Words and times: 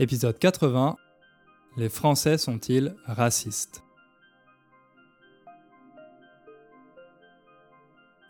Épisode 0.00 0.38
80 0.38 0.96
Les 1.76 1.90
Français 1.90 2.38
sont-ils 2.38 2.94
racistes? 3.04 3.84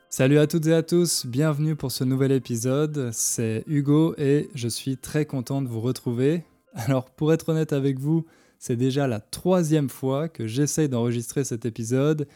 Salut 0.09 0.39
à 0.39 0.49
toutes 0.49 0.67
et 0.67 0.75
à 0.75 0.83
tous, 0.83 1.27
bienvenue 1.27 1.77
pour 1.77 1.93
ce 1.93 2.03
nouvel 2.03 2.33
épisode. 2.33 3.11
C'est 3.13 3.63
Hugo 3.69 4.17
et 4.19 4.51
je 4.57 4.67
suis 4.67 4.97
très 4.97 5.27
content 5.27 5.63
de 5.63 5.69
vous 5.69 5.79
retrouver. 5.79 6.43
Alors 6.75 7.09
pour 7.09 7.33
être 7.33 7.51
honnête 7.51 7.73
avec 7.73 8.01
vous, 8.01 8.27
c'est 8.59 8.75
déjà 8.75 9.07
la 9.07 9.21
troisième 9.21 9.91
fois 9.91 10.29
que 10.29 10.49
j'essaye 10.49 10.89
d'enregistrer 10.89 11.45
cet 11.45 11.67
épisode 11.67 12.27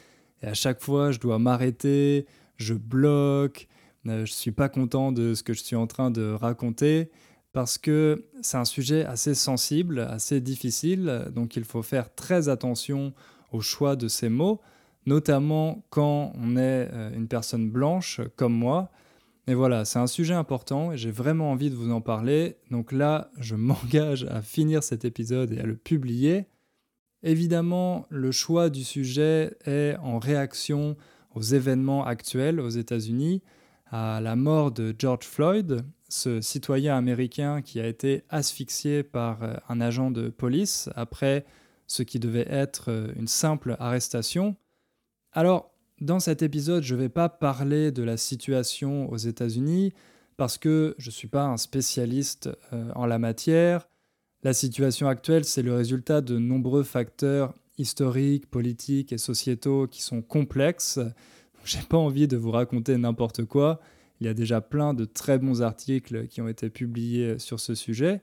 et 0.42 0.46
à 0.46 0.54
chaque 0.54 0.80
fois 0.80 1.10
je 1.10 1.18
dois 1.18 1.40
m'arrêter, 1.40 2.26
je 2.56 2.74
bloque, 2.74 3.66
euh, 4.06 4.24
je 4.24 4.32
suis 4.32 4.52
pas 4.52 4.68
content 4.68 5.10
de 5.10 5.34
ce 5.34 5.42
que 5.42 5.54
je 5.54 5.62
suis 5.64 5.74
en 5.74 5.88
train 5.88 6.12
de 6.12 6.30
raconter 6.30 7.10
parce 7.54 7.78
que 7.78 8.24
c'est 8.42 8.56
un 8.56 8.64
sujet 8.64 9.04
assez 9.04 9.32
sensible, 9.32 10.00
assez 10.00 10.40
difficile, 10.40 11.26
donc 11.32 11.54
il 11.54 11.62
faut 11.64 11.82
faire 11.82 12.12
très 12.12 12.48
attention 12.48 13.14
au 13.52 13.60
choix 13.60 13.94
de 13.94 14.08
ces 14.08 14.28
mots, 14.28 14.60
notamment 15.06 15.86
quand 15.90 16.32
on 16.34 16.56
est 16.56 16.90
euh, 16.92 17.14
une 17.14 17.28
personne 17.28 17.70
blanche 17.70 18.20
comme 18.34 18.54
moi. 18.54 18.90
Mais 19.46 19.54
voilà, 19.54 19.84
c'est 19.84 20.00
un 20.00 20.08
sujet 20.08 20.34
important 20.34 20.90
et 20.90 20.96
j'ai 20.96 21.12
vraiment 21.12 21.52
envie 21.52 21.70
de 21.70 21.76
vous 21.76 21.92
en 21.92 22.00
parler. 22.00 22.56
Donc 22.72 22.90
là, 22.90 23.30
je 23.38 23.54
m'engage 23.54 24.24
à 24.24 24.42
finir 24.42 24.82
cet 24.82 25.04
épisode 25.04 25.52
et 25.52 25.60
à 25.60 25.64
le 25.64 25.76
publier. 25.76 26.46
Évidemment, 27.22 28.06
le 28.10 28.32
choix 28.32 28.68
du 28.68 28.82
sujet 28.82 29.56
est 29.64 29.96
en 30.02 30.18
réaction 30.18 30.96
aux 31.36 31.42
événements 31.42 32.04
actuels 32.04 32.58
aux 32.58 32.68
États-Unis, 32.68 33.42
à 33.92 34.20
la 34.20 34.34
mort 34.34 34.72
de 34.72 34.92
George 34.98 35.24
Floyd, 35.24 35.84
ce 36.14 36.40
citoyen 36.40 36.96
américain 36.96 37.60
qui 37.60 37.80
a 37.80 37.88
été 37.88 38.22
asphyxié 38.28 39.02
par 39.02 39.42
euh, 39.42 39.54
un 39.68 39.80
agent 39.80 40.12
de 40.12 40.28
police 40.28 40.88
après 40.94 41.44
ce 41.88 42.04
qui 42.04 42.20
devait 42.20 42.46
être 42.48 42.92
euh, 42.92 43.12
une 43.16 43.26
simple 43.26 43.74
arrestation. 43.80 44.54
Alors, 45.32 45.74
dans 46.00 46.20
cet 46.20 46.42
épisode, 46.42 46.84
je 46.84 46.94
ne 46.94 47.00
vais 47.00 47.08
pas 47.08 47.28
parler 47.28 47.90
de 47.90 48.04
la 48.04 48.16
situation 48.16 49.10
aux 49.10 49.16
États-Unis 49.16 49.92
parce 50.36 50.56
que 50.56 50.94
je 50.98 51.08
ne 51.08 51.12
suis 51.12 51.26
pas 51.26 51.46
un 51.46 51.56
spécialiste 51.56 52.48
euh, 52.72 52.92
en 52.94 53.06
la 53.06 53.18
matière. 53.18 53.88
La 54.44 54.54
situation 54.54 55.08
actuelle, 55.08 55.44
c'est 55.44 55.62
le 55.62 55.74
résultat 55.74 56.20
de 56.20 56.38
nombreux 56.38 56.84
facteurs 56.84 57.54
historiques, 57.76 58.48
politiques 58.48 59.12
et 59.12 59.18
sociétaux 59.18 59.88
qui 59.88 60.00
sont 60.00 60.22
complexes. 60.22 61.00
J'ai 61.64 61.82
pas 61.82 61.98
envie 61.98 62.28
de 62.28 62.36
vous 62.36 62.52
raconter 62.52 62.96
n'importe 62.98 63.44
quoi. 63.46 63.80
Il 64.24 64.28
y 64.28 64.30
a 64.30 64.34
déjà 64.34 64.62
plein 64.62 64.94
de 64.94 65.04
très 65.04 65.38
bons 65.38 65.60
articles 65.60 66.28
qui 66.28 66.40
ont 66.40 66.48
été 66.48 66.70
publiés 66.70 67.38
sur 67.38 67.60
ce 67.60 67.74
sujet. 67.74 68.22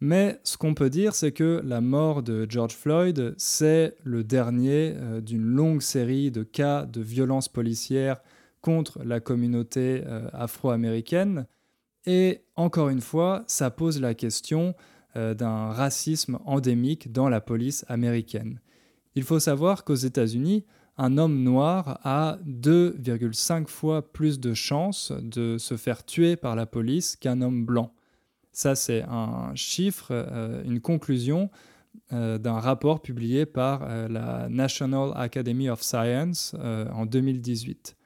Mais 0.00 0.40
ce 0.44 0.56
qu'on 0.56 0.72
peut 0.72 0.88
dire, 0.88 1.14
c'est 1.14 1.32
que 1.32 1.60
la 1.62 1.82
mort 1.82 2.22
de 2.22 2.46
George 2.48 2.74
Floyd, 2.74 3.34
c'est 3.36 3.98
le 4.02 4.24
dernier 4.24 4.94
euh, 4.96 5.20
d'une 5.20 5.44
longue 5.44 5.82
série 5.82 6.30
de 6.30 6.42
cas 6.42 6.86
de 6.86 7.02
violences 7.02 7.50
policières 7.50 8.22
contre 8.62 9.04
la 9.04 9.20
communauté 9.20 10.02
euh, 10.06 10.26
afro-américaine. 10.32 11.46
Et 12.06 12.40
encore 12.56 12.88
une 12.88 13.02
fois, 13.02 13.44
ça 13.46 13.70
pose 13.70 14.00
la 14.00 14.14
question 14.14 14.74
euh, 15.16 15.34
d'un 15.34 15.70
racisme 15.70 16.38
endémique 16.46 17.12
dans 17.12 17.28
la 17.28 17.42
police 17.42 17.84
américaine. 17.88 18.58
Il 19.16 19.24
faut 19.24 19.38
savoir 19.38 19.84
qu'aux 19.84 19.94
États-Unis, 19.96 20.64
un 20.98 21.18
homme 21.18 21.42
noir 21.42 22.00
a 22.04 22.38
2,5 22.46 23.66
fois 23.66 24.12
plus 24.12 24.40
de 24.40 24.54
chances 24.54 25.12
de 25.12 25.58
se 25.58 25.76
faire 25.76 26.04
tuer 26.04 26.36
par 26.36 26.56
la 26.56 26.66
police 26.66 27.16
qu'un 27.16 27.40
homme 27.40 27.64
blanc. 27.64 27.92
Ça, 28.52 28.74
c'est 28.74 29.02
un 29.02 29.54
chiffre, 29.54 30.08
euh, 30.10 30.62
une 30.64 30.80
conclusion 30.80 31.50
euh, 32.12 32.38
d'un 32.38 32.58
rapport 32.58 33.00
publié 33.00 33.46
par 33.46 33.82
euh, 33.82 34.08
la 34.08 34.48
National 34.48 35.12
Academy 35.14 35.68
of 35.68 35.82
Science 35.82 36.54
en 36.54 37.06
2018. 37.06 37.96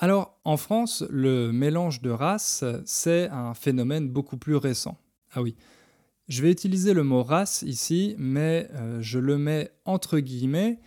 Alors, 0.00 0.38
en 0.44 0.56
France, 0.56 1.04
le 1.10 1.50
mélange 1.52 2.02
de 2.02 2.10
races, 2.10 2.64
c'est 2.84 3.28
un 3.30 3.54
phénomène 3.54 4.08
beaucoup 4.08 4.36
plus 4.36 4.56
récent. 4.56 4.96
Ah 5.32 5.42
oui, 5.42 5.56
je 6.28 6.42
vais 6.42 6.52
utiliser 6.52 6.94
le 6.94 7.02
mot 7.02 7.22
race 7.22 7.62
ici, 7.62 8.14
mais 8.16 8.70
je 9.00 9.18
le 9.18 9.38
mets 9.38 9.72
entre 9.84 10.20
guillemets 10.20 10.78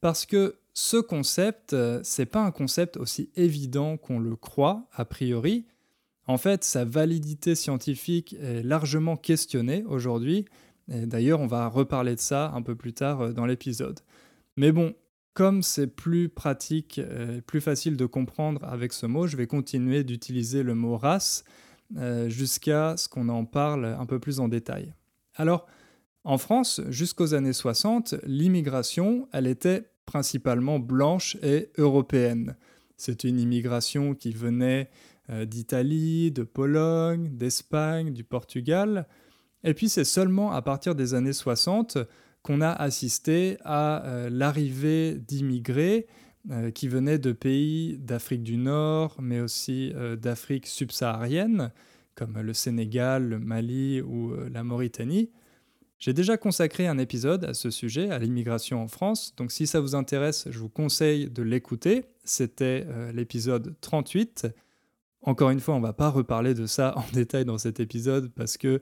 parce 0.00 0.24
que 0.24 0.59
ce 0.74 0.96
concept, 0.96 1.74
c'est 2.02 2.26
pas 2.26 2.42
un 2.42 2.50
concept 2.50 2.96
aussi 2.96 3.30
évident 3.36 3.96
qu'on 3.96 4.18
le 4.18 4.36
croit 4.36 4.88
a 4.92 5.04
priori. 5.04 5.66
En 6.26 6.38
fait, 6.38 6.62
sa 6.64 6.84
validité 6.84 7.54
scientifique 7.54 8.36
est 8.40 8.62
largement 8.62 9.16
questionnée 9.16 9.84
aujourd'hui, 9.86 10.46
d'ailleurs 10.88 11.40
on 11.40 11.46
va 11.46 11.68
reparler 11.68 12.14
de 12.14 12.20
ça 12.20 12.52
un 12.54 12.62
peu 12.62 12.74
plus 12.74 12.92
tard 12.92 13.20
euh, 13.20 13.32
dans 13.32 13.46
l'épisode. 13.46 14.00
Mais 14.56 14.72
bon, 14.72 14.94
comme 15.34 15.62
c'est 15.62 15.86
plus 15.86 16.28
pratique 16.28 16.98
et 16.98 17.40
plus 17.40 17.60
facile 17.60 17.96
de 17.96 18.04
comprendre 18.04 18.62
avec 18.64 18.92
ce 18.92 19.06
mot, 19.06 19.26
je 19.26 19.36
vais 19.36 19.46
continuer 19.46 20.02
d'utiliser 20.04 20.62
le 20.62 20.74
mot 20.74 20.96
race 20.96 21.44
euh, 21.96 22.28
jusqu'à 22.28 22.96
ce 22.96 23.08
qu'on 23.08 23.28
en 23.28 23.44
parle 23.44 23.86
un 23.86 24.06
peu 24.06 24.18
plus 24.18 24.40
en 24.40 24.48
détail. 24.48 24.92
Alors, 25.36 25.66
en 26.24 26.36
France, 26.36 26.80
jusqu'aux 26.88 27.32
années 27.32 27.52
60, 27.52 28.16
l'immigration, 28.24 29.28
elle 29.32 29.46
était 29.46 29.89
principalement 30.10 30.80
blanche 30.80 31.36
et 31.40 31.70
européenne. 31.78 32.56
C'était 32.96 33.28
une 33.28 33.38
immigration 33.38 34.16
qui 34.16 34.32
venait 34.32 34.90
euh, 35.30 35.44
d'Italie, 35.44 36.32
de 36.32 36.42
Pologne, 36.42 37.30
d'Espagne, 37.36 38.12
du 38.12 38.24
Portugal. 38.24 39.06
Et 39.62 39.72
puis 39.72 39.88
c'est 39.88 40.02
seulement 40.02 40.50
à 40.50 40.62
partir 40.62 40.96
des 40.96 41.14
années 41.14 41.32
60 41.32 41.98
qu'on 42.42 42.60
a 42.60 42.72
assisté 42.72 43.56
à 43.64 44.04
euh, 44.04 44.30
l'arrivée 44.30 45.14
d'immigrés 45.14 46.08
euh, 46.50 46.72
qui 46.72 46.88
venaient 46.88 47.20
de 47.20 47.30
pays 47.30 47.96
d'Afrique 47.96 48.42
du 48.42 48.56
Nord, 48.56 49.14
mais 49.22 49.38
aussi 49.38 49.92
d'Afrique 50.20 50.66
subsaharienne, 50.66 51.70
comme 52.16 52.40
le 52.40 52.52
Sénégal, 52.52 53.28
le 53.28 53.38
Mali 53.38 54.02
ou 54.02 54.34
la 54.52 54.64
Mauritanie. 54.64 55.30
J'ai 56.00 56.12
déjà 56.12 56.36
consacré 56.36 56.88
un 56.88 56.98
épisode 56.98 57.44
à 57.44 57.54
ce 57.54 57.70
sujet, 57.70 58.10
à 58.10 58.18
l'immigration 58.18 58.82
en 58.82 58.88
France, 58.88 59.34
donc 59.36 59.52
si 59.52 59.66
ça 59.66 59.80
vous 59.80 59.94
intéresse, 59.94 60.48
je 60.50 60.58
vous 60.58 60.68
conseille 60.68 61.28
de 61.28 61.42
l'écouter. 61.42 62.06
C'était 62.24 62.86
l'épisode 63.12 63.74
38. 63.82 64.48
Encore 65.22 65.50
une 65.50 65.60
fois, 65.60 65.74
on 65.74 65.80
ne 65.80 65.86
va 65.86 65.92
pas 65.92 66.08
reparler 66.08 66.54
de 66.54 66.66
ça 66.66 66.94
en 66.96 67.04
détail 67.12 67.44
dans 67.44 67.58
cet 67.58 67.80
épisode 67.80 68.30
parce 68.34 68.56
que 68.56 68.80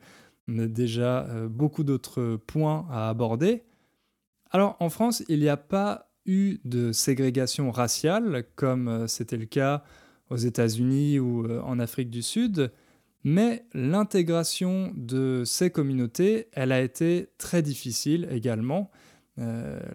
on 0.49 0.59
a 0.59 0.67
déjà 0.67 1.27
euh, 1.27 1.49
beaucoup 1.49 1.85
d'autres 1.85 2.37
points 2.47 2.87
à 2.91 3.09
aborder. 3.11 3.65
Alors 4.51 4.77
en 4.81 4.89
France, 4.89 5.23
il 5.29 5.41
n'y 5.41 5.49
a 5.49 5.59
pas 5.59 6.11
eu 6.25 6.59
de 6.65 6.91
ségrégation 6.93 7.71
raciale 7.71 8.45
comme 8.57 8.89
euh, 8.89 9.07
c'était 9.07 9.37
le 9.37 9.45
cas 9.45 9.85
aux 10.31 10.37
États-Unis 10.37 11.19
ou 11.19 11.45
euh, 11.45 11.61
en 11.63 11.79
Afrique 11.79 12.09
du 12.09 12.23
Sud, 12.23 12.73
mais 13.29 13.67
l'intégration 13.75 14.91
de 14.97 15.43
ces 15.45 15.71
communautés, 15.71 16.49
elle 16.53 16.73
a 16.73 16.81
été 16.81 17.29
très 17.37 17.63
difficile 17.63 18.27
également. 18.31 18.91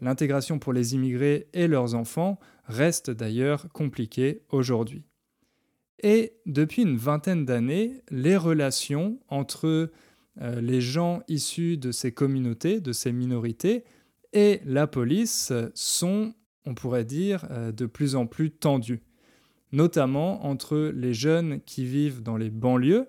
l'intégration 0.01 0.57
pour 0.57 0.71
les 0.71 0.94
immigrés 0.95 1.47
et 1.51 1.67
leurs 1.67 1.95
enfants 1.95 2.39
reste 2.66 3.11
d'ailleurs 3.11 3.67
compliquée 3.73 4.43
aujourd'hui. 4.49 5.03
Et 6.01 6.33
depuis 6.45 6.83
une 6.83 6.97
vingtaine 6.97 7.45
d'années, 7.45 8.03
les 8.11 8.38
relations 8.38 9.19
entre 9.29 9.89
euh, 10.41 10.61
les 10.61 10.81
gens 10.81 11.23
issus 11.27 11.77
de 11.77 11.91
ces 11.91 12.11
communautés, 12.11 12.81
de 12.81 12.91
ces 12.91 13.11
minorités, 13.11 13.83
et 14.33 14.61
la 14.66 14.88
police 14.88 15.53
sont, 15.73 16.33
on 16.66 16.75
pourrait 16.75 17.05
dire, 17.05 17.45
euh, 17.51 17.72
de 17.72 17.85
plus 17.85 18.16
en 18.16 18.27
plus 18.27 18.51
tendues, 18.51 19.01
notamment 19.72 20.45
entre 20.45 20.91
les 20.93 21.13
jeunes 21.13 21.61
qui 21.61 21.85
vivent 21.85 22.22
dans 22.22 22.38
les 22.38 22.49
banlieues. 22.49 23.07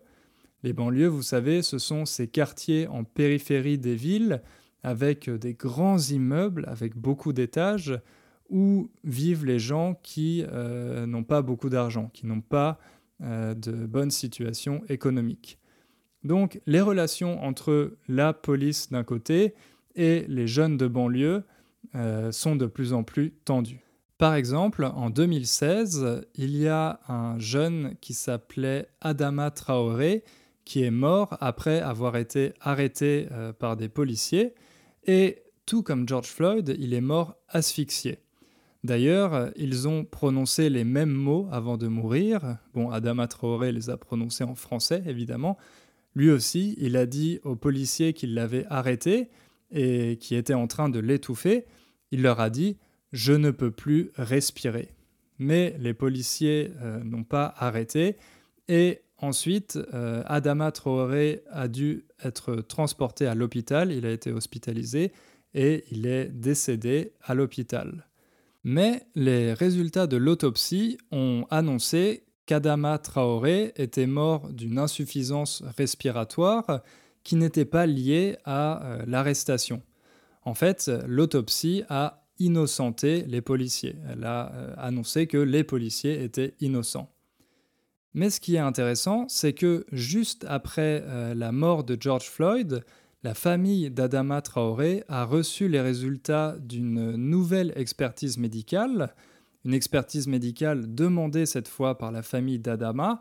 Les 0.64 0.72
banlieues, 0.72 1.08
vous 1.08 1.20
savez, 1.20 1.60
ce 1.60 1.76
sont 1.76 2.06
ces 2.06 2.26
quartiers 2.26 2.86
en 2.86 3.04
périphérie 3.04 3.76
des 3.76 3.94
villes 3.94 4.40
avec 4.82 5.28
des 5.28 5.52
grands 5.52 5.98
immeubles, 5.98 6.64
avec 6.68 6.96
beaucoup 6.96 7.34
d'étages, 7.34 8.00
où 8.48 8.88
vivent 9.04 9.44
les 9.44 9.58
gens 9.58 10.00
qui 10.02 10.42
euh, 10.50 11.04
n'ont 11.04 11.22
pas 11.22 11.42
beaucoup 11.42 11.68
d'argent, 11.68 12.08
qui 12.14 12.26
n'ont 12.26 12.40
pas 12.40 12.78
euh, 13.22 13.52
de 13.52 13.72
bonnes 13.72 14.10
situations 14.10 14.80
économiques. 14.88 15.58
Donc 16.22 16.58
les 16.64 16.80
relations 16.80 17.44
entre 17.44 17.98
la 18.08 18.32
police 18.32 18.90
d'un 18.90 19.04
côté 19.04 19.52
et 19.96 20.24
les 20.28 20.46
jeunes 20.46 20.78
de 20.78 20.86
banlieue 20.86 21.44
euh, 21.94 22.32
sont 22.32 22.56
de 22.56 22.64
plus 22.64 22.94
en 22.94 23.02
plus 23.02 23.32
tendues. 23.44 23.82
Par 24.16 24.34
exemple, 24.34 24.86
en 24.86 25.10
2016, 25.10 26.22
il 26.36 26.56
y 26.56 26.68
a 26.68 27.00
un 27.06 27.38
jeune 27.38 27.96
qui 28.00 28.14
s'appelait 28.14 28.88
Adama 29.02 29.50
Traoré 29.50 30.24
qui 30.64 30.82
est 30.82 30.90
mort 30.90 31.36
après 31.40 31.80
avoir 31.80 32.16
été 32.16 32.52
arrêté 32.60 33.28
par 33.58 33.76
des 33.76 33.88
policiers 33.88 34.54
et 35.06 35.42
tout 35.66 35.82
comme 35.82 36.08
George 36.08 36.28
Floyd, 36.28 36.74
il 36.78 36.94
est 36.94 37.00
mort 37.00 37.36
asphyxié. 37.48 38.18
D'ailleurs, 38.82 39.50
ils 39.56 39.88
ont 39.88 40.04
prononcé 40.04 40.68
les 40.68 40.84
mêmes 40.84 41.12
mots 41.12 41.48
avant 41.50 41.78
de 41.78 41.88
mourir. 41.88 42.58
Bon, 42.74 42.90
Adama 42.90 43.26
Traoré 43.26 43.72
les 43.72 43.88
a 43.88 43.96
prononcés 43.96 44.44
en 44.44 44.54
français, 44.54 45.02
évidemment. 45.06 45.56
lui 46.14 46.30
aussi, 46.30 46.76
il 46.78 46.96
a 46.96 47.06
dit 47.06 47.40
aux 47.44 47.56
policiers 47.56 48.12
qui 48.12 48.26
l'avaient 48.26 48.66
arrêté 48.68 49.30
et 49.72 50.18
qui 50.18 50.34
étaient 50.34 50.54
en 50.54 50.66
train 50.66 50.88
de 50.88 51.00
l'étouffer, 51.00 51.64
il 52.10 52.22
leur 52.22 52.40
a 52.40 52.50
dit⁇ 52.50 52.72
Je 53.12 53.32
ne 53.32 53.50
peux 53.50 53.70
plus 53.70 54.10
respirer⁇ 54.16 54.82
Mais 55.38 55.74
les 55.80 55.94
policiers 55.94 56.70
euh, 56.82 57.02
n'ont 57.02 57.24
pas 57.24 57.54
arrêté 57.56 58.16
et 58.68 59.00
ensuite, 59.18 59.78
euh, 59.94 60.22
Adama 60.26 60.72
Traoré 60.72 61.42
a 61.50 61.68
dû 61.68 62.06
être 62.22 62.56
transporté 62.56 63.26
à 63.26 63.34
l'hôpital, 63.34 63.92
il 63.92 64.06
a 64.06 64.10
été 64.10 64.32
hospitalisé 64.32 65.12
et 65.54 65.84
il 65.90 66.06
est 66.06 66.26
décédé 66.26 67.12
à 67.22 67.34
l'hôpital. 67.34 68.08
Mais 68.64 69.06
les 69.14 69.52
résultats 69.52 70.06
de 70.06 70.16
l'autopsie 70.16 70.98
ont 71.12 71.46
annoncé 71.50 72.24
qu'Adama 72.46 72.98
Traoré 72.98 73.72
était 73.76 74.06
mort 74.06 74.50
d'une 74.50 74.78
insuffisance 74.78 75.62
respiratoire 75.76 76.82
qui 77.22 77.36
n'était 77.36 77.64
pas 77.64 77.86
liée 77.86 78.36
à 78.44 78.84
euh, 78.84 79.04
l'arrestation. 79.06 79.82
En 80.42 80.54
fait, 80.54 80.90
l'autopsie 81.06 81.84
a 81.88 82.24
innocenté 82.38 83.24
les 83.26 83.40
policiers. 83.40 83.96
Elle 84.10 84.24
a 84.24 84.52
euh, 84.52 84.74
annoncé 84.76 85.26
que 85.26 85.38
les 85.38 85.64
policiers 85.64 86.22
étaient 86.22 86.54
innocents. 86.60 87.13
Mais 88.14 88.30
ce 88.30 88.40
qui 88.40 88.54
est 88.54 88.60
intéressant, 88.60 89.26
c'est 89.28 89.52
que 89.52 89.84
juste 89.90 90.46
après 90.48 91.02
euh, 91.04 91.34
la 91.34 91.50
mort 91.50 91.82
de 91.82 91.96
George 91.98 92.30
Floyd, 92.30 92.84
la 93.24 93.34
famille 93.34 93.90
d'Adama 93.90 94.40
Traoré 94.40 95.02
a 95.08 95.24
reçu 95.24 95.68
les 95.68 95.80
résultats 95.80 96.56
d'une 96.60 97.16
nouvelle 97.16 97.72
expertise 97.74 98.38
médicale, 98.38 99.14
une 99.64 99.74
expertise 99.74 100.28
médicale 100.28 100.94
demandée 100.94 101.46
cette 101.46 101.68
fois 101.68 101.98
par 101.98 102.12
la 102.12 102.22
famille 102.22 102.58
d'Adama 102.58 103.20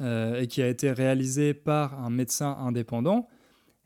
euh, 0.00 0.40
et 0.40 0.46
qui 0.46 0.62
a 0.62 0.68
été 0.68 0.92
réalisée 0.92 1.54
par 1.54 2.02
un 2.02 2.08
médecin 2.08 2.56
indépendant. 2.60 3.28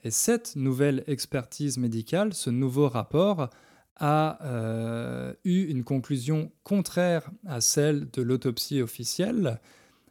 Et 0.05 0.11
cette 0.11 0.55
nouvelle 0.55 1.03
expertise 1.09 1.79
médicale, 1.79 2.35
ce 2.35 2.51
nouveau 2.51 2.89
rapport, 2.89 3.51
a 3.97 4.39
euh, 4.45 5.33
eu 5.45 5.65
une 5.65 5.83
conclusion 5.83 6.53
contraire 6.63 7.31
à 7.47 7.61
celle 7.61 8.11
de 8.11 8.23
l'autopsie 8.23 8.83
officielle. 8.83 9.59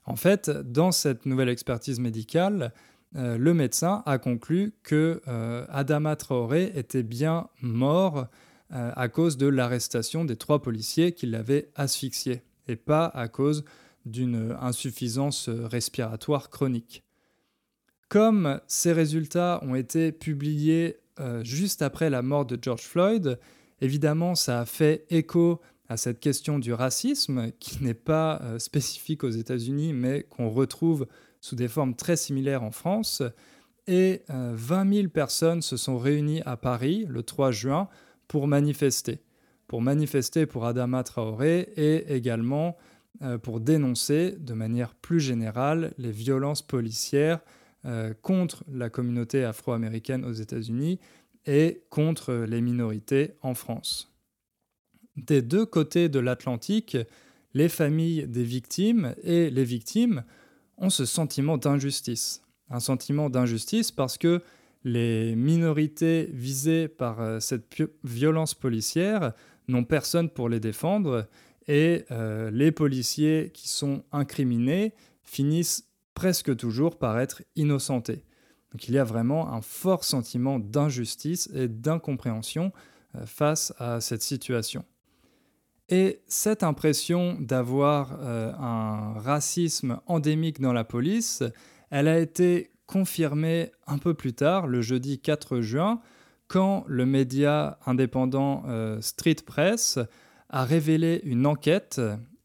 En 0.05 0.15
fait, 0.15 0.49
dans 0.49 0.91
cette 0.91 1.25
nouvelle 1.25 1.49
expertise 1.49 1.99
médicale, 1.99 2.71
euh, 3.15 3.37
le 3.37 3.53
médecin 3.53 4.03
a 4.05 4.17
conclu 4.17 4.73
que 4.83 5.21
euh, 5.27 5.65
Adama 5.69 6.15
Traoré 6.15 6.71
était 6.75 7.03
bien 7.03 7.47
mort 7.61 8.27
euh, 8.73 8.91
à 8.95 9.07
cause 9.07 9.37
de 9.37 9.47
l'arrestation 9.47 10.25
des 10.25 10.35
trois 10.35 10.61
policiers 10.61 11.13
qui 11.13 11.25
l'avaient 11.25 11.69
asphyxié 11.75 12.43
et 12.67 12.75
pas 12.75 13.05
à 13.05 13.27
cause 13.27 13.63
d'une 14.05 14.55
insuffisance 14.61 15.49
respiratoire 15.49 16.49
chronique. 16.49 17.03
Comme 18.09 18.59
ces 18.67 18.91
résultats 18.91 19.59
ont 19.63 19.73
été 19.73 20.11
publiés 20.11 20.97
juste 21.41 21.81
après 21.81 22.11
la 22.11 22.21
mort 22.21 22.45
de 22.45 22.57
George 22.61 22.83
Floyd, 22.83 23.39
évidemment 23.81 24.35
ça 24.35 24.59
a 24.59 24.65
fait 24.65 25.05
écho 25.09 25.59
à 25.89 25.97
cette 25.97 26.19
question 26.19 26.59
du 26.59 26.73
racisme 26.73 27.51
qui 27.59 27.83
n'est 27.83 27.93
pas 27.93 28.41
spécifique 28.57 29.23
aux 29.23 29.29
États-Unis 29.29 29.93
mais 29.93 30.23
qu'on 30.23 30.49
retrouve 30.49 31.07
sous 31.45 31.55
des 31.55 31.67
formes 31.67 31.95
très 31.95 32.15
similaires 32.15 32.63
en 32.63 32.71
France. 32.71 33.21
Et 33.87 34.23
20 34.29 34.87
euh, 34.87 34.93
000 34.93 35.09
personnes 35.09 35.61
se 35.61 35.77
sont 35.77 35.99
réunies 35.99 36.41
à 36.45 36.57
Paris 36.57 37.05
le 37.07 37.21
3 37.21 37.51
juin 37.51 37.87
pour 38.27 38.47
manifester. 38.47 39.19
Pour 39.67 39.81
manifester 39.81 40.47
pour 40.47 40.65
Adama 40.65 41.03
Traoré 41.03 41.69
et 41.75 42.15
également 42.15 42.77
euh, 43.21 43.37
pour 43.37 43.59
dénoncer 43.59 44.31
de 44.31 44.53
manière 44.53 44.95
plus 44.95 45.19
générale 45.19 45.93
les 45.99 46.11
violences 46.11 46.63
policières 46.63 47.41
euh, 47.85 48.13
contre 48.23 48.63
la 48.71 48.89
communauté 48.89 49.43
afro-américaine 49.43 50.25
aux 50.25 50.33
États-Unis 50.33 50.99
et 51.45 51.83
contre 51.91 52.33
les 52.33 52.61
minorités 52.61 53.35
en 53.43 53.53
France. 53.53 54.14
Des 55.17 55.41
deux 55.41 55.65
côtés 55.65 56.09
de 56.09 56.19
l'Atlantique, 56.19 56.97
les 57.53 57.69
familles 57.69 58.27
des 58.27 58.43
victimes 58.43 59.15
et 59.23 59.49
les 59.49 59.63
victimes 59.63 60.23
ont 60.77 60.89
ce 60.89 61.05
sentiment 61.05 61.57
d'injustice. 61.57 62.41
Un 62.69 62.79
sentiment 62.79 63.29
d'injustice 63.29 63.91
parce 63.91 64.17
que 64.17 64.41
les 64.83 65.35
minorités 65.35 66.29
visées 66.31 66.87
par 66.87 67.21
euh, 67.21 67.39
cette 67.39 67.65
violence 68.03 68.53
policière 68.53 69.33
n'ont 69.67 69.83
personne 69.83 70.29
pour 70.29 70.47
les 70.47 70.59
défendre 70.59 71.27
et 71.67 72.05
euh, 72.11 72.51
les 72.51 72.71
policiers 72.71 73.51
qui 73.53 73.67
sont 73.67 74.03
incriminés 74.11 74.93
finissent 75.23 75.89
presque 76.13 76.55
toujours 76.55 76.97
par 76.97 77.19
être 77.19 77.41
innocentés. 77.55 78.23
Donc 78.71 78.87
il 78.87 78.93
y 78.93 78.99
a 78.99 79.03
vraiment 79.03 79.53
un 79.53 79.61
fort 79.61 80.03
sentiment 80.03 80.59
d'injustice 80.59 81.49
et 81.53 81.67
d'incompréhension 81.67 82.71
euh, 83.15 83.25
face 83.25 83.73
à 83.79 84.01
cette 84.01 84.21
situation. 84.21 84.85
Et 85.89 86.21
cette 86.27 86.63
impression 86.63 87.37
d'avoir 87.39 88.17
euh, 88.19 88.51
un 88.53 89.13
racisme 89.19 89.99
endémique 90.07 90.59
dans 90.59 90.73
la 90.73 90.83
police, 90.83 91.43
elle 91.91 92.07
a 92.07 92.19
été 92.19 92.71
confirmée 92.87 93.71
un 93.87 93.97
peu 93.97 94.13
plus 94.13 94.33
tard, 94.33 94.67
le 94.67 94.81
jeudi 94.81 95.19
4 95.19 95.61
juin, 95.61 96.01
quand 96.47 96.85
le 96.87 97.05
média 97.05 97.79
indépendant 97.85 98.63
euh, 98.67 98.99
Street 99.01 99.37
Press 99.45 99.99
a 100.49 100.63
révélé 100.63 101.21
une 101.23 101.45
enquête, 101.45 102.01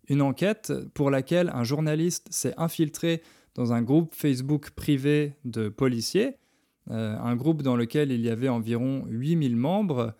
une 0.08 0.22
enquête 0.22 0.72
pour 0.94 1.10
laquelle 1.10 1.50
un 1.54 1.64
journaliste 1.64 2.28
s'est 2.30 2.54
infiltré 2.56 3.22
dans 3.54 3.72
un 3.72 3.82
groupe 3.82 4.14
Facebook 4.14 4.70
privé 4.70 5.34
de 5.44 5.68
policiers, 5.68 6.36
euh, 6.90 7.16
un 7.18 7.36
groupe 7.36 7.62
dans 7.62 7.76
lequel 7.76 8.10
il 8.10 8.20
y 8.20 8.30
avait 8.30 8.48
environ 8.48 9.04
8000 9.08 9.56
membres, 9.56 10.14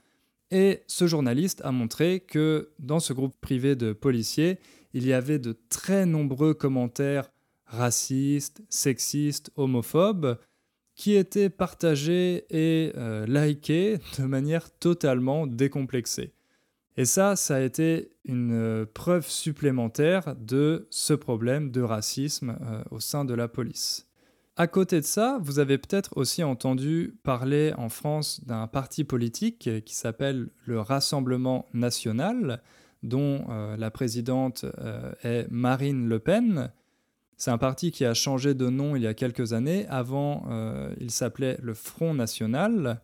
et 0.50 0.82
ce 0.86 1.06
journaliste 1.06 1.60
a 1.64 1.72
montré 1.72 2.20
que 2.20 2.70
dans 2.78 3.00
ce 3.00 3.12
groupe 3.12 3.34
privé 3.40 3.76
de 3.76 3.92
policiers, 3.92 4.58
il 4.92 5.06
y 5.06 5.12
avait 5.12 5.38
de 5.38 5.56
très 5.68 6.06
nombreux 6.06 6.54
commentaires 6.54 7.30
racistes, 7.66 8.62
sexistes, 8.68 9.52
homophobes, 9.56 10.38
qui 10.96 11.14
étaient 11.14 11.50
partagés 11.50 12.44
et 12.50 12.92
euh, 12.96 13.24
likés 13.26 13.98
de 14.18 14.24
manière 14.24 14.70
totalement 14.70 15.46
décomplexée. 15.46 16.34
Et 16.96 17.06
ça, 17.06 17.36
ça 17.36 17.56
a 17.56 17.60
été 17.60 18.10
une 18.24 18.52
euh, 18.52 18.84
preuve 18.84 19.26
supplémentaire 19.26 20.34
de 20.36 20.88
ce 20.90 21.14
problème 21.14 21.70
de 21.70 21.80
racisme 21.80 22.58
euh, 22.60 22.82
au 22.90 23.00
sein 23.00 23.24
de 23.24 23.32
la 23.32 23.48
police. 23.48 24.09
À 24.60 24.66
côté 24.66 25.00
de 25.00 25.06
ça, 25.06 25.38
vous 25.40 25.58
avez 25.58 25.78
peut-être 25.78 26.18
aussi 26.18 26.44
entendu 26.44 27.18
parler 27.22 27.72
en 27.78 27.88
France 27.88 28.44
d'un 28.44 28.66
parti 28.66 29.04
politique 29.04 29.70
qui 29.86 29.94
s'appelle 29.94 30.50
le 30.66 30.78
Rassemblement 30.78 31.64
national, 31.72 32.60
dont 33.02 33.46
euh, 33.48 33.78
la 33.78 33.90
présidente 33.90 34.66
euh, 34.82 35.12
est 35.22 35.50
Marine 35.50 36.10
Le 36.10 36.18
Pen. 36.18 36.72
C'est 37.38 37.50
un 37.50 37.56
parti 37.56 37.90
qui 37.90 38.04
a 38.04 38.12
changé 38.12 38.52
de 38.52 38.68
nom 38.68 38.96
il 38.96 39.02
y 39.02 39.06
a 39.06 39.14
quelques 39.14 39.54
années. 39.54 39.86
Avant, 39.88 40.44
euh, 40.50 40.94
il 41.00 41.10
s'appelait 41.10 41.56
le 41.62 41.72
Front 41.72 42.12
National. 42.12 43.00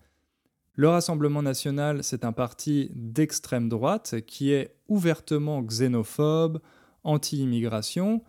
Le 0.74 0.90
Rassemblement 0.90 1.40
national, 1.40 2.04
c'est 2.04 2.26
un 2.26 2.32
parti 2.32 2.90
d'extrême 2.94 3.70
droite 3.70 4.16
qui 4.26 4.52
est 4.52 4.76
ouvertement 4.88 5.62
xénophobe, 5.62 6.60
anti-immigration, 7.02 8.20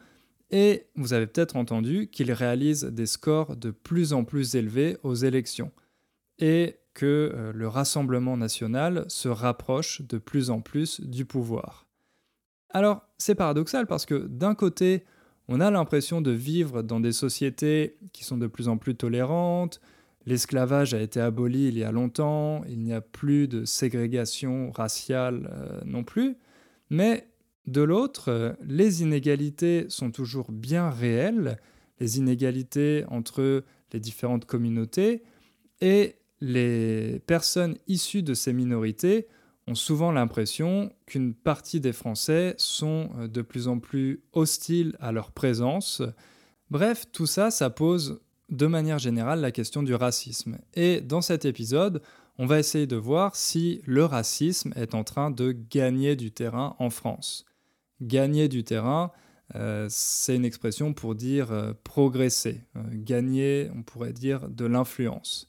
et 0.51 0.87
vous 0.95 1.13
avez 1.13 1.27
peut-être 1.27 1.55
entendu 1.55 2.09
qu'il 2.09 2.31
réalise 2.31 2.83
des 2.85 3.05
scores 3.05 3.55
de 3.55 3.71
plus 3.71 4.13
en 4.13 4.23
plus 4.23 4.55
élevés 4.55 4.97
aux 5.03 5.15
élections 5.15 5.71
et 6.39 6.77
que 6.93 7.31
euh, 7.33 7.51
le 7.53 7.67
Rassemblement 7.67 8.37
national 8.37 9.05
se 9.07 9.27
rapproche 9.27 10.01
de 10.01 10.17
plus 10.17 10.49
en 10.49 10.61
plus 10.61 11.01
du 11.01 11.25
pouvoir. 11.25 11.85
Alors, 12.69 13.01
c'est 13.17 13.35
paradoxal 13.35 13.87
parce 13.87 14.05
que 14.05 14.27
d'un 14.27 14.55
côté, 14.55 15.05
on 15.47 15.59
a 15.59 15.71
l'impression 15.71 16.21
de 16.21 16.31
vivre 16.31 16.81
dans 16.81 16.99
des 16.99 17.13
sociétés 17.13 17.97
qui 18.13 18.23
sont 18.23 18.37
de 18.37 18.47
plus 18.47 18.67
en 18.67 18.77
plus 18.77 18.95
tolérantes, 18.95 19.79
l'esclavage 20.25 20.93
a 20.93 20.99
été 20.99 21.21
aboli 21.21 21.69
il 21.69 21.77
y 21.77 21.83
a 21.83 21.91
longtemps, 21.91 22.63
il 22.67 22.79
n'y 22.79 22.93
a 22.93 23.01
plus 23.01 23.47
de 23.47 23.63
ségrégation 23.63 24.71
raciale 24.71 25.49
euh, 25.51 25.81
non 25.85 26.03
plus, 26.03 26.35
mais 26.89 27.27
de 27.67 27.81
l'autre, 27.81 28.55
les 28.65 29.01
inégalités 29.01 29.85
sont 29.89 30.09
toujours 30.09 30.51
bien 30.51 30.89
réelles, 30.89 31.57
les 31.99 32.17
inégalités 32.17 33.03
entre 33.09 33.63
les 33.93 33.99
différentes 33.99 34.45
communautés, 34.45 35.23
et 35.81 36.15
les 36.39 37.19
personnes 37.27 37.77
issues 37.87 38.23
de 38.23 38.33
ces 38.33 38.53
minorités 38.53 39.27
ont 39.67 39.75
souvent 39.75 40.13
l'impression 40.13 40.93
qu'une 41.05 41.33
partie 41.33 41.81
des 41.81 41.91
Français 41.91 42.55
sont 42.57 43.09
euh, 43.17 43.27
de 43.27 43.41
plus 43.41 43.67
en 43.67 43.79
plus 43.79 44.23
hostiles 44.31 44.95
à 45.01 45.11
leur 45.11 45.31
présence. 45.31 46.01
Bref, 46.69 47.05
tout 47.11 47.25
ça, 47.25 47.51
ça 47.51 47.69
pose 47.69 48.21
de 48.49 48.65
manière 48.65 48.97
générale 48.97 49.41
la 49.41 49.51
question 49.51 49.83
du 49.83 49.93
racisme. 49.93 50.57
Et 50.73 51.01
dans 51.01 51.21
cet 51.21 51.43
épisode, 51.43 52.01
on 52.37 52.45
va 52.45 52.59
essayer 52.59 52.87
de 52.87 52.95
voir 52.95 53.35
si 53.35 53.81
le 53.85 54.05
racisme 54.05 54.71
est 54.77 54.95
en 54.95 55.03
train 55.03 55.31
de 55.31 55.51
gagner 55.51 56.15
du 56.15 56.31
terrain 56.31 56.75
en 56.79 56.89
France 56.89 57.43
gagner 58.01 58.47
du 58.47 58.63
terrain, 58.63 59.11
Euh, 59.55 59.87
c'est 59.89 60.35
une 60.35 60.45
expression 60.45 60.93
pour 60.93 61.15
dire 61.15 61.51
euh, 61.51 61.73
progresser, 61.83 62.61
euh, 62.75 62.81
gagner, 62.91 63.69
on 63.75 63.81
pourrait 63.83 64.13
dire, 64.13 64.49
de 64.49 64.65
l'influence. 64.65 65.47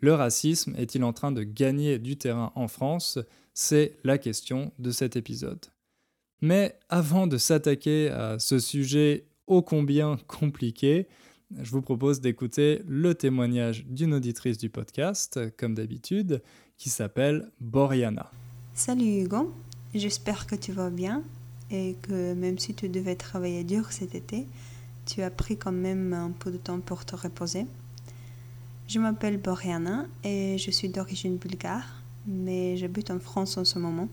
Le 0.00 0.14
racisme 0.14 0.74
est-il 0.76 1.02
en 1.04 1.12
train 1.12 1.32
de 1.32 1.42
gagner 1.42 1.98
du 1.98 2.16
terrain 2.16 2.52
en 2.54 2.68
France? 2.68 3.18
C'est 3.54 3.96
la 4.04 4.18
question 4.18 4.72
de 4.78 4.90
cet 4.90 5.16
épisode. 5.16 5.66
Mais 6.40 6.78
avant 6.88 7.26
de 7.26 7.36
s'attaquer 7.36 8.10
à 8.10 8.38
ce 8.38 8.58
sujet 8.58 9.26
ô 9.46 9.62
combien 9.62 10.18
compliqué, 10.26 11.06
je 11.60 11.70
vous 11.70 11.82
propose 11.82 12.20
d'écouter 12.20 12.82
le 12.86 13.14
témoignage 13.14 13.84
d'une 13.86 14.14
auditrice 14.14 14.56
du 14.56 14.70
podcast, 14.70 15.40
comme 15.56 15.74
d'habitude, 15.74 16.42
qui 16.78 16.90
s'appelle 16.90 17.50
Boriana. 17.60 18.30
Salut 18.74 19.22
Hugo, 19.22 19.52
j'espère 19.94 20.46
que 20.46 20.56
tu 20.56 20.72
vas 20.72 20.90
bien 20.90 21.22
et 21.72 21.96
que 22.02 22.34
même 22.34 22.58
si 22.58 22.74
tu 22.74 22.88
devais 22.88 23.16
travailler 23.16 23.64
dur 23.64 23.90
cet 23.90 24.14
été, 24.14 24.46
tu 25.06 25.22
as 25.22 25.30
pris 25.30 25.56
quand 25.56 25.72
même 25.72 26.12
un 26.12 26.30
peu 26.30 26.50
de 26.50 26.58
temps 26.58 26.80
pour 26.80 27.04
te 27.04 27.16
reposer. 27.16 27.66
Je 28.88 28.98
m'appelle 28.98 29.38
Boriana 29.38 30.04
et 30.22 30.58
je 30.58 30.70
suis 30.70 30.88
d'origine 30.88 31.38
bulgare, 31.38 32.02
mais 32.26 32.76
j'habite 32.76 33.10
en 33.10 33.18
France 33.18 33.56
en 33.56 33.64
ce 33.64 33.78
moment. 33.78 34.08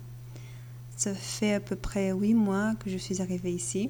Ça 0.96 1.14
fait 1.14 1.54
à 1.54 1.60
peu 1.60 1.76
près 1.76 2.12
huit 2.12 2.34
mois 2.34 2.76
que 2.76 2.90
je 2.90 2.98
suis 2.98 3.22
arrivée 3.22 3.52
ici, 3.52 3.90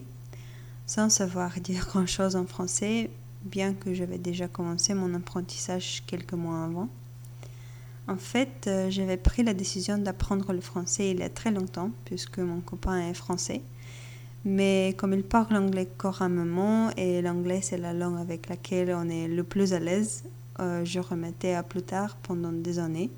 sans 0.85 1.09
savoir 1.09 1.59
dire 1.61 1.85
grand-chose 1.85 2.35
en 2.35 2.45
français, 2.45 3.09
bien 3.43 3.73
que 3.73 3.93
j'avais 3.93 4.17
déjà 4.17 4.47
commencé 4.47 4.93
mon 4.93 5.13
apprentissage 5.13 6.03
quelques 6.07 6.33
mois 6.33 6.65
avant. 6.65 6.89
En 8.09 8.17
fait, 8.17 8.65
euh, 8.65 8.89
j'avais 8.89 9.17
pris 9.17 9.43
la 9.43 9.53
décision 9.53 9.99
d'apprendre 9.99 10.51
le 10.51 10.61
français 10.61 11.11
il 11.11 11.19
y 11.19 11.23
a 11.23 11.29
très 11.29 11.51
longtemps, 11.51 11.91
puisque 12.05 12.39
mon 12.39 12.59
copain 12.59 13.07
est 13.07 13.13
français. 13.13 13.61
Mais 14.45 14.95
comme 14.97 15.13
il 15.13 15.21
parle 15.21 15.55
anglais 15.55 15.87
couramment, 15.95 16.89
et 16.97 17.21
l'anglais 17.21 17.59
c'est 17.61 17.77
la 17.77 17.93
langue 17.93 18.17
avec 18.17 18.49
laquelle 18.49 18.95
on 18.95 19.07
est 19.09 19.27
le 19.27 19.43
plus 19.43 19.73
à 19.73 19.79
l'aise, 19.79 20.23
euh, 20.59 20.83
je 20.85 20.99
remettais 20.99 21.53
à 21.53 21.61
plus 21.61 21.83
tard 21.83 22.17
pendant 22.23 22.51
des 22.51 22.79
années. 22.79 23.11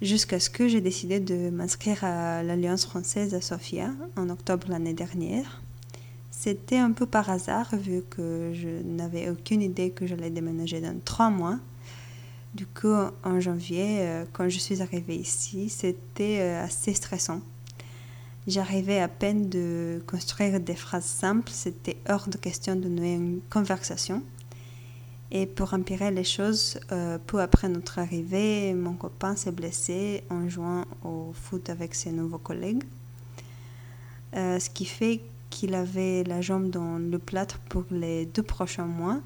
Jusqu'à 0.00 0.40
ce 0.40 0.50
que 0.50 0.66
j'ai 0.66 0.80
décidé 0.80 1.20
de 1.20 1.50
m'inscrire 1.50 2.02
à 2.02 2.42
l'Alliance 2.42 2.84
française 2.84 3.32
à 3.32 3.40
Sofia 3.40 3.92
en 4.16 4.28
octobre 4.28 4.66
l'année 4.70 4.94
dernière. 4.94 5.62
C'était 6.32 6.78
un 6.78 6.90
peu 6.90 7.06
par 7.06 7.30
hasard 7.30 7.70
vu 7.76 8.02
que 8.10 8.50
je 8.54 8.82
n'avais 8.84 9.30
aucune 9.30 9.62
idée 9.62 9.90
que 9.90 10.04
j'allais 10.04 10.30
déménager 10.30 10.80
dans 10.80 10.98
trois 11.04 11.30
mois 11.30 11.60
du 12.54 12.66
coup, 12.66 12.94
en 13.24 13.40
janvier, 13.40 14.00
euh, 14.00 14.24
quand 14.32 14.48
je 14.48 14.58
suis 14.58 14.82
arrivée 14.82 15.16
ici, 15.16 15.70
c'était 15.70 16.38
euh, 16.40 16.64
assez 16.64 16.92
stressant. 16.92 17.40
J'arrivais 18.46 19.00
à 19.00 19.08
peine 19.08 19.48
de 19.48 20.02
construire 20.06 20.60
des 20.60 20.74
phrases 20.74 21.06
simples, 21.06 21.50
c'était 21.50 21.96
hors 22.08 22.28
de 22.28 22.36
question 22.36 22.76
de 22.76 22.88
nouer 22.88 23.14
une 23.14 23.40
conversation. 23.48 24.22
Et 25.30 25.46
pour 25.46 25.72
empirer 25.72 26.10
les 26.10 26.24
choses, 26.24 26.78
euh, 26.90 27.16
peu 27.26 27.40
après 27.40 27.70
notre 27.70 27.98
arrivée, 27.98 28.74
mon 28.74 28.92
copain 28.92 29.34
s'est 29.34 29.52
blessé 29.52 30.22
en 30.28 30.46
jouant 30.46 30.84
au 31.04 31.32
foot 31.32 31.70
avec 31.70 31.94
ses 31.94 32.10
nouveaux 32.10 32.38
collègues. 32.38 32.82
ce 34.34 34.68
qui 34.68 34.84
fait 34.84 35.20
qu'il 35.48 35.74
avait 35.74 36.24
la 36.24 36.40
jambe 36.42 36.68
dans 36.70 36.98
le 36.98 37.18
plâtre 37.18 37.58
pour 37.68 37.84
les 37.90 38.26
deux 38.26 38.42
prochains 38.42 38.86
mois 38.86 39.20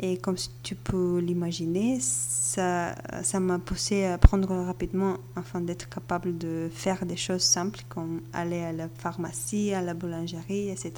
et 0.00 0.16
comme 0.16 0.36
tu 0.62 0.74
peux 0.74 1.18
l'imaginer, 1.18 1.98
ça, 2.00 2.96
ça 3.22 3.38
m'a 3.38 3.58
poussé 3.60 4.04
à 4.04 4.14
apprendre 4.14 4.48
rapidement 4.64 5.18
afin 5.36 5.60
d'être 5.60 5.88
capable 5.88 6.36
de 6.36 6.68
faire 6.72 7.06
des 7.06 7.16
choses 7.16 7.42
simples 7.42 7.80
comme 7.88 8.20
aller 8.32 8.60
à 8.60 8.72
la 8.72 8.88
pharmacie, 8.88 9.72
à 9.72 9.82
la 9.82 9.94
boulangerie, 9.94 10.68
etc. 10.70 10.92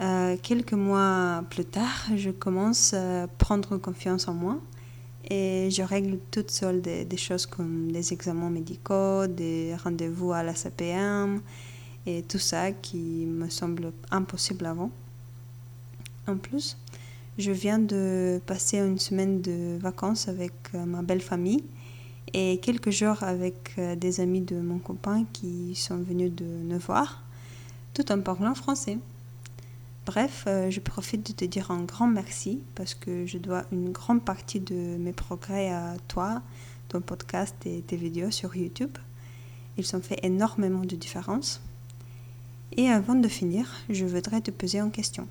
Euh, 0.00 0.36
quelques 0.42 0.72
mois 0.72 1.44
plus 1.48 1.64
tard, 1.64 2.06
je 2.16 2.30
commence 2.30 2.92
à 2.94 3.28
prendre 3.38 3.76
confiance 3.78 4.26
en 4.26 4.34
moi 4.34 4.58
et 5.30 5.68
je 5.70 5.82
règle 5.82 6.18
toutes 6.32 6.50
seules 6.50 6.82
des, 6.82 7.04
des 7.04 7.16
choses 7.16 7.46
comme 7.46 7.92
des 7.92 8.12
examens 8.12 8.50
médicaux, 8.50 9.28
des 9.28 9.74
rendez-vous 9.82 10.32
à 10.32 10.42
la 10.42 10.54
CPM 10.54 11.40
et 12.06 12.22
tout 12.22 12.38
ça 12.38 12.72
qui 12.72 13.24
me 13.26 13.48
semble 13.48 13.92
impossible 14.10 14.66
avant. 14.66 14.90
En 16.28 16.36
plus, 16.36 16.76
je 17.38 17.52
viens 17.52 17.78
de 17.78 18.40
passer 18.46 18.78
une 18.78 18.98
semaine 18.98 19.42
de 19.42 19.76
vacances 19.78 20.28
avec 20.28 20.52
euh, 20.74 20.84
ma 20.86 21.02
belle 21.02 21.20
famille 21.20 21.62
et 22.32 22.58
quelques 22.62 22.90
jours 22.90 23.22
avec 23.22 23.74
euh, 23.78 23.94
des 23.94 24.20
amis 24.20 24.40
de 24.40 24.56
mon 24.56 24.78
copain 24.78 25.24
qui 25.32 25.74
sont 25.74 25.98
venus 25.98 26.32
de 26.32 26.44
me 26.44 26.78
voir, 26.78 27.22
tout 27.92 28.10
en 28.10 28.20
parlant 28.20 28.54
français. 28.54 28.98
Bref, 30.06 30.44
euh, 30.46 30.70
je 30.70 30.80
profite 30.80 31.26
de 31.26 31.32
te 31.32 31.44
dire 31.44 31.70
un 31.70 31.82
grand 31.82 32.06
merci 32.06 32.60
parce 32.74 32.94
que 32.94 33.26
je 33.26 33.38
dois 33.38 33.64
une 33.70 33.92
grande 33.92 34.24
partie 34.24 34.60
de 34.60 34.96
mes 34.96 35.12
progrès 35.12 35.70
à 35.70 35.96
toi, 36.08 36.40
ton 36.88 37.00
podcast 37.00 37.54
et 37.66 37.82
tes 37.82 37.96
vidéos 37.96 38.30
sur 38.30 38.56
YouTube. 38.56 38.96
Ils 39.76 39.94
ont 39.94 40.00
fait 40.00 40.20
énormément 40.22 40.84
de 40.84 40.96
différence. 40.96 41.60
Et 42.76 42.88
avant 42.88 43.14
de 43.14 43.28
finir, 43.28 43.68
je 43.90 44.04
voudrais 44.06 44.40
te 44.40 44.50
poser 44.50 44.78
une 44.78 44.90
question. 44.90 45.28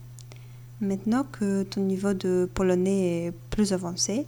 Maintenant 0.81 1.23
que 1.23 1.63
ton 1.63 1.81
niveau 1.81 2.13
de 2.13 2.49
polonais 2.53 3.27
est 3.27 3.33
plus 3.49 3.71
avancé, 3.71 4.25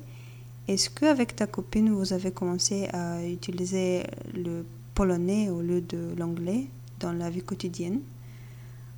est-ce 0.68 0.90
qu'avec 0.90 1.36
ta 1.36 1.48
copine, 1.48 1.90
vous 1.92 2.14
avez 2.14 2.32
commencé 2.32 2.88
à 2.94 3.26
utiliser 3.26 4.04
le 4.34 4.66
polonais 4.96 5.50
au 5.50 5.62
lieu 5.62 5.82
de 5.82 6.14
l'anglais 6.18 6.68
dans 7.00 7.12
la 7.14 7.30
vie 7.30 7.42
quotidienne? 7.42 8.00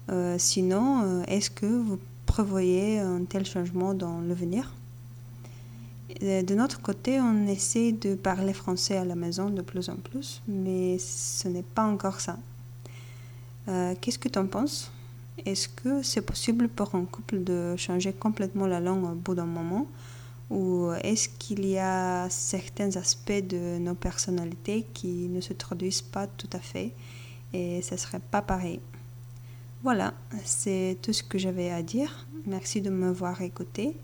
Euh, 0.10 0.38
Sinon, 0.38 1.04
euh, 1.04 1.24
est-ce 1.28 1.50
que 1.50 1.66
vous 1.66 2.00
prévoyez 2.26 3.00
un 3.00 3.24
tel 3.24 3.46
changement 3.46 3.94
dans 3.94 4.22
l'avenir? 4.22 4.74
De 6.22 6.56
notre 6.56 6.82
côté, 6.82 7.20
on 7.20 7.48
essaie 7.48 7.92
de 7.92 8.16
parler 8.16 8.54
français 8.54 8.98
à 8.98 9.06
la 9.06 9.16
maison 9.16 9.50
de 9.50 9.62
plus 9.62 9.90
en 9.90 9.96
plus, 9.96 10.42
mais 10.48 10.98
ce 10.98 11.48
n'est 11.48 11.64
pas 11.64 11.86
encore 11.86 12.20
ça. 12.20 12.38
Euh, 13.68 13.94
qu'est-ce 14.02 14.18
que 14.18 14.28
tu 14.28 14.40
en 14.40 14.48
penses? 14.48 14.92
Est-ce 15.46 15.70
que 15.70 16.04
c'est 16.04 16.22
possible 16.22 16.68
pour 16.70 16.96
un 16.96 17.06
couple 17.06 17.44
de 17.44 17.76
changer 17.78 18.14
complètement 18.14 18.68
la 18.68 18.80
langue 18.80 19.04
au 19.04 19.16
bout 19.16 19.36
d'un 19.36 19.46
moment 19.46 19.88
Ou 20.50 20.92
est-ce 21.04 21.30
qu'il 21.30 21.66
y 21.66 21.78
a 21.78 22.30
certains 22.30 22.96
aspects 22.96 23.32
de 23.48 23.78
nos 23.80 23.96
personnalités 23.96 24.86
qui 24.94 25.28
ne 25.30 25.42
se 25.42 25.54
traduisent 25.54 26.02
pas 26.02 26.28
tout 26.28 26.50
à 26.54 26.60
fait 26.60 26.92
et 27.54 27.82
ce 27.82 27.98
serait 27.98 28.22
pas 28.32 28.42
pareil? 28.42 28.80
Voilà, 29.82 30.14
c'est 30.44 30.98
tout 31.02 31.14
ce 31.14 31.24
que 31.24 31.38
j'avais 31.38 31.72
à 31.72 31.82
dire. 31.82 32.28
Merci 32.46 32.82
de 32.82 32.90
m'avoir 32.90 33.42
écouté. 33.42 33.96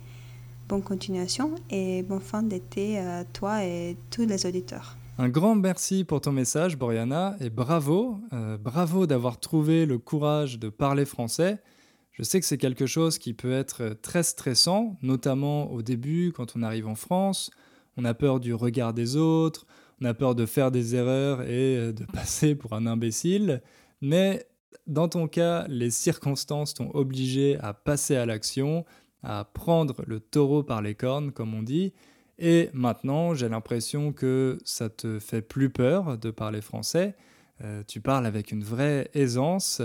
Bonne 0.69 0.81
continuation 0.81 1.55
et 1.69 2.01
bonne 2.03 2.21
fin 2.21 2.43
d'été 2.43 2.97
à 2.97 3.23
toi 3.25 3.63
et 3.63 3.97
tous 4.09 4.25
les 4.25 4.45
auditeurs. 4.45 4.95
Un 5.17 5.29
grand 5.29 5.55
merci 5.55 6.03
pour 6.03 6.19
ton 6.19 6.33
message, 6.33 6.77
Boriana, 6.77 7.37
et 7.39 7.49
bravo, 7.49 8.19
euh, 8.33 8.57
bravo 8.57 9.07
d'avoir 9.07 9.39
trouvé 9.39 9.85
le 9.85 9.97
courage 9.97 10.59
de 10.59 10.67
parler 10.67 11.05
français. 11.05 11.63
Je 12.11 12.21
sais 12.21 12.41
que 12.41 12.45
c'est 12.45 12.57
quelque 12.57 12.85
chose 12.85 13.17
qui 13.17 13.33
peut 13.33 13.53
être 13.53 13.95
très 14.01 14.23
stressant, 14.23 14.97
notamment 15.01 15.71
au 15.71 15.81
début 15.81 16.33
quand 16.35 16.57
on 16.57 16.63
arrive 16.63 16.87
en 16.87 16.95
France. 16.95 17.49
On 17.95 18.03
a 18.03 18.13
peur 18.13 18.41
du 18.41 18.53
regard 18.53 18.93
des 18.93 19.15
autres, 19.15 19.65
on 20.01 20.05
a 20.05 20.13
peur 20.13 20.35
de 20.35 20.45
faire 20.45 20.69
des 20.69 20.95
erreurs 20.95 21.43
et 21.43 21.77
euh, 21.77 21.93
de 21.93 22.03
passer 22.13 22.53
pour 22.53 22.73
un 22.73 22.85
imbécile. 22.85 23.61
Mais 24.01 24.45
dans 24.85 25.07
ton 25.07 25.29
cas, 25.29 25.65
les 25.69 25.91
circonstances 25.91 26.73
t'ont 26.73 26.91
obligé 26.93 27.57
à 27.61 27.73
passer 27.73 28.17
à 28.17 28.25
l'action, 28.25 28.83
à 29.23 29.45
prendre 29.45 30.03
le 30.07 30.19
taureau 30.19 30.61
par 30.61 30.81
les 30.81 30.93
cornes, 30.93 31.31
comme 31.31 31.53
on 31.53 31.63
dit, 31.63 31.93
et 32.37 32.69
maintenant, 32.73 33.33
j'ai 33.33 33.49
l'impression 33.49 34.11
que 34.11 34.57
ça 34.65 34.89
te 34.89 35.19
fait 35.19 35.41
plus 35.41 35.69
peur 35.69 36.17
de 36.17 36.31
parler 36.31 36.61
français. 36.61 37.15
Euh, 37.63 37.83
tu 37.87 38.01
parles 38.01 38.25
avec 38.25 38.51
une 38.51 38.63
vraie 38.63 39.09
aisance. 39.13 39.81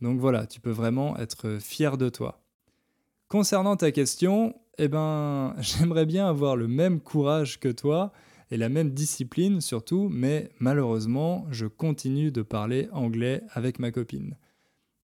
Donc 0.00 0.20
voilà, 0.20 0.46
tu 0.46 0.60
peux 0.60 0.70
vraiment 0.70 1.16
être 1.18 1.58
fier 1.60 1.98
de 1.98 2.08
toi. 2.08 2.40
Concernant 3.28 3.76
ta 3.76 3.90
question, 3.90 4.54
eh 4.78 4.88
ben, 4.88 5.54
j'aimerais 5.60 6.06
bien 6.06 6.28
avoir 6.28 6.56
le 6.56 6.68
même 6.68 7.00
courage 7.00 7.58
que 7.58 7.68
toi 7.68 8.12
et 8.50 8.56
la 8.56 8.68
même 8.68 8.90
discipline 8.90 9.60
surtout, 9.60 10.08
mais 10.10 10.50
malheureusement, 10.60 11.46
je 11.50 11.66
continue 11.66 12.30
de 12.30 12.42
parler 12.42 12.88
anglais 12.92 13.42
avec 13.52 13.78
ma 13.78 13.90
copine. 13.90 14.36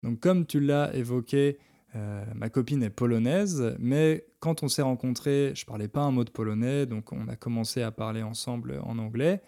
Donc 0.03 0.21
comme 0.21 0.47
tu 0.47 0.61
l'as 0.61 0.95
évoqué, 0.95 1.59
euh, 1.95 2.25
ma 2.35 2.49
copine 2.49 2.83
est 2.83 2.91
polonaise, 2.91 3.77
mais 3.79 4.25
quand 4.41 4.63
on 4.63 4.69
s'est 4.69 4.83
rencontrés, 4.83 5.53
je 5.55 5.67
parlais 5.67 5.89
pas 5.89 6.01
un 6.01 6.11
mot 6.11 6.25
de 6.25 6.31
polonais, 6.31 6.87
donc 6.87 7.13
on 7.13 7.29
a 7.29 7.37
commencé 7.37 7.83
à 7.83 7.91
parler 7.91 8.23
ensemble 8.23 8.81
en 8.85 8.99
anglais. 8.99 9.43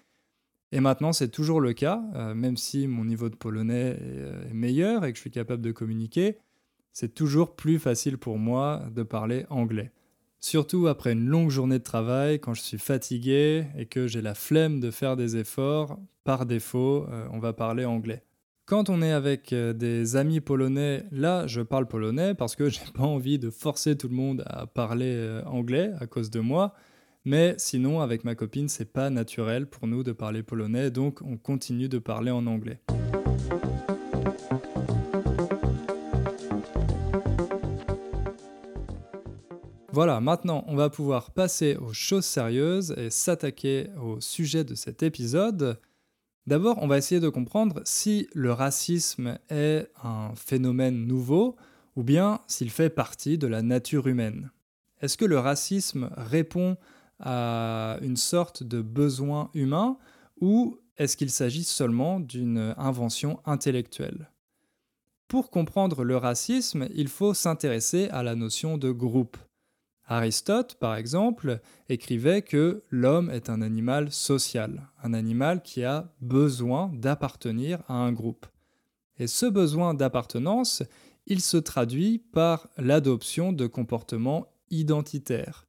Et 0.70 0.80
maintenant, 0.80 1.12
c'est 1.12 1.28
toujours 1.28 1.60
le 1.60 1.72
cas, 1.72 2.02
euh, 2.14 2.34
même 2.34 2.56
si 2.56 2.86
mon 2.86 3.04
niveau 3.04 3.30
de 3.30 3.36
polonais 3.36 3.96
euh, 4.00 4.50
est, 4.50 4.52
meilleur 4.52 5.04
et 5.04 5.12
que 5.12 5.16
je 5.16 5.22
suis 5.22 5.30
capable 5.30 5.62
de 5.62 5.72
communiquer, 5.72 6.38
c'est 6.92 7.14
toujours 7.14 7.56
plus 7.56 7.78
facile 7.78 8.18
pour 8.18 8.38
moi 8.38 8.82
de 8.94 9.02
parler 9.02 9.46
anglais. 9.48 9.92
Surtout 10.38 10.88
après 10.88 11.12
une 11.12 11.26
longue 11.26 11.50
journée 11.50 11.78
de 11.78 11.84
travail, 11.84 12.40
quand 12.40 12.52
je 12.52 12.60
suis 12.60 12.78
fatigué 12.78 13.64
et 13.78 13.86
que 13.86 14.06
j'ai 14.06 14.20
la 14.20 14.34
flemme 14.34 14.80
de 14.80 14.90
faire 14.90 15.16
des 15.16 15.36
efforts, 15.36 15.98
par 16.24 16.44
défaut, 16.44 17.06
on 17.32 17.38
va 17.38 17.52
parler 17.54 17.84
anglais. 17.84 18.22
Quand 18.66 18.88
on 18.88 19.02
est 19.02 19.12
avec 19.12 19.52
euh, 19.52 19.74
des 19.74 20.16
amis 20.16 20.40
polonais, 20.40 21.04
là 21.12 21.46
je 21.46 21.60
parle 21.60 21.86
polonais 21.86 22.34
parce 22.34 22.56
que 22.56 22.68
j'ai 22.70 22.80
pas 22.94 23.02
envie 23.02 23.38
de 23.38 23.50
forcer 23.50 23.94
tout 23.94 24.08
le 24.08 24.14
monde 24.14 24.42
à 24.46 24.66
parler 24.66 25.12
euh, 25.14 25.44
anglais 25.44 25.92
à 26.00 26.06
cause 26.06 26.30
de 26.30 26.40
moi. 26.40 26.72
Mais 27.26 27.54
sinon, 27.58 28.00
avec 28.00 28.24
ma 28.24 28.34
copine, 28.34 28.70
c'est 28.70 28.90
pas 28.90 29.10
naturel 29.10 29.66
pour 29.66 29.86
nous 29.86 30.02
de 30.02 30.12
parler 30.12 30.42
polonais, 30.42 30.90
donc 30.90 31.20
on 31.20 31.36
continue 31.36 31.90
de 31.90 31.98
parler 31.98 32.30
en 32.30 32.46
anglais. 32.46 32.80
Voilà, 39.92 40.20
maintenant 40.22 40.64
on 40.68 40.74
va 40.74 40.88
pouvoir 40.88 41.32
passer 41.32 41.76
aux 41.76 41.92
choses 41.92 42.24
sérieuses 42.24 42.94
et 42.96 43.10
s'attaquer 43.10 43.88
au 44.02 44.22
sujet 44.22 44.64
de 44.64 44.74
cet 44.74 45.02
épisode. 45.02 45.78
D'abord, 46.46 46.78
on 46.82 46.86
va 46.86 46.98
essayer 46.98 47.20
de 47.20 47.30
comprendre 47.30 47.80
si 47.84 48.28
le 48.34 48.52
racisme 48.52 49.38
est 49.48 49.88
un 50.02 50.34
phénomène 50.34 51.06
nouveau 51.06 51.56
ou 51.96 52.02
bien 52.02 52.40
s'il 52.46 52.70
fait 52.70 52.90
partie 52.90 53.38
de 53.38 53.46
la 53.46 53.62
nature 53.62 54.08
humaine. 54.08 54.50
Est-ce 55.00 55.16
que 55.16 55.24
le 55.24 55.38
racisme 55.38 56.10
répond 56.16 56.76
à 57.18 57.98
une 58.02 58.16
sorte 58.16 58.62
de 58.62 58.82
besoin 58.82 59.50
humain 59.54 59.96
ou 60.40 60.78
est-ce 60.98 61.16
qu'il 61.16 61.30
s'agit 61.30 61.64
seulement 61.64 62.20
d'une 62.20 62.74
invention 62.76 63.40
intellectuelle? 63.46 64.30
Pour 65.28 65.50
comprendre 65.50 66.04
le 66.04 66.16
racisme, 66.16 66.88
il 66.94 67.08
faut 67.08 67.32
s'intéresser 67.32 68.08
à 68.10 68.22
la 68.22 68.34
notion 68.34 68.76
de 68.76 68.90
groupe. 68.90 69.38
Aristote, 70.06 70.74
par 70.74 70.96
exemple, 70.96 71.60
écrivait 71.88 72.42
que 72.42 72.82
l'homme 72.90 73.30
est 73.30 73.48
un 73.48 73.62
animal 73.62 74.12
social, 74.12 74.88
un 75.02 75.14
animal 75.14 75.62
qui 75.62 75.82
a 75.84 76.12
besoin 76.20 76.90
d'appartenir 76.94 77.82
à 77.88 77.94
un 77.94 78.12
groupe. 78.12 78.46
Et 79.18 79.26
ce 79.26 79.46
besoin 79.46 79.94
d'appartenance, 79.94 80.82
il 81.26 81.40
se 81.40 81.56
traduit 81.56 82.18
par 82.18 82.68
l'adoption 82.76 83.52
de 83.52 83.66
comportements 83.66 84.48
identitaires. 84.70 85.66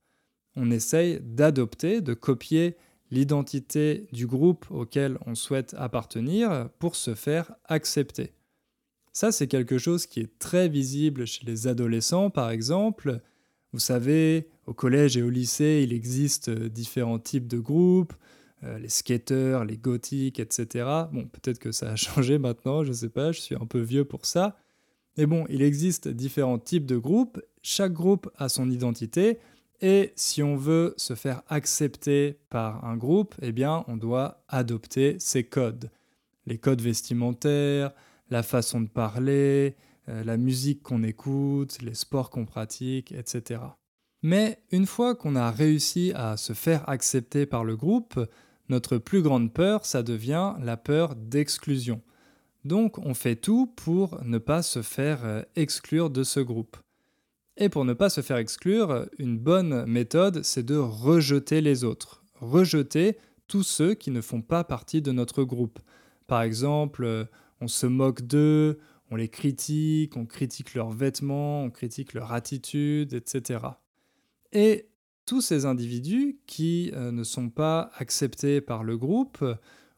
On 0.58 0.70
essaye 0.72 1.20
d'adopter, 1.22 2.02
de 2.02 2.14
copier 2.14 2.76
l'identité 3.12 4.08
du 4.12 4.28
groupe 4.28 4.66
auquel 4.70 5.18
on 5.26 5.36
souhaite 5.36 5.76
appartenir 5.78 6.70
pour 6.80 6.96
se 6.96 7.14
faire 7.14 7.54
accepter. 7.66 8.34
Ça, 9.14 9.32
c'est 9.32 9.48
quelque 9.48 9.78
chose 9.78 10.08
qui 10.08 10.20
est 10.20 10.40
très 10.40 10.68
visible 10.68 11.26
chez 11.26 11.46
les 11.46 11.68
adolescents, 11.68 12.30
par 12.30 12.50
exemple. 12.50 13.22
Vous 13.76 13.82
savez, 13.82 14.48
au 14.68 14.74
collège 14.74 15.18
et 15.18 15.22
au 15.22 15.30
lycée, 15.30 15.82
il 15.84 15.92
existe 15.92 16.48
euh, 16.48 16.70
différents 16.70 17.20
types 17.20 17.46
de 17.46 17.60
groupes, 17.60 18.14
euh, 18.64 18.80
les 18.80 18.88
skaters, 18.88 19.66
les 19.66 19.76
gothiques, 19.76 20.40
etc. 20.40 20.88
Bon, 21.12 21.26
peut-être 21.26 21.60
que 21.60 21.74
ça 21.74 21.92
a 21.92 21.96
changé 21.98 22.38
maintenant, 22.38 22.86
je 22.86 22.92
ne 22.92 22.94
sais 22.94 23.10
pas, 23.10 23.34
je 23.34 23.42
suis 23.42 23.54
un 23.54 23.66
peu 23.66 23.82
vieux 23.82 24.06
pour 24.06 24.26
ça. 24.26 24.56
Mais 25.18 25.26
bon, 25.26 25.44
il 25.50 25.62
existe 25.62 26.08
différents 26.08 26.58
types 26.58 26.86
de 26.86 26.96
groupes, 26.96 27.42
chaque 27.62 27.92
groupe 27.92 28.32
a 28.38 28.48
son 28.48 28.72
identité, 28.72 29.40
et 29.82 30.14
si 30.16 30.42
on 30.42 30.56
veut 30.56 30.94
se 30.96 31.14
faire 31.14 31.42
accepter 31.50 32.40
par 32.50 32.86
un 32.86 32.96
groupe, 32.96 33.36
eh 33.42 33.52
bien, 33.52 33.84
on 33.90 33.98
doit 33.98 34.42
adopter 34.48 35.18
ses 35.20 35.44
codes. 35.44 35.92
Les 36.46 36.58
codes 36.58 36.82
vestimentaires, 36.82 37.92
la 38.30 38.42
façon 38.42 38.80
de 38.80 38.88
parler, 38.88 39.76
la 40.08 40.38
musique 40.38 40.84
qu'on 40.84 41.04
écoute, 41.04 41.82
les 41.82 41.96
sports 41.96 42.30
qu'on 42.30 42.46
pratique, 42.46 43.12
etc. 43.12 43.62
Mais 44.22 44.60
une 44.72 44.86
fois 44.86 45.16
qu'on 45.16 45.36
a 45.36 45.52
réussi 45.52 46.12
à 46.16 46.38
se 46.38 46.54
faire 46.54 46.88
accepter 46.90 47.46
par 47.46 47.64
le 47.64 47.76
groupe, 47.76 48.20
notre 48.70 48.98
plus 48.98 49.22
grande 49.22 49.54
peur, 49.54 49.86
ça 49.86 50.04
devient 50.04 50.54
la 50.62 50.78
peur 50.78 51.16
d'exclusion. 51.16 52.02
Donc 52.64 52.98
on 52.98 53.14
fait 53.14 53.36
tout 53.36 53.68
pour 53.68 54.20
ne 54.24 54.40
pas 54.40 54.64
se 54.64 54.82
faire 54.82 55.24
euh, 55.24 55.44
exclure 55.56 56.10
de 56.10 56.24
ce 56.24 56.40
groupe. 56.40 56.78
Et 57.58 57.70
pour 57.70 57.86
ne 57.86 57.94
pas 57.94 58.10
se 58.10 58.22
faire 58.22 58.38
exclure, 58.38 59.08
une 59.20 59.38
bonne 59.38 59.86
méthode, 59.86 60.44
c'est 60.44 60.66
de 60.66 60.76
rejeter 60.76 61.62
les 61.62 61.84
autres. 61.84 62.24
Rejeter 62.42 63.18
tous 63.48 63.64
ceux 63.64 63.94
qui 63.94 64.10
ne 64.10 64.20
font 64.20 64.42
pas 64.42 64.64
partie 64.64 65.02
de 65.02 65.12
notre 65.12 65.44
groupe. 65.44 65.80
Par 66.26 66.42
exemple, 66.42 67.04
euh, 67.04 67.26
on 67.62 67.68
se 67.68 67.86
moque 67.86 68.24
d'eux, 68.24 68.80
on 69.12 69.16
les 69.16 69.30
critique, 69.30 70.18
on 70.18 70.26
critique 70.26 70.74
leurs 70.74 70.92
vêtements, 70.92 71.64
on 71.64 71.70
critique 71.70 72.14
leur 72.14 72.32
attitude, 72.32 73.14
etc. 73.14 73.60
Et 74.52 74.90
tous 75.26 75.42
ces 75.42 75.66
individus 75.66 76.40
qui 76.48 76.92
euh, 76.94 77.12
ne 77.12 77.24
sont 77.24 77.50
pas 77.50 77.92
acceptés 77.98 78.62
par 78.62 78.84
le 78.84 78.98
groupe, 78.98 79.44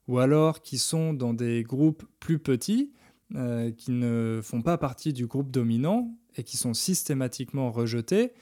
ou 0.08 0.20
alors 0.20 0.62
qui 0.62 0.78
sont 0.78 1.14
dans 1.14 1.34
des 1.34 1.64
groupes 1.64 2.04
plus 2.20 2.40
petits, 2.40 2.94
euh, 3.36 3.72
qui 3.72 3.92
ne 3.92 4.40
font 4.42 4.62
pas 4.62 4.78
partie 4.78 5.12
du 5.12 5.28
groupe 5.28 5.52
dominant 5.52 6.16
et 6.38 6.44
qui 6.44 6.56
sont 6.56 6.74
systématiquement 6.74 7.72
rejetés, 7.72 8.34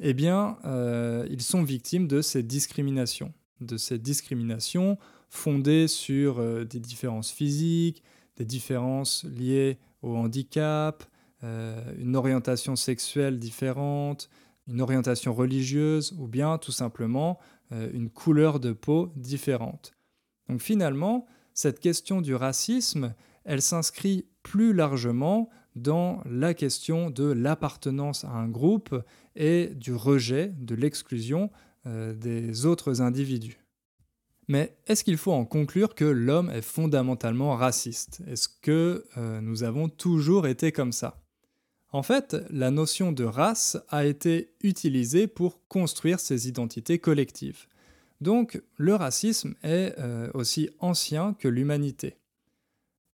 eh 0.00 0.14
bien, 0.14 0.58
euh, 0.64 1.26
ils 1.30 1.42
sont 1.42 1.62
victimes 1.62 2.08
de 2.08 2.22
ces 2.22 2.42
discriminations, 2.42 3.32
de 3.60 3.76
ces 3.76 3.98
discriminations 3.98 4.98
fondées 5.28 5.86
sur 5.86 6.42
des 6.66 6.80
différences 6.80 7.30
physiques, 7.30 8.02
des 8.36 8.44
différences 8.44 9.24
liées 9.24 9.78
au 10.02 10.16
handicap, 10.16 11.04
euh, 11.44 11.80
une 11.98 12.16
orientation 12.16 12.76
sexuelle 12.76 13.38
différente, 13.38 14.28
une 14.68 14.80
orientation 14.80 15.34
religieuse 15.34 16.14
ou 16.18 16.28
bien 16.28 16.58
tout 16.58 16.72
simplement 16.72 17.38
euh, 17.72 17.90
une 17.92 18.10
couleur 18.10 18.60
de 18.60 18.72
peau 18.72 19.12
différente. 19.16 19.92
Donc 20.48 20.60
finalement, 20.60 21.26
cette 21.54 21.80
question 21.80 22.20
du 22.20 22.34
racisme, 22.34 23.14
elle 23.44 23.62
s'inscrit 23.62 24.26
plus 24.42 24.72
largement 24.72 25.50
dans 25.74 26.22
la 26.26 26.54
question 26.54 27.10
de 27.10 27.24
l'appartenance 27.24 28.24
à 28.24 28.30
un 28.30 28.48
groupe 28.48 28.94
et 29.34 29.68
du 29.74 29.94
rejet, 29.94 30.52
de 30.58 30.74
l'exclusion 30.74 31.50
euh, 31.86 32.14
des 32.14 32.66
autres 32.66 33.00
individus. 33.00 33.61
Mais 34.52 34.76
est-ce 34.86 35.02
qu'il 35.02 35.16
faut 35.16 35.32
en 35.32 35.46
conclure 35.46 35.94
que 35.94 36.04
l'homme 36.04 36.50
est 36.50 36.60
fondamentalement 36.60 37.56
raciste? 37.56 38.20
Est-ce 38.28 38.50
que 38.60 39.06
euh, 39.16 39.40
nous 39.40 39.62
avons 39.62 39.88
toujours 39.88 40.46
été 40.46 40.72
comme 40.72 40.92
ça? 40.92 41.22
En 41.90 42.02
fait, 42.02 42.36
la 42.50 42.70
notion 42.70 43.12
de 43.12 43.24
race 43.24 43.78
a 43.88 44.04
été 44.04 44.52
utilisée 44.62 45.26
pour 45.26 45.66
construire 45.68 46.20
ces 46.20 46.48
identités 46.48 46.98
collectives. 46.98 47.64
Donc 48.20 48.60
le 48.76 48.94
racisme 48.94 49.54
est 49.62 49.94
euh, 49.98 50.30
aussi 50.34 50.68
ancien 50.80 51.32
que 51.32 51.48
l'humanité. 51.48 52.18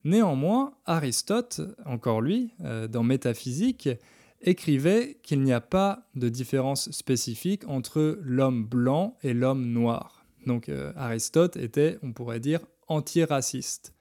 Néanmoins, 0.02 0.74
Aristote, 0.86 1.60
encore 1.84 2.20
lui, 2.20 2.50
euh, 2.64 2.88
dans 2.88 3.04
Métaphysique, 3.04 3.88
écrivait 4.40 5.20
qu'il 5.22 5.42
n'y 5.42 5.52
a 5.52 5.60
pas 5.60 6.08
de 6.16 6.28
différence 6.28 6.90
spécifique 6.90 7.62
entre 7.68 8.18
l'homme 8.22 8.66
blanc 8.66 9.16
et 9.22 9.34
l'homme 9.34 9.66
noir. 9.70 10.17
Donc 10.46 10.68
euh, 10.68 10.92
Aristote 10.96 11.56
était, 11.56 11.98
on 12.02 12.12
pourrait 12.12 12.40
dire, 12.40 12.60
antiraciste. 12.86 13.94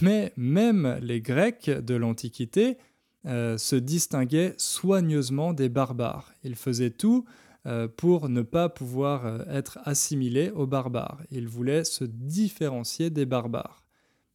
Mais 0.00 0.32
même 0.36 0.98
les 1.02 1.20
Grecs 1.20 1.68
de 1.68 1.94
l'Antiquité 1.94 2.78
euh, 3.26 3.58
se 3.58 3.76
distinguaient 3.76 4.54
soigneusement 4.56 5.52
des 5.52 5.68
barbares. 5.68 6.32
Ils 6.44 6.56
faisaient 6.56 6.90
tout 6.90 7.24
euh, 7.66 7.88
pour 7.88 8.28
ne 8.28 8.42
pas 8.42 8.68
pouvoir 8.68 9.48
être 9.50 9.78
assimilés 9.84 10.50
aux 10.50 10.66
barbares. 10.66 11.20
Ils 11.30 11.48
voulaient 11.48 11.84
se 11.84 12.04
différencier 12.04 13.10
des 13.10 13.26
barbares. 13.26 13.84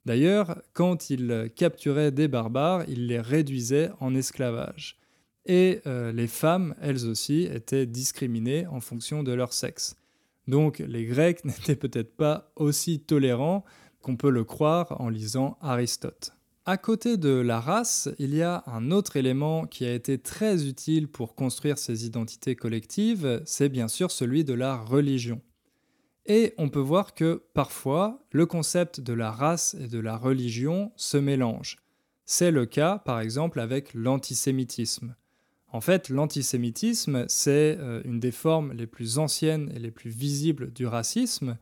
D'ailleurs, 0.05 0.61
quand 0.73 1.09
ils 1.09 1.51
capturaient 1.55 2.11
des 2.11 2.29
barbares, 2.29 2.85
ils 2.87 3.07
les 3.07 3.19
réduisaient 3.19 3.89
en 3.99 4.15
esclavage. 4.15 4.99
Et 5.45 5.81
les 5.85 6.27
femmes, 6.27 6.75
elles 6.81 7.05
aussi, 7.07 7.43
étaient 7.43 7.85
discriminées 7.85 8.67
en 8.67 8.79
fonction 8.79 9.21
de 9.21 9.33
leur 9.33 9.51
sexe. 9.51 9.97
Donc 10.47 10.79
les 10.79 11.05
Grecs 11.05 11.43
n'étaient 11.45 11.75
peut-être 11.75 12.15
pas 12.15 12.51
aussi 12.55 12.99
tolérants 12.99 13.65
qu'on 14.01 14.15
peut 14.15 14.29
le 14.29 14.43
croire 14.43 14.99
en 15.01 15.09
lisant 15.09 15.57
Aristote. 15.61 16.33
À 16.65 16.75
côté 16.75 17.15
de 17.15 17.29
la 17.29 17.61
race, 17.61 18.09
il 18.19 18.35
y 18.35 18.41
a 18.41 18.63
un 18.67 18.91
autre 18.91 19.15
élément 19.15 19.65
qui 19.65 19.85
a 19.85 19.93
été 19.93 20.17
très 20.17 20.67
utile 20.67 21.07
pour 21.07 21.33
construire 21.33 21.77
ces 21.77 22.05
identités 22.05 22.57
collectives, 22.57 23.41
c'est 23.45 23.69
bien 23.69 23.87
sûr 23.87 24.11
celui 24.11 24.43
de 24.43 24.53
la 24.53 24.75
religion. 24.75 25.41
Et 26.25 26.53
on 26.57 26.67
peut 26.67 26.81
voir 26.81 27.13
que 27.13 27.41
parfois, 27.53 28.19
le 28.31 28.45
concept 28.45 28.99
de 28.99 29.13
la 29.13 29.31
race 29.31 29.77
et 29.79 29.87
de 29.87 29.99
la 29.99 30.17
religion 30.17 30.91
se 30.97 31.15
mélangent. 31.15 31.77
C'est 32.25 32.51
le 32.51 32.65
cas 32.65 32.97
par 32.97 33.21
exemple 33.21 33.61
avec 33.61 33.93
l'antisémitisme. 33.93 35.15
En 35.77 35.81
fait, 35.81 36.09
l'antisémitisme, 36.09 37.25
c'est 37.27 37.77
euh, 37.79 38.01
une 38.03 38.19
des 38.19 38.31
formes 38.31 38.73
les 38.73 38.87
plus 38.87 39.19
anciennes 39.19 39.71
et 39.75 39.77
les 39.77 39.91
plus 39.91 40.09
visibles 40.09 40.73
du 40.73 40.87
racisme, 40.87 41.55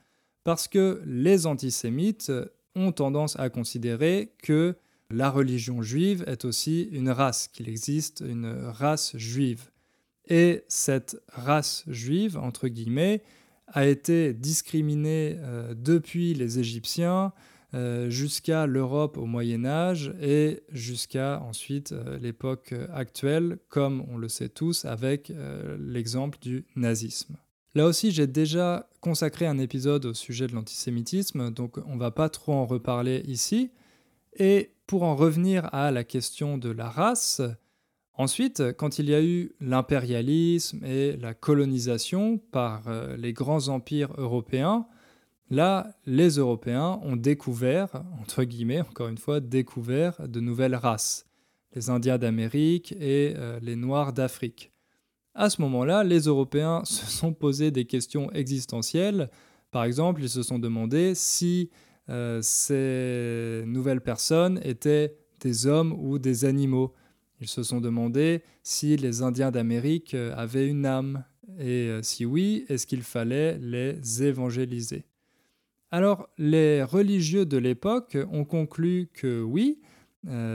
parce 0.46 0.70
que 0.70 1.02
les 1.06 1.48
antisémites 1.48 2.32
ont 2.76 2.94
tendance 2.94 3.38
à 3.38 3.50
considérer 3.50 4.32
que 4.42 4.78
la 5.10 5.30
religion 5.30 5.82
juive 5.82 6.24
est 6.28 6.46
aussi 6.46 6.84
une 6.94 7.10
race, 7.10 7.50
qu'il 7.50 7.68
existe 7.68 8.24
une 8.26 8.48
race 8.68 9.18
juive. 9.18 9.70
Et 10.30 10.64
cette 10.70 11.22
race 11.34 11.84
juive, 11.90 12.38
entre 12.38 12.70
guillemets, 12.70 13.22
a 13.68 13.86
été 13.86 14.34
discriminée 14.34 15.36
euh, 15.40 15.74
depuis 15.76 16.34
les 16.34 16.58
Égyptiens, 16.58 17.34
euh, 17.76 18.10
jusqu'à 18.10 18.66
l'Europe 18.66 19.18
au 19.18 19.26
Moyen 19.26 19.66
Âge 19.66 20.14
et 20.22 20.64
jusqu'à 20.72 21.42
ensuite 21.42 21.92
euh, 21.92 22.18
l'époque 22.18 22.74
actuelle, 22.94 23.60
comme 23.70 24.04
on 24.10 24.18
le 24.18 24.30
sait 24.30 24.50
tous 24.50 24.86
avec 24.86 25.32
l'exemple 25.80 26.40
du 26.42 26.66
nazisme. 26.76 27.38
Là 27.76 27.86
aussi, 27.86 28.12
j'ai 28.12 28.26
déjà 28.26 28.88
consacré 29.02 29.46
un 29.46 29.58
épisode 29.58 30.06
au 30.06 30.14
sujet 30.14 30.48
de 30.48 30.54
l'antisémitisme, 30.54 31.52
donc 31.52 31.78
on 31.86 31.98
va 31.98 32.10
pas 32.10 32.30
trop 32.30 32.54
en 32.54 32.66
reparler 32.66 33.22
ici. 33.28 33.70
Et 34.38 34.72
pour 34.88 35.04
en 35.04 35.16
revenir 35.16 35.74
à 35.74 35.92
la 35.92 36.04
question 36.04 36.58
de 36.58 36.70
la 36.70 36.90
race, 36.90 37.42
ensuite, 38.14 38.74
quand 38.78 38.98
il 38.98 39.10
y 39.10 39.14
a 39.14 39.22
eu 39.22 39.52
l'impérialisme 39.60 40.86
et 40.86 41.18
la 41.18 41.34
colonisation 41.34 42.38
par 42.38 42.88
euh, 42.88 43.18
les 43.18 43.34
grands 43.34 43.68
empires 43.68 44.14
européens, 44.18 44.88
là, 45.50 45.96
les 46.06 46.30
Européens 46.30 47.00
ont 47.04 47.16
découvert, 47.16 48.04
entre 48.20 48.44
guillemets, 48.44 48.82
encore 48.82 49.08
une 49.08 49.18
fois, 49.18 49.40
découvert 49.40 50.28
de 50.28 50.40
nouvelles 50.40 50.76
races, 50.76 51.26
les 51.74 51.90
Indiens 51.90 52.18
d'Amérique 52.18 52.94
et 52.94 53.34
euh, 53.36 53.60
les 53.62 53.76
Noirs 53.76 54.14
d'Afrique. 54.14 54.72
À 55.34 55.50
ce 55.50 55.62
moment-là, 55.62 56.04
les 56.04 56.22
Européens 56.22 56.84
se 56.86 57.06
sont 57.06 57.34
posé 57.34 57.72
des 57.72 57.86
questions 57.86 58.32
existentielles. 58.32 59.30
Par 59.72 59.84
exemple, 59.84 60.22
ils 60.24 60.30
se 60.30 60.44
sont 60.44 60.60
demandé 60.60 61.14
si 61.16 61.70
euh, 62.10 62.40
ces 62.42 63.64
nouvelles 63.68 64.02
personnes 64.02 64.60
étaient 64.64 65.16
des 65.42 65.68
hommes 65.68 65.94
ou 65.94 66.18
des 66.18 66.46
animaux. 66.46 66.94
Ils 67.42 67.50
se 67.50 67.64
sont 67.64 67.82
demandé 67.82 68.42
si 68.64 68.96
les 68.96 69.22
Indiens 69.22 69.52
d'Amérique 69.52 70.14
euh, 70.14 70.34
avaient 70.36 70.68
une 70.68 70.86
âme, 70.86 71.24
et 71.60 72.00
si 72.02 72.26
oui, 72.26 72.66
est-ce 72.68 72.88
qu'il 72.88 73.04
fallait 73.04 73.58
les 73.60 74.24
évangéliser? 74.24 75.06
Alors, 75.92 76.28
les 76.38 76.84
religieux 76.84 77.46
de 77.46 77.58
l'époque 77.58 78.18
ont 78.32 78.46
conclu 78.46 79.10
que 79.14 79.42
oui, 79.42 79.82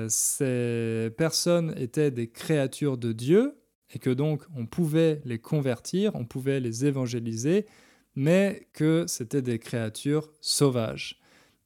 ces 0.08 1.10
personnes 1.16 1.72
étaient 1.76 2.10
des 2.10 2.28
créatures 2.28 2.98
de 2.98 3.12
Dieu, 3.12 3.60
et 3.94 3.98
que 3.98 4.10
donc 4.10 4.42
on 4.54 4.66
pouvait 4.66 5.20
les 5.24 5.38
convertir, 5.38 6.14
on 6.14 6.24
pouvait 6.24 6.60
les 6.60 6.86
évangéliser, 6.86 7.66
mais 8.14 8.68
que 8.72 9.04
c'était 9.06 9.42
des 9.42 9.58
créatures 9.58 10.30
sauvages. 10.40 11.20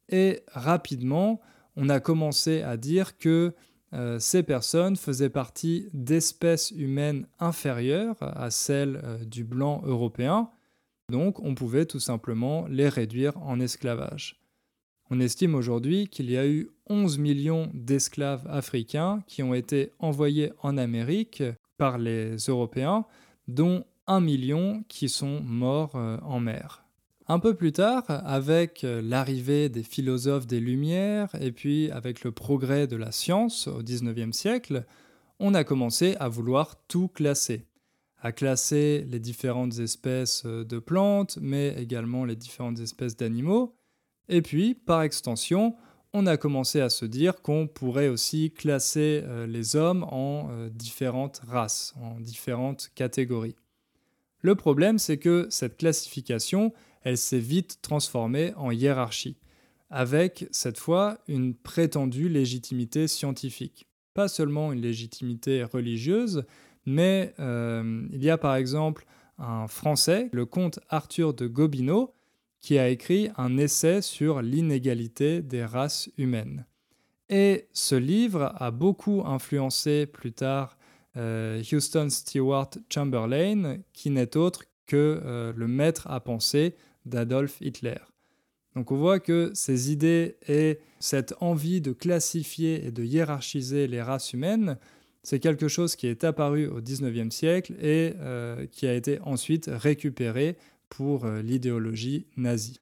Et 0.09 0.41
rapidement, 0.51 1.41
on 1.75 1.89
a 1.89 1.99
commencé 1.99 2.61
à 2.61 2.77
dire 2.77 3.17
que 3.17 3.53
euh, 3.93 4.19
ces 4.19 4.43
personnes 4.43 4.95
faisaient 4.95 5.29
partie 5.29 5.89
d'espèces 5.93 6.71
humaines 6.71 7.27
inférieures 7.39 8.17
à 8.19 8.49
celles 8.51 9.01
euh, 9.03 9.17
du 9.23 9.43
blanc 9.43 9.81
européen, 9.85 10.49
donc 11.09 11.39
on 11.39 11.55
pouvait 11.55 11.85
tout 11.85 11.99
simplement 11.99 12.65
les 12.67 12.89
réduire 12.89 13.37
en 13.37 13.59
esclavage. 13.59 14.39
On 15.11 15.19
estime 15.19 15.53
aujourd'hui 15.53 16.07
qu'il 16.07 16.31
y 16.31 16.37
a 16.37 16.47
eu 16.47 16.69
11 16.89 17.19
millions 17.19 17.69
d'esclaves 17.73 18.47
africains 18.49 19.23
qui 19.27 19.43
ont 19.43 19.53
été 19.53 19.91
envoyés 19.99 20.51
en 20.63 20.77
Amérique 20.77 21.43
par 21.77 21.99
les 21.99 22.37
Européens, 22.37 23.05
dont 23.47 23.85
un 24.07 24.19
million 24.19 24.83
qui 24.87 25.09
sont 25.09 25.41
morts 25.41 25.95
euh, 25.95 26.17
en 26.23 26.39
mer. 26.39 26.85
Un 27.27 27.39
peu 27.39 27.55
plus 27.55 27.71
tard, 27.71 28.03
avec 28.07 28.83
euh, 28.83 29.01
l'arrivée 29.03 29.69
des 29.69 29.83
philosophes 29.83 30.45
des 30.45 30.59
Lumières 30.59 31.29
et 31.39 31.51
puis 31.51 31.89
avec 31.91 32.23
le 32.23 32.31
progrès 32.31 32.87
de 32.87 32.95
la 32.95 33.11
science 33.11 33.67
au 33.67 33.81
XIXe 33.81 34.35
siècle, 34.35 34.85
on 35.39 35.53
a 35.53 35.63
commencé 35.63 36.15
à 36.19 36.29
vouloir 36.29 36.75
tout 36.87 37.07
classer, 37.07 37.65
à 38.25 38.31
classer 38.31 39.05
les 39.07 39.19
différentes 39.19 39.77
espèces 39.77 40.47
euh, 40.47 40.65
de 40.65 40.79
plantes, 40.79 41.37
mais 41.39 41.75
également 41.77 42.25
les 42.25 42.35
différentes 42.35 42.79
espèces 42.79 43.15
d'animaux, 43.15 43.75
et 44.29 44.41
puis, 44.41 44.73
par 44.73 45.03
extension, 45.03 45.75
on 46.11 46.25
a 46.25 46.35
commencé 46.35 46.81
à 46.81 46.89
se 46.89 47.05
dire 47.05 47.43
qu'on 47.43 47.67
pourrait 47.67 48.07
aussi 48.07 48.49
classer 48.49 49.21
euh, 49.25 49.45
les 49.45 49.75
hommes 49.75 50.07
en 50.09 50.49
euh, 50.49 50.69
différentes 50.69 51.43
races, 51.47 51.93
en 52.01 52.19
différentes 52.19 52.89
catégories. 52.95 53.55
Le 54.41 54.55
problème, 54.55 54.97
c'est 54.97 55.19
que 55.19 55.45
cette 55.51 55.77
classification, 55.77 56.73
elle 57.03 57.19
s'est 57.19 57.37
vite 57.37 57.77
transformée 57.83 58.55
en 58.55 58.71
hiérarchie, 58.71 59.37
avec 59.91 60.47
cette 60.49 60.79
fois 60.79 61.19
une 61.27 61.53
prétendue 61.53 62.27
légitimité 62.27 63.07
scientifique. 63.07 63.85
Pas 64.15 64.29
seulement 64.29 64.73
une 64.73 64.81
légitimité 64.81 65.63
religieuse, 65.63 66.43
mais 66.85 67.33
euh, 67.39 68.07
il 68.11 68.23
y 68.23 68.29
a 68.29 68.37
par 68.37 68.55
exemple 68.55 69.05
un 69.37 69.67
Français, 69.67 70.29
le 70.31 70.45
comte 70.45 70.79
Arthur 70.89 71.33
de 71.33 71.47
Gobineau, 71.47 72.13
qui 72.61 72.79
a 72.79 72.89
écrit 72.89 73.29
un 73.37 73.57
essai 73.57 74.01
sur 74.01 74.41
l'inégalité 74.41 75.41
des 75.41 75.63
races 75.63 76.09
humaines. 76.17 76.65
Et 77.29 77.67
ce 77.73 77.95
livre 77.95 78.53
a 78.55 78.71
beaucoup 78.71 79.23
influencé 79.25 80.05
plus 80.05 80.31
tard 80.31 80.77
euh, 81.17 81.61
Houston 81.71 82.09
Stewart 82.09 82.71
Chamberlain, 82.89 83.77
qui 83.93 84.09
n'est 84.09 84.37
autre 84.37 84.63
que 84.85 85.21
euh, 85.23 85.53
le 85.55 85.67
maître 85.67 86.07
à 86.09 86.19
penser 86.19 86.75
d'Adolf 87.05 87.57
Hitler. 87.61 87.97
Donc 88.75 88.91
on 88.91 88.97
voit 88.97 89.19
que 89.19 89.51
ces 89.53 89.91
idées 89.91 90.37
et 90.47 90.79
cette 90.99 91.33
envie 91.39 91.81
de 91.81 91.93
classifier 91.93 92.85
et 92.85 92.91
de 92.91 93.03
hiérarchiser 93.03 93.87
les 93.87 94.01
races 94.01 94.33
humaines, 94.33 94.77
c'est 95.25 95.39
quelque 95.39 95.67
chose 95.67 95.95
qui 95.95 96.05
est 96.05 96.23
apparu 96.23 96.67
au 96.67 96.81
XIXe 96.81 97.35
siècle 97.35 97.73
et 97.81 98.13
euh, 98.19 98.67
qui 98.67 98.85
a 98.85 98.93
été 98.93 99.19
ensuite 99.21 99.67
récupéré 99.73 100.55
pour 100.87 101.25
euh, 101.25 101.41
l'idéologie 101.41 102.27
nazie. 102.37 102.79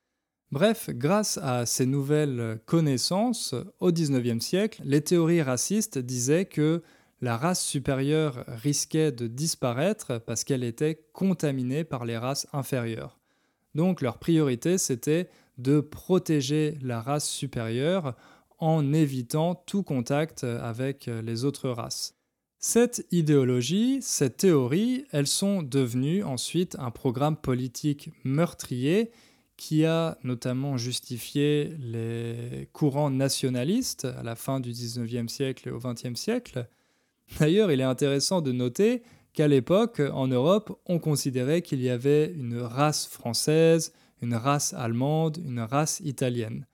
Bref, 0.52 0.90
grâce 0.90 1.40
à 1.42 1.66
ces 1.66 1.86
nouvelles 1.86 2.60
connaissances, 2.66 3.56
au 3.80 3.94
XIXe 3.94 4.44
siècle, 4.44 4.82
les 4.84 5.00
théories 5.00 5.42
racistes 5.42 5.98
disaient 5.98 6.44
que 6.44 6.84
la 7.22 7.38
race 7.38 7.64
supérieure 7.64 8.44
risquait 8.48 9.14
de 9.14 9.28
disparaître 9.28 10.20
parce 10.20 10.44
qu'elle 10.44 10.66
était 10.66 11.02
contaminée 11.14 11.86
par 11.86 12.04
les 12.04 12.18
races 12.18 12.46
inférieures. 12.52 13.22
Donc 13.74 14.02
leur 14.02 14.18
priorité, 14.20 14.78
c'était 14.78 15.30
de 15.58 15.80
protéger 15.80 16.78
la 16.82 17.02
race 17.02 17.28
supérieure 17.28 18.16
en 18.60 18.92
évitant 18.92 19.56
tout 19.56 19.82
contact 19.82 20.44
avec 20.44 21.06
les 21.06 21.46
autres 21.46 21.70
races. 21.70 22.13
Cette 22.66 23.06
idéologie, 23.12 23.98
cette 24.02 24.38
théorie, 24.38 25.04
elles 25.12 25.28
sont 25.28 25.64
devenues 25.64 26.24
ensuite 26.24 26.78
un 26.80 26.92
programme 26.92 27.36
politique 27.36 28.12
meurtrier 28.24 29.12
qui 29.58 29.84
a 29.84 30.18
notamment 30.24 30.78
justifié 30.78 31.76
les 31.78 32.70
courants 32.72 33.10
nationalistes 33.10 34.06
à 34.06 34.24
la 34.24 34.38
fin 34.38 34.62
du 34.62 34.72
XIXe 34.72 35.30
siècle 35.30 35.68
et 35.68 35.72
au 35.74 35.80
XXe 35.80 36.18
siècle. 36.18 36.70
D'ailleurs, 37.38 37.70
il 37.70 37.82
est 37.82 37.84
intéressant 37.84 38.40
de 38.40 38.54
noter 38.54 39.04
qu'à 39.34 39.50
l'époque, 39.50 40.00
en 40.00 40.30
Europe, 40.30 40.80
on 40.86 41.00
considérait 41.00 41.64
qu'il 41.64 41.82
y 41.82 41.90
avait 41.90 42.32
une 42.32 42.60
race 42.60 43.08
française, 43.08 43.92
une 44.22 44.36
race 44.36 44.74
allemande, 44.74 45.38
une 45.46 45.60
race 45.60 46.00
italienne. 46.00 46.66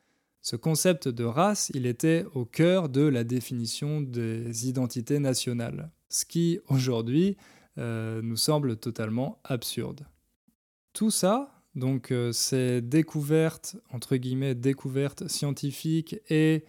Ce 0.41 0.55
concept 0.55 1.07
de 1.07 1.25
race, 1.25 1.69
il 1.73 1.85
était 1.85 2.25
au 2.33 2.45
cœur 2.45 2.89
de 2.89 3.01
la 3.01 3.23
définition 3.23 4.01
des 4.01 4.69
identités 4.69 5.19
nationales, 5.19 5.91
ce 6.07 6.25
qui 6.25 6.59
aujourd'hui 6.69 7.35
euh, 7.77 8.21
nous 8.21 8.37
semble 8.37 8.77
totalement 8.77 9.39
absurde. 9.43 10.07
Tout 10.93 11.11
ça, 11.11 11.61
donc 11.75 12.11
euh, 12.11 12.31
ces 12.31 12.81
découvertes, 12.81 13.75
entre 13.91 14.15
découvertes 14.15 15.27
scientifiques 15.27 16.15
et 16.29 16.63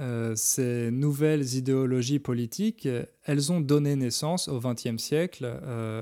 euh, 0.00 0.34
ces 0.36 0.90
nouvelles 0.92 1.54
idéologies 1.54 2.20
politiques, 2.20 2.88
elles 3.24 3.52
ont 3.52 3.60
donné 3.60 3.96
naissance 3.96 4.48
au 4.48 4.60
XXe 4.60 5.02
siècle, 5.02 5.60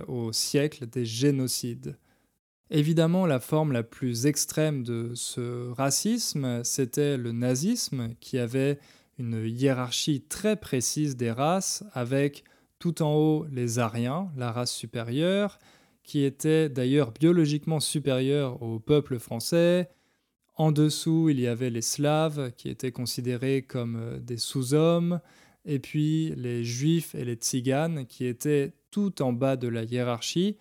au 0.09 0.33
siècle 0.33 0.87
des 0.87 1.07
génocides. 1.07 1.97
Évidemment, 2.77 3.25
la 3.25 3.39
forme 3.39 3.71
la 3.71 3.85
plus 3.85 4.27
extrême 4.27 4.83
de 4.83 5.13
ce 5.15 5.71
racisme, 5.71 6.65
c'était 6.65 7.17
le 7.17 7.31
nazisme, 7.31 8.15
qui 8.19 8.37
avait 8.37 8.81
une 9.17 9.47
hiérarchie 9.47 10.23
très 10.23 10.57
précise 10.57 11.17
des 11.17 11.31
races, 11.31 11.85
avec 11.93 12.43
tout 12.81 13.01
en 13.01 13.15
haut 13.15 13.47
les 13.49 13.79
Aryens, 13.79 14.33
la 14.37 14.51
race 14.51 14.73
supérieure, 14.73 15.61
qui 16.03 16.25
était 16.25 16.69
d'ailleurs 16.69 17.13
biologiquement 17.13 17.79
supérieure 17.79 18.61
au 18.61 18.81
peuple 18.81 19.21
français. 19.21 19.89
En 20.57 20.73
dessous, 20.73 21.29
il 21.29 21.39
y 21.39 21.47
avait 21.47 21.71
les 21.71 21.81
Slaves, 21.81 22.51
qui 22.57 22.69
étaient 22.71 22.91
considérés 22.91 23.63
comme 23.63 24.19
des 24.21 24.37
sous-hommes, 24.37 25.21
et 25.65 25.79
puis 25.79 26.35
les 26.37 26.65
Juifs 26.65 27.15
et 27.15 27.25
les 27.25 27.37
Tziganes, 27.37 28.05
qui 28.07 28.27
étaient 28.27 28.73
tout 28.91 29.23
en 29.23 29.33
bas 29.33 29.55
de 29.55 29.69
la 29.69 29.85
hiérarchie, 29.85 30.57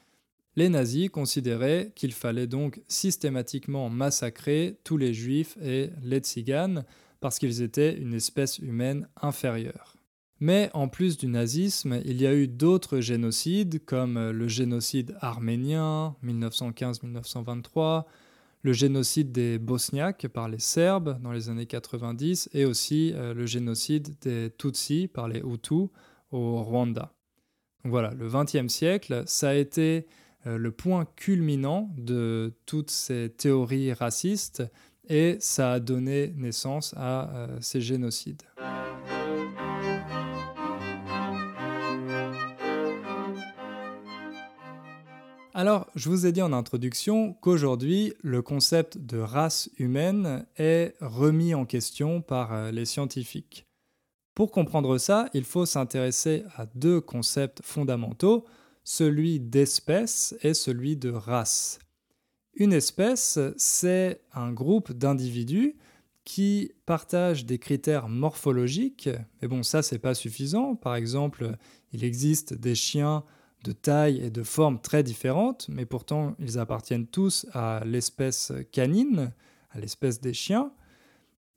les 0.56 0.70
nazis 0.70 1.10
considéraient 1.10 1.92
qu'il 1.96 2.14
fallait 2.14 2.48
donc 2.48 2.82
systématiquement 2.88 3.90
massacrer 3.90 4.78
tous 4.84 4.98
les 4.98 5.14
juifs 5.14 5.58
et 5.62 5.90
les 6.02 6.20
tziganes 6.20 6.86
parce 7.20 7.40
qu'ils 7.40 7.62
étaient 7.62 7.96
une 7.96 8.14
espèce 8.14 8.60
humaine 8.60 9.08
inférieure. 9.22 9.96
Mais 10.40 10.70
en 10.74 10.90
plus 10.90 11.18
du 11.18 11.28
nazisme, 11.28 12.02
il 12.04 12.22
y 12.22 12.28
a 12.28 12.36
eu 12.36 12.48
d'autres 12.48 13.00
génocides 13.00 13.84
comme 13.86 14.32
le 14.32 14.48
génocide 14.50 15.16
arménien 15.22 16.18
1915-1923, 16.24 18.04
le 18.62 18.74
génocide 18.74 19.32
des 19.32 19.58
Bosniaques 19.58 20.28
par 20.28 20.50
les 20.50 20.60
Serbes 20.60 21.18
dans 21.22 21.32
les 21.32 21.50
années 21.50 21.66
90 21.66 22.50
et 22.54 22.66
aussi 22.66 23.12
euh, 23.14 23.34
le 23.34 23.46
génocide 23.46 24.16
des 24.22 24.52
Tutsis 24.58 25.08
par 25.08 25.28
les 25.28 25.40
Hutus 25.40 25.90
au 26.32 26.64
Rwanda. 26.64 27.14
voilà, 27.84 28.14
le 28.14 28.28
XXe 28.28 28.68
siècle, 28.74 29.24
ça 29.26 29.50
a 29.50 29.54
été 29.54 30.08
le 30.46 30.72
point 30.72 31.06
culminant 31.16 31.90
de 31.98 32.54
toutes 32.66 32.92
ces 32.92 33.30
théories 33.30 33.94
racistes 33.94 34.64
et 35.10 35.38
ça 35.40 35.74
a 35.74 35.80
donné 35.80 36.34
naissance 36.38 36.94
à 36.98 37.30
euh, 37.36 37.58
ces 37.62 37.82
génocides. 37.82 38.44
Alors, 45.56 45.88
je 45.96 46.10
vous 46.10 46.26
ai 46.26 46.32
dit 46.32 46.42
en 46.42 46.52
introduction 46.52 47.34
qu'aujourd'hui, 47.34 48.14
le 48.22 48.42
concept 48.42 48.98
de 48.98 49.20
race 49.20 49.70
humaine 49.78 50.48
est 50.58 50.96
remis 51.00 51.54
en 51.54 51.66
question 51.66 52.22
par 52.22 52.54
euh, 52.54 52.72
les 52.72 52.86
scientifiques. 52.86 53.68
Pour 54.34 54.52
comprendre 54.52 54.98
ça, 54.98 55.30
il 55.36 55.44
faut 55.44 55.68
s'intéresser 55.68 56.44
à 56.56 56.66
deux 56.66 57.00
concepts 57.00 57.62
fondamentaux, 57.64 58.46
celui 58.84 59.40
d'espèce 59.40 60.36
et 60.42 60.54
celui 60.54 60.98
de 60.98 61.10
race. 61.10 61.80
Une 62.56 62.74
espèce, 62.74 63.40
c'est 63.58 64.22
un 64.34 64.52
groupe 64.52 64.92
d'individus 64.94 65.76
qui 66.24 66.72
partagent 66.86 67.46
des 67.46 67.58
critères 67.58 68.08
morphologiques, 68.08 69.10
mais 69.42 69.48
bon, 69.48 69.64
ça, 69.64 69.82
c'est 69.82 70.00
pas 70.00 70.14
suffisant. 70.14 70.76
Par 70.76 70.96
exemple, 70.96 71.58
il 71.92 72.04
existe 72.04 72.54
des 72.54 72.76
chiens 72.76 73.24
de 73.64 73.72
taille 73.72 74.20
et 74.24 74.30
de 74.30 74.44
forme 74.44 74.80
très 74.80 75.04
différentes, 75.04 75.68
mais 75.70 75.86
pourtant 75.86 76.36
ils 76.40 76.60
appartiennent 76.60 77.08
tous 77.08 77.46
à 77.54 77.82
l'espèce 77.86 78.52
canine, 78.72 79.32
à 79.72 79.80
l'espèce 79.80 80.20
des 80.20 80.34
chiens. 80.34 80.72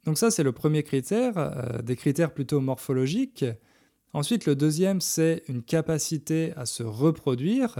Donc 0.04 0.18
ça 0.18 0.30
c'est 0.30 0.44
le 0.44 0.52
premier 0.52 0.82
critère, 0.84 1.36
euh, 1.36 1.82
des 1.82 1.96
critères 1.96 2.32
plutôt 2.32 2.60
morphologiques. 2.60 3.44
Ensuite 4.16 4.46
le 4.46 4.56
deuxième 4.56 5.00
c'est 5.00 5.42
une 5.46 5.62
capacité 5.62 6.52
à 6.56 6.66
se 6.66 6.82
reproduire. 6.82 7.78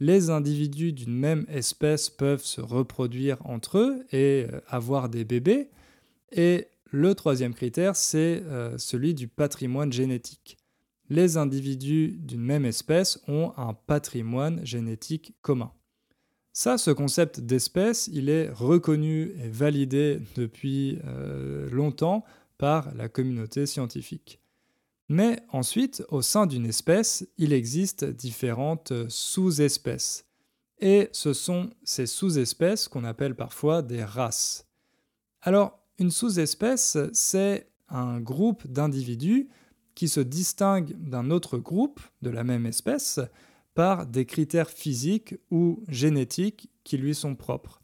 Les 0.00 0.30
individus 0.30 0.92
d'une 0.92 1.14
même 1.14 1.44
espèce 1.48 2.08
peuvent 2.08 2.44
se 2.44 2.60
reproduire 2.60 3.38
entre 3.44 3.78
eux 3.78 4.06
et 4.12 4.46
euh, 4.50 4.60
avoir 4.68 5.08
des 5.08 5.24
bébés. 5.24 5.70
Et 6.30 6.68
le 6.90 7.14
troisième 7.14 7.52
critère 7.52 7.96
c'est 7.96 8.42
euh, 8.46 8.78
celui 8.78 9.12
du 9.12 9.28
patrimoine 9.28 9.92
génétique 9.92 10.56
les 11.12 11.36
individus 11.36 12.16
d'une 12.18 12.40
même 12.40 12.64
espèce 12.64 13.22
ont 13.28 13.52
un 13.58 13.74
patrimoine 13.74 14.64
génétique 14.64 15.34
commun. 15.42 15.72
Ça, 16.54 16.78
ce 16.78 16.90
concept 16.90 17.40
d'espèce, 17.40 18.08
il 18.12 18.30
est 18.30 18.48
reconnu 18.50 19.32
et 19.42 19.48
validé 19.48 20.20
depuis 20.36 20.98
euh, 21.04 21.68
longtemps 21.70 22.24
par 22.56 22.94
la 22.94 23.08
communauté 23.08 23.66
scientifique. 23.66 24.41
Mais 25.12 25.40
ensuite, 25.50 26.02
au 26.08 26.22
sein 26.22 26.46
d'une 26.46 26.64
espèce, 26.64 27.28
il 27.36 27.52
existe 27.52 28.02
différentes 28.06 28.94
sous-espèces. 29.10 30.24
Et 30.78 31.10
ce 31.12 31.34
sont 31.34 31.68
ces 31.82 32.06
sous-espèces 32.06 32.88
qu'on 32.88 33.04
appelle 33.04 33.34
parfois 33.34 33.82
des 33.82 34.02
races. 34.02 34.66
Alors, 35.42 35.78
une 35.98 36.10
sous-espèce, 36.10 36.96
c'est 37.12 37.68
un 37.90 38.20
groupe 38.20 38.66
d'individus 38.66 39.50
qui 39.94 40.08
se 40.08 40.20
distingue 40.20 40.94
d'un 40.96 41.30
autre 41.30 41.58
groupe 41.58 42.00
de 42.22 42.30
la 42.30 42.42
même 42.42 42.64
espèce 42.64 43.20
par 43.74 44.06
des 44.06 44.24
critères 44.24 44.70
physiques 44.70 45.34
ou 45.50 45.84
génétiques 45.88 46.70
qui 46.84 46.96
lui 46.96 47.14
sont 47.14 47.34
propres. 47.34 47.82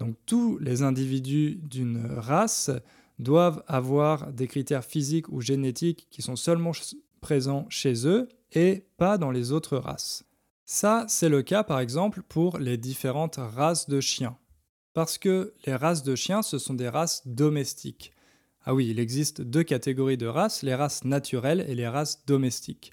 Donc 0.00 0.16
tous 0.26 0.58
les 0.58 0.82
individus 0.82 1.58
d'une 1.62 2.04
race 2.18 2.70
doivent 3.18 3.62
avoir 3.66 4.32
des 4.32 4.46
critères 4.46 4.84
physiques 4.84 5.28
ou 5.28 5.40
génétiques 5.40 6.06
qui 6.10 6.22
sont 6.22 6.36
seulement 6.36 6.72
présents 7.20 7.66
chez 7.68 8.06
eux 8.06 8.28
et 8.52 8.84
pas 8.96 9.18
dans 9.18 9.30
les 9.30 9.52
autres 9.52 9.76
races. 9.76 10.24
Ça, 10.64 11.04
c'est 11.08 11.28
le 11.28 11.42
cas 11.42 11.64
par 11.64 11.80
exemple 11.80 12.22
pour 12.22 12.58
les 12.58 12.76
différentes 12.76 13.38
races 13.38 13.88
de 13.88 14.00
chiens. 14.00 14.36
Parce 14.92 15.18
que 15.18 15.54
les 15.64 15.74
races 15.74 16.02
de 16.02 16.14
chiens, 16.14 16.42
ce 16.42 16.58
sont 16.58 16.74
des 16.74 16.88
races 16.88 17.26
domestiques. 17.26 18.12
Ah 18.64 18.74
oui, 18.74 18.88
il 18.88 18.98
existe 18.98 19.40
deux 19.40 19.62
catégories 19.62 20.16
de 20.16 20.26
races, 20.26 20.62
les 20.62 20.74
races 20.74 21.04
naturelles 21.04 21.64
et 21.68 21.74
les 21.74 21.88
races 21.88 22.24
domestiques. 22.26 22.92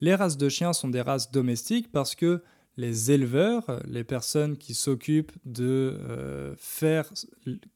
Les 0.00 0.14
races 0.14 0.36
de 0.36 0.48
chiens 0.48 0.72
sont 0.72 0.88
des 0.88 1.00
races 1.00 1.30
domestiques 1.30 1.90
parce 1.90 2.14
que 2.14 2.42
les 2.80 3.10
éleveurs, 3.10 3.80
les 3.86 4.04
personnes 4.04 4.56
qui 4.56 4.74
s'occupent 4.74 5.32
de 5.44 5.98
euh, 6.00 6.54
faire 6.56 7.12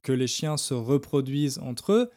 que 0.02 0.12
les 0.12 0.26
chiens 0.26 0.56
se 0.56 0.74
reproduisent 0.74 1.58
entre 1.58 1.92
eux, 1.92 2.10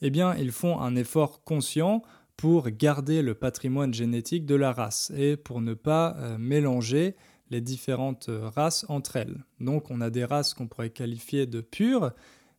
eh 0.00 0.10
bien, 0.10 0.34
ils 0.34 0.52
font 0.52 0.80
un 0.80 0.96
effort 0.96 1.44
conscient 1.44 2.02
pour 2.36 2.68
garder 2.70 3.22
le 3.22 3.34
patrimoine 3.34 3.94
génétique 3.94 4.44
de 4.44 4.56
la 4.56 4.72
race 4.72 5.12
et 5.16 5.36
pour 5.36 5.60
ne 5.60 5.74
pas 5.74 6.16
euh, 6.18 6.36
mélanger 6.38 7.16
les 7.50 7.60
différentes 7.60 8.28
races 8.28 8.84
entre 8.88 9.16
elles. 9.16 9.44
Donc, 9.60 9.90
on 9.90 10.00
a 10.00 10.10
des 10.10 10.24
races 10.24 10.54
qu'on 10.54 10.66
pourrait 10.66 10.90
qualifier 10.90 11.46
de 11.46 11.60
pures 11.60 12.12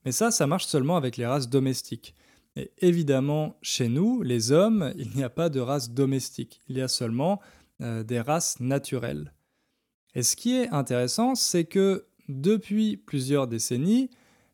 mais 0.06 0.12
ça, 0.12 0.30
ça 0.32 0.46
marche 0.46 0.68
seulement 0.68 0.98
avec 0.98 1.18
les 1.18 1.26
races 1.26 1.50
domestiques. 1.50 2.14
Et 2.56 2.72
évidemment, 2.78 3.58
chez 3.62 3.90
nous, 3.90 4.22
les 4.22 4.52
hommes, 4.52 4.94
il 4.98 5.10
n'y 5.16 5.24
a 5.24 5.30
pas 5.30 5.50
de 5.50 5.60
race 5.60 5.90
domestique. 5.90 6.62
Il 6.70 6.78
y 6.78 6.82
a 6.82 6.88
seulement 6.88 7.42
euh, 7.82 8.04
des 8.04 8.22
races 8.22 8.60
naturelles. 8.60 9.34
Et 10.16 10.24
ce 10.24 10.36
qui 10.36 10.56
est 10.56 10.70
intéressant, 10.70 11.36
c'est 11.36 11.66
que 11.66 12.06
depuis 12.30 12.98
plusieurs 12.98 13.48
décennies, 13.48 14.10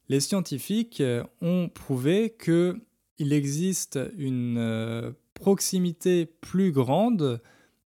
les 0.10 0.20
scientifiques 0.20 1.00
euh, 1.00 1.24
ont 1.42 1.70
prouvé 1.70 2.36
qu'il 2.44 3.32
existe 3.34 4.00
une 4.18 4.58
euh, 4.58 5.12
proximité 5.36 6.26
plus 6.26 6.72
grande 6.72 7.40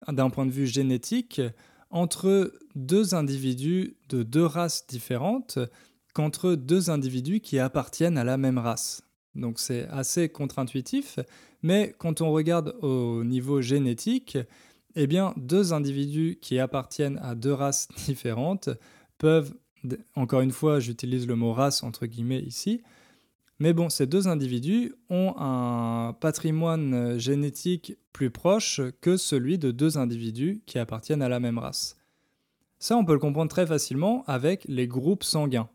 d'un 0.07 0.29
point 0.29 0.45
de 0.45 0.51
vue 0.51 0.67
génétique 0.67 1.41
entre 1.89 2.53
deux 2.75 3.15
individus 3.15 3.97
de 4.09 4.23
deux 4.23 4.45
races 4.45 4.85
différentes 4.87 5.59
qu'entre 6.13 6.55
deux 6.55 6.89
individus 6.89 7.39
qui 7.39 7.59
appartiennent 7.59 8.17
à 8.17 8.23
la 8.23 8.37
même 8.37 8.57
race. 8.57 9.03
Donc 9.35 9.59
c'est 9.59 9.87
assez 9.87 10.29
contre-intuitif, 10.29 11.19
mais 11.61 11.95
quand 11.97 12.21
on 12.21 12.31
regarde 12.31 12.75
au 12.81 13.23
niveau 13.23 13.61
génétique, 13.61 14.37
eh 14.95 15.07
bien 15.07 15.33
deux 15.37 15.73
individus 15.73 16.37
qui 16.41 16.59
appartiennent 16.59 17.19
à 17.21 17.35
deux 17.35 17.53
races 17.53 17.87
différentes 18.05 18.69
peuvent, 19.17 19.53
encore 20.15 20.41
une 20.41 20.51
fois 20.51 20.79
j'utilise 20.79 21.27
le 21.27 21.35
mot 21.35 21.53
race 21.53 21.83
entre 21.83 22.05
guillemets 22.05 22.41
ici, 22.41 22.81
mais 23.61 23.73
bon, 23.73 23.89
ces 23.89 24.07
deux 24.07 24.27
individus 24.27 24.95
ont 25.11 25.35
un 25.37 26.13
patrimoine 26.19 27.19
génétique 27.19 27.95
plus 28.11 28.31
proche 28.31 28.81
que 29.01 29.17
celui 29.17 29.59
de 29.59 29.69
deux 29.69 29.99
individus 29.99 30.63
qui 30.65 30.79
appartiennent 30.79 31.21
à 31.21 31.29
la 31.29 31.39
même 31.39 31.59
race. 31.59 31.95
Ça, 32.79 32.97
on 32.97 33.05
peut 33.05 33.13
le 33.13 33.19
comprendre 33.19 33.51
très 33.51 33.67
facilement 33.67 34.23
avec 34.25 34.65
les 34.67 34.87
groupes 34.87 35.23
sanguins. 35.23 35.69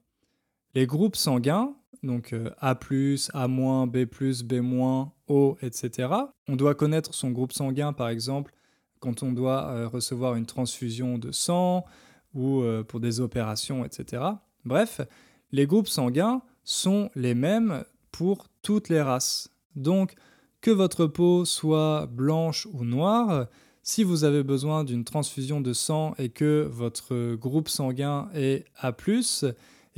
Les 0.75 0.85
groupes 0.85 1.15
sanguins, 1.15 1.77
donc 2.03 2.33
euh, 2.33 2.51
A, 2.59 2.71
A-, 2.71 3.87
B+, 3.87 4.05
B-, 4.05 5.09
O, 5.29 5.57
etc. 5.63 6.09
On 6.49 6.57
doit 6.57 6.75
connaître 6.75 7.15
son 7.15 7.31
groupe 7.31 7.53
sanguin, 7.53 7.93
par 7.93 8.09
exemple, 8.09 8.53
quand 9.01 9.23
on 9.23 9.33
doit 9.33 9.69
euh, 9.69 9.89
recevoir 9.89 10.35
une 10.37 10.47
transfusion 10.47 11.19
de 11.19 11.33
sang 11.33 11.85
ou 12.35 12.61
euh, 12.61 12.83
pour 12.83 13.01
des 13.01 13.21
opérations, 13.21 13.85
etc. 13.85 14.23
Bref, 14.65 15.01
les 15.53 15.67
groupes 15.67 15.89
sanguins 15.89 16.43
sont 16.65 17.11
les 17.15 17.35
mêmes 17.35 17.85
pour 18.13 18.47
toutes 18.63 18.89
les 18.89 19.01
races. 19.01 19.51
Donc, 19.75 20.15
que 20.61 20.71
votre 20.71 21.07
peau 21.07 21.45
soit 21.45 22.07
blanche 22.07 22.67
ou 22.73 22.85
noire, 22.85 23.47
si 23.83 24.03
vous 24.03 24.25
avez 24.25 24.43
besoin 24.43 24.83
d'une 24.83 25.05
transfusion 25.05 25.61
de 25.61 25.73
sang 25.73 26.15
et 26.19 26.29
que 26.29 26.69
votre 26.69 27.37
groupe 27.37 27.69
sanguin 27.69 28.29
est 28.35 28.65
A+, 28.81 28.93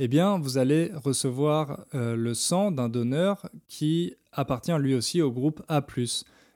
eh 0.01 0.07
bien, 0.07 0.37
vous 0.37 0.57
allez 0.57 0.91
recevoir 0.93 1.85
euh, 1.95 2.15
le 2.15 2.33
sang 2.33 2.71
d'un 2.71 2.87
donneur 2.87 3.49
qui 3.67 4.15
appartient 4.31 4.77
lui 4.79 4.95
aussi 4.95 5.21
au 5.21 5.31
groupe 5.31 5.61
A+. 5.67 5.83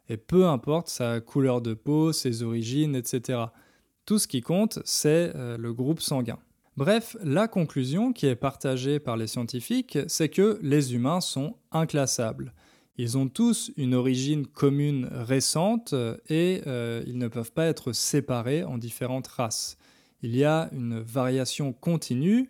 Et 0.10 0.18
peu 0.18 0.46
importe 0.46 0.90
sa 0.90 1.20
couleur 1.22 1.62
de 1.62 1.74
peau, 1.74 2.12
ses 2.12 2.44
origines, 2.44 2.96
etc. 2.96 3.46
Tout 4.06 4.20
ce 4.20 4.28
qui 4.28 4.42
compte, 4.42 4.80
c'est 4.84 5.32
euh, 5.36 5.58
le 5.58 5.74
groupe 5.74 6.02
sanguin. 6.02 6.40
Bref, 6.76 7.16
la 7.24 7.48
conclusion 7.48 8.14
qui 8.14 8.26
est 8.26 8.36
partagée 8.36 9.00
par 9.00 9.16
les 9.16 9.28
scientifiques, 9.28 10.00
c'est 10.08 10.30
que 10.30 10.60
les 10.62 10.96
humains 10.96 11.22
sont 11.22 11.56
inclassables. 11.72 12.54
Ils 12.98 13.18
ont 13.18 13.28
tous 13.28 13.72
une 13.78 13.94
origine 13.94 14.46
commune 14.46 15.08
récente 15.12 15.94
et 16.30 16.62
euh, 16.68 17.04
ils 17.08 17.18
ne 17.18 17.28
peuvent 17.28 17.52
pas 17.52 17.66
être 17.66 17.92
séparés 17.92 18.64
en 18.64 18.78
différentes 18.78 19.28
races. 19.28 19.78
Il 20.22 20.36
y 20.36 20.44
a 20.44 20.70
une 20.74 21.00
variation 21.00 21.74
continue 21.74 22.50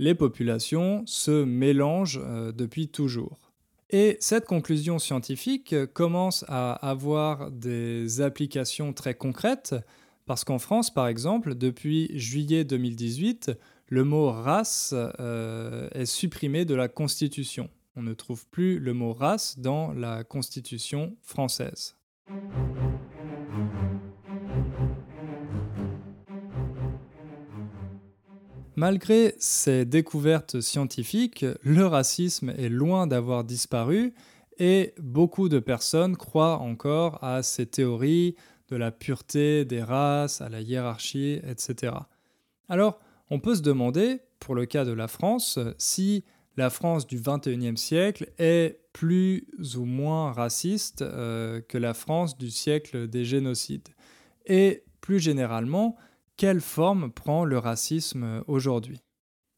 les 0.00 0.14
populations 0.14 1.02
se 1.04 1.44
mélangent 1.44 2.22
euh, 2.24 2.52
depuis 2.52 2.88
toujours. 2.88 3.49
Et 3.92 4.16
cette 4.20 4.46
conclusion 4.46 5.00
scientifique 5.00 5.74
commence 5.94 6.44
à 6.48 6.72
avoir 6.74 7.50
des 7.50 8.20
applications 8.20 8.92
très 8.92 9.14
concrètes, 9.14 9.74
parce 10.26 10.44
qu'en 10.44 10.60
France, 10.60 10.94
par 10.94 11.08
exemple, 11.08 11.56
depuis 11.56 12.08
juillet 12.16 12.62
2018, 12.62 13.50
le 13.88 14.04
mot 14.04 14.30
race 14.30 14.94
euh, 14.94 15.88
est 15.92 16.06
supprimé 16.06 16.64
de 16.64 16.76
la 16.76 16.86
Constitution. 16.86 17.68
On 17.96 18.02
ne 18.02 18.14
trouve 18.14 18.46
plus 18.46 18.78
le 18.78 18.94
mot 18.94 19.12
race 19.12 19.58
dans 19.58 19.92
la 19.92 20.22
Constitution 20.22 21.16
française. 21.22 21.96
Malgré 28.76 29.34
ces 29.38 29.84
découvertes 29.84 30.60
scientifiques, 30.60 31.44
le 31.62 31.86
racisme 31.86 32.50
est 32.50 32.68
loin 32.68 33.06
d'avoir 33.06 33.44
disparu 33.44 34.14
et 34.58 34.94
beaucoup 34.98 35.48
de 35.48 35.58
personnes 35.58 36.16
croient 36.16 36.58
encore 36.58 37.22
à 37.24 37.42
ces 37.42 37.66
théories 37.66 38.36
de 38.68 38.76
la 38.76 38.92
pureté 38.92 39.64
des 39.64 39.82
races, 39.82 40.40
à 40.40 40.48
la 40.48 40.60
hiérarchie, 40.60 41.40
etc. 41.46 41.94
Alors, 42.68 43.00
on 43.30 43.40
peut 43.40 43.56
se 43.56 43.62
demander, 43.62 44.20
pour 44.38 44.54
le 44.54 44.66
cas 44.66 44.84
de 44.84 44.92
la 44.92 45.08
France, 45.08 45.58
si 45.78 46.24
la 46.56 46.70
France 46.70 47.06
du 47.06 47.20
XXIe 47.20 47.76
siècle 47.76 48.30
est 48.38 48.80
plus 48.92 49.46
ou 49.76 49.84
moins 49.84 50.32
raciste 50.32 51.02
euh, 51.02 51.60
que 51.60 51.78
la 51.78 51.94
France 51.94 52.36
du 52.36 52.50
siècle 52.50 53.08
des 53.08 53.24
génocides. 53.24 53.88
Et 54.46 54.84
plus 55.00 55.20
généralement, 55.20 55.96
quelle 56.40 56.62
forme 56.62 57.12
prend 57.12 57.44
le 57.44 57.58
racisme 57.58 58.42
aujourd'hui? 58.46 59.02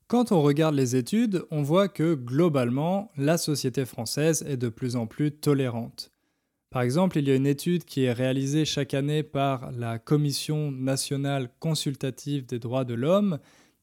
Quand 0.09 0.33
on 0.33 0.42
regarde 0.42 0.75
les 0.75 0.97
études, 0.97 1.45
on 1.53 1.62
voit 1.62 1.87
que 1.87 2.14
globalement, 2.14 3.12
la 3.16 3.38
société 3.38 3.85
française 3.85 4.45
est 4.49 4.57
de 4.57 4.68
plus 4.68 4.97
en 4.97 5.07
plus 5.07 5.31
tolérante. 5.31 6.11
Par 6.71 6.83
exemple, 6.83 7.18
il 7.18 7.29
y 7.29 7.31
a 7.31 7.37
une 7.37 7.47
étude 7.47 7.85
qui 7.85 8.03
est 8.03 8.12
réalisée 8.12 8.64
chaque 8.64 8.95
année 8.95 9.23
par 9.23 9.71
la 9.71 10.01
Commission 10.01 10.73
nationale 10.73 11.51
consultative 11.61 12.47
des 12.47 12.59
droits 12.59 12.85
de 12.85 12.95
l'homme, 12.95 13.38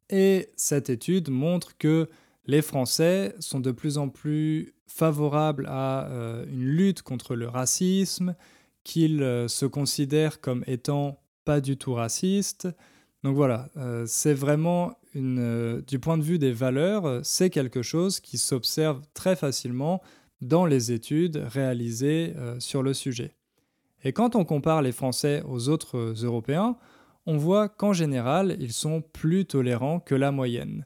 et 0.10 0.50
cette 0.58 0.90
étude 0.90 1.30
montre 1.30 1.78
que 1.78 2.10
les 2.48 2.62
Français 2.62 3.34
sont 3.40 3.62
de 3.62 3.72
plus 3.72 3.98
en 3.98 4.10
plus 4.10 4.74
favorables 4.88 5.68
à 5.70 6.10
euh, 6.10 6.46
une 6.48 6.66
lutte 6.66 7.02
contre 7.02 7.38
le 7.38 7.48
racisme, 7.48 8.36
qu'ils 8.84 9.24
euh, 9.24 9.48
se 9.48 9.66
considèrent 9.66 10.42
comme 10.42 10.66
étant 10.68 11.18
pas 11.50 11.62
du 11.62 11.78
tout 11.78 11.96
racistes. 11.96 12.68
Donc 13.24 13.36
voilà, 13.36 13.70
euh, 13.76 14.04
c'est 14.06 14.36
vraiment 14.36 14.94
du 15.16 15.98
point 16.00 16.20
de 16.20 16.22
vue 16.22 16.38
des 16.38 16.52
valeurs, 16.52 17.22
c'est 17.24 17.50
quelque 17.50 17.82
chose 17.82 18.20
qui 18.20 18.38
s'observe 18.38 19.02
très 19.16 19.36
facilement 19.36 20.04
dans 20.42 20.68
les 20.68 20.92
études 20.92 21.38
réalisées 21.38 22.36
sur 22.60 22.84
le 22.84 22.94
sujet. 22.94 23.34
Et 24.04 24.14
quand 24.14 24.36
on 24.36 24.46
compare 24.46 24.84
les 24.84 24.92
Français 24.92 25.42
aux 25.48 25.70
autres 25.70 26.14
Européens, 26.24 26.78
on 27.26 27.38
voit 27.38 27.68
qu'en 27.68 27.94
général, 27.94 28.56
ils 28.60 28.72
sont 28.72 29.02
plus 29.02 29.46
tolérants 29.46 30.00
que 30.00 30.14
la 30.14 30.32
moyenne. 30.32 30.86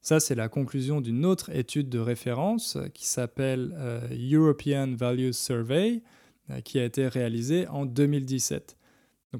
Ça, 0.00 0.20
c'est 0.20 0.36
la 0.36 0.48
conclusion 0.48 1.00
d'une 1.00 1.26
autre 1.26 1.50
étude 1.50 1.88
de 1.88 1.98
référence 1.98 2.78
qui 2.94 3.06
s'appelle 3.06 3.74
euh, 3.76 4.06
European 4.32 4.94
Values 4.94 5.32
Survey, 5.32 6.02
euh, 6.50 6.60
qui 6.60 6.78
a 6.78 6.84
été 6.84 7.08
réalisée 7.08 7.66
en 7.66 7.86
2017. 7.86 8.76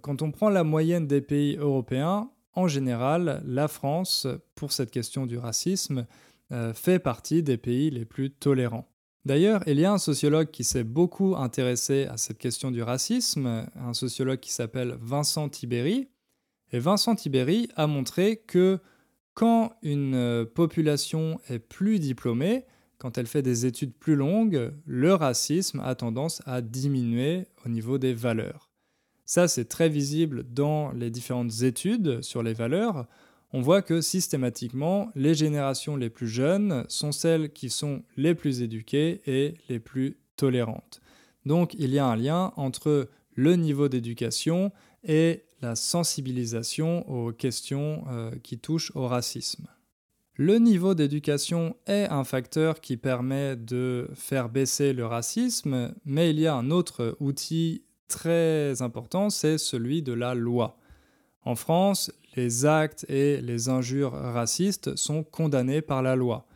Quand 0.02 0.22
on 0.22 0.30
prend 0.30 0.48
la 0.48 0.64
moyenne 0.64 1.06
des 1.06 1.20
pays 1.20 1.56
européens, 1.56 2.30
en 2.54 2.68
général, 2.68 3.42
la 3.46 3.68
France, 3.68 4.26
pour 4.54 4.72
cette 4.72 4.90
question 4.90 5.26
du 5.26 5.38
racisme, 5.38 6.06
euh, 6.52 6.72
fait 6.72 6.98
partie 6.98 7.42
des 7.42 7.56
pays 7.56 7.90
les 7.90 8.04
plus 8.04 8.30
tolérants. 8.30 8.88
D'ailleurs, 9.24 9.62
il 9.66 9.80
y 9.80 9.84
a 9.84 9.92
un 9.92 9.98
sociologue 9.98 10.50
qui 10.50 10.64
s'est 10.64 10.84
beaucoup 10.84 11.34
intéressé 11.36 12.04
à 12.04 12.18
cette 12.18 12.38
question 12.38 12.70
du 12.70 12.82
racisme, 12.82 13.66
un 13.74 13.94
sociologue 13.94 14.40
qui 14.40 14.52
s'appelle 14.52 14.98
Vincent 15.00 15.48
Tiberi. 15.48 16.08
Et 16.72 16.78
Vincent 16.78 17.14
Tiberi 17.14 17.68
a 17.76 17.86
montré 17.86 18.36
que 18.36 18.80
quand 19.32 19.72
une 19.82 20.46
population 20.54 21.40
est 21.48 21.58
plus 21.58 21.98
diplômée, 21.98 22.66
quand 22.98 23.16
elle 23.16 23.26
fait 23.26 23.42
des 23.42 23.66
études 23.66 23.94
plus 23.94 24.14
longues, 24.14 24.72
le 24.86 25.14
racisme 25.14 25.80
a 25.80 25.94
tendance 25.94 26.42
à 26.46 26.60
diminuer 26.60 27.46
au 27.64 27.68
niveau 27.68 27.98
des 27.98 28.14
valeurs. 28.14 28.73
Ça, 29.26 29.48
c'est 29.48 29.64
très 29.64 29.88
visible 29.88 30.44
dans 30.52 30.92
les 30.92 31.10
différentes 31.10 31.62
études 31.62 32.22
sur 32.22 32.42
les 32.42 32.52
valeurs. 32.52 33.06
On 33.52 33.60
voit 33.60 33.82
que 33.82 34.00
systématiquement, 34.00 35.10
les 35.14 35.34
générations 35.34 35.96
les 35.96 36.10
plus 36.10 36.28
jeunes 36.28 36.84
sont 36.88 37.12
celles 37.12 37.52
qui 37.52 37.70
sont 37.70 38.02
les 38.16 38.34
plus 38.34 38.62
éduquées 38.62 39.22
et 39.26 39.54
les 39.68 39.78
plus 39.78 40.18
tolérantes. 40.36 41.00
Donc 41.46 41.74
il 41.78 41.90
y 41.90 41.98
a 41.98 42.06
un 42.06 42.16
lien 42.16 42.52
entre 42.56 43.08
le 43.34 43.56
niveau 43.56 43.88
d'éducation 43.88 44.72
et 45.04 45.44
la 45.60 45.76
sensibilisation 45.76 47.08
aux 47.08 47.32
questions 47.32 48.04
euh, 48.10 48.30
qui 48.42 48.58
touchent 48.58 48.92
au 48.94 49.06
racisme. 49.06 49.68
Le 50.36 50.58
niveau 50.58 50.94
d'éducation 50.94 51.76
est 51.86 52.08
un 52.10 52.24
facteur 52.24 52.80
qui 52.80 52.96
permet 52.96 53.54
de 53.54 54.10
faire 54.14 54.48
baisser 54.48 54.92
le 54.92 55.06
racisme, 55.06 55.94
mais 56.04 56.30
il 56.30 56.40
y 56.40 56.48
a 56.48 56.56
un 56.56 56.70
autre 56.72 57.16
outil 57.20 57.84
très 58.08 58.82
important, 58.82 59.30
c'est 59.30 59.58
celui 59.58 60.02
de 60.02 60.12
la 60.12 60.34
loi. 60.34 60.76
En 61.42 61.54
France, 61.54 62.12
les 62.36 62.66
actes 62.66 63.04
et 63.08 63.40
les 63.40 63.68
injures 63.68 64.12
racistes 64.12 64.96
sont 64.96 65.22
condamnés 65.22 65.82
par 65.82 66.02
la 66.02 66.16
loi. 66.16 66.46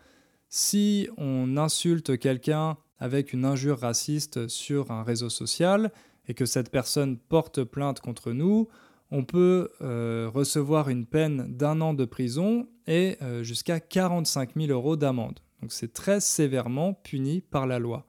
Si 0.48 1.08
on 1.18 1.56
insulte 1.56 2.18
quelqu'un 2.18 2.78
avec 2.98 3.32
une 3.32 3.44
injure 3.44 3.80
raciste 3.80 4.48
sur 4.48 4.90
un 4.90 5.02
réseau 5.02 5.28
social 5.28 5.92
et 6.26 6.34
que 6.34 6.46
cette 6.46 6.70
personne 6.70 7.18
porte 7.18 7.64
plainte 7.64 8.00
contre 8.00 8.32
nous, 8.32 8.68
on 9.10 9.24
peut 9.24 9.70
euh, 9.80 10.30
recevoir 10.32 10.88
une 10.88 11.06
peine 11.06 11.54
d'un 11.56 11.80
an 11.80 11.94
de 11.94 12.04
prison 12.04 12.68
et 12.86 13.16
euh, 13.22 13.42
jusqu'à 13.42 13.80
45 13.80 14.54
000 14.56 14.68
euros 14.68 14.96
d'amende. 14.96 15.40
Donc 15.60 15.72
c'est 15.72 15.92
très 15.92 16.20
sévèrement 16.20 16.94
puni 16.94 17.40
par 17.40 17.66
la 17.66 17.78
loi. 17.78 18.06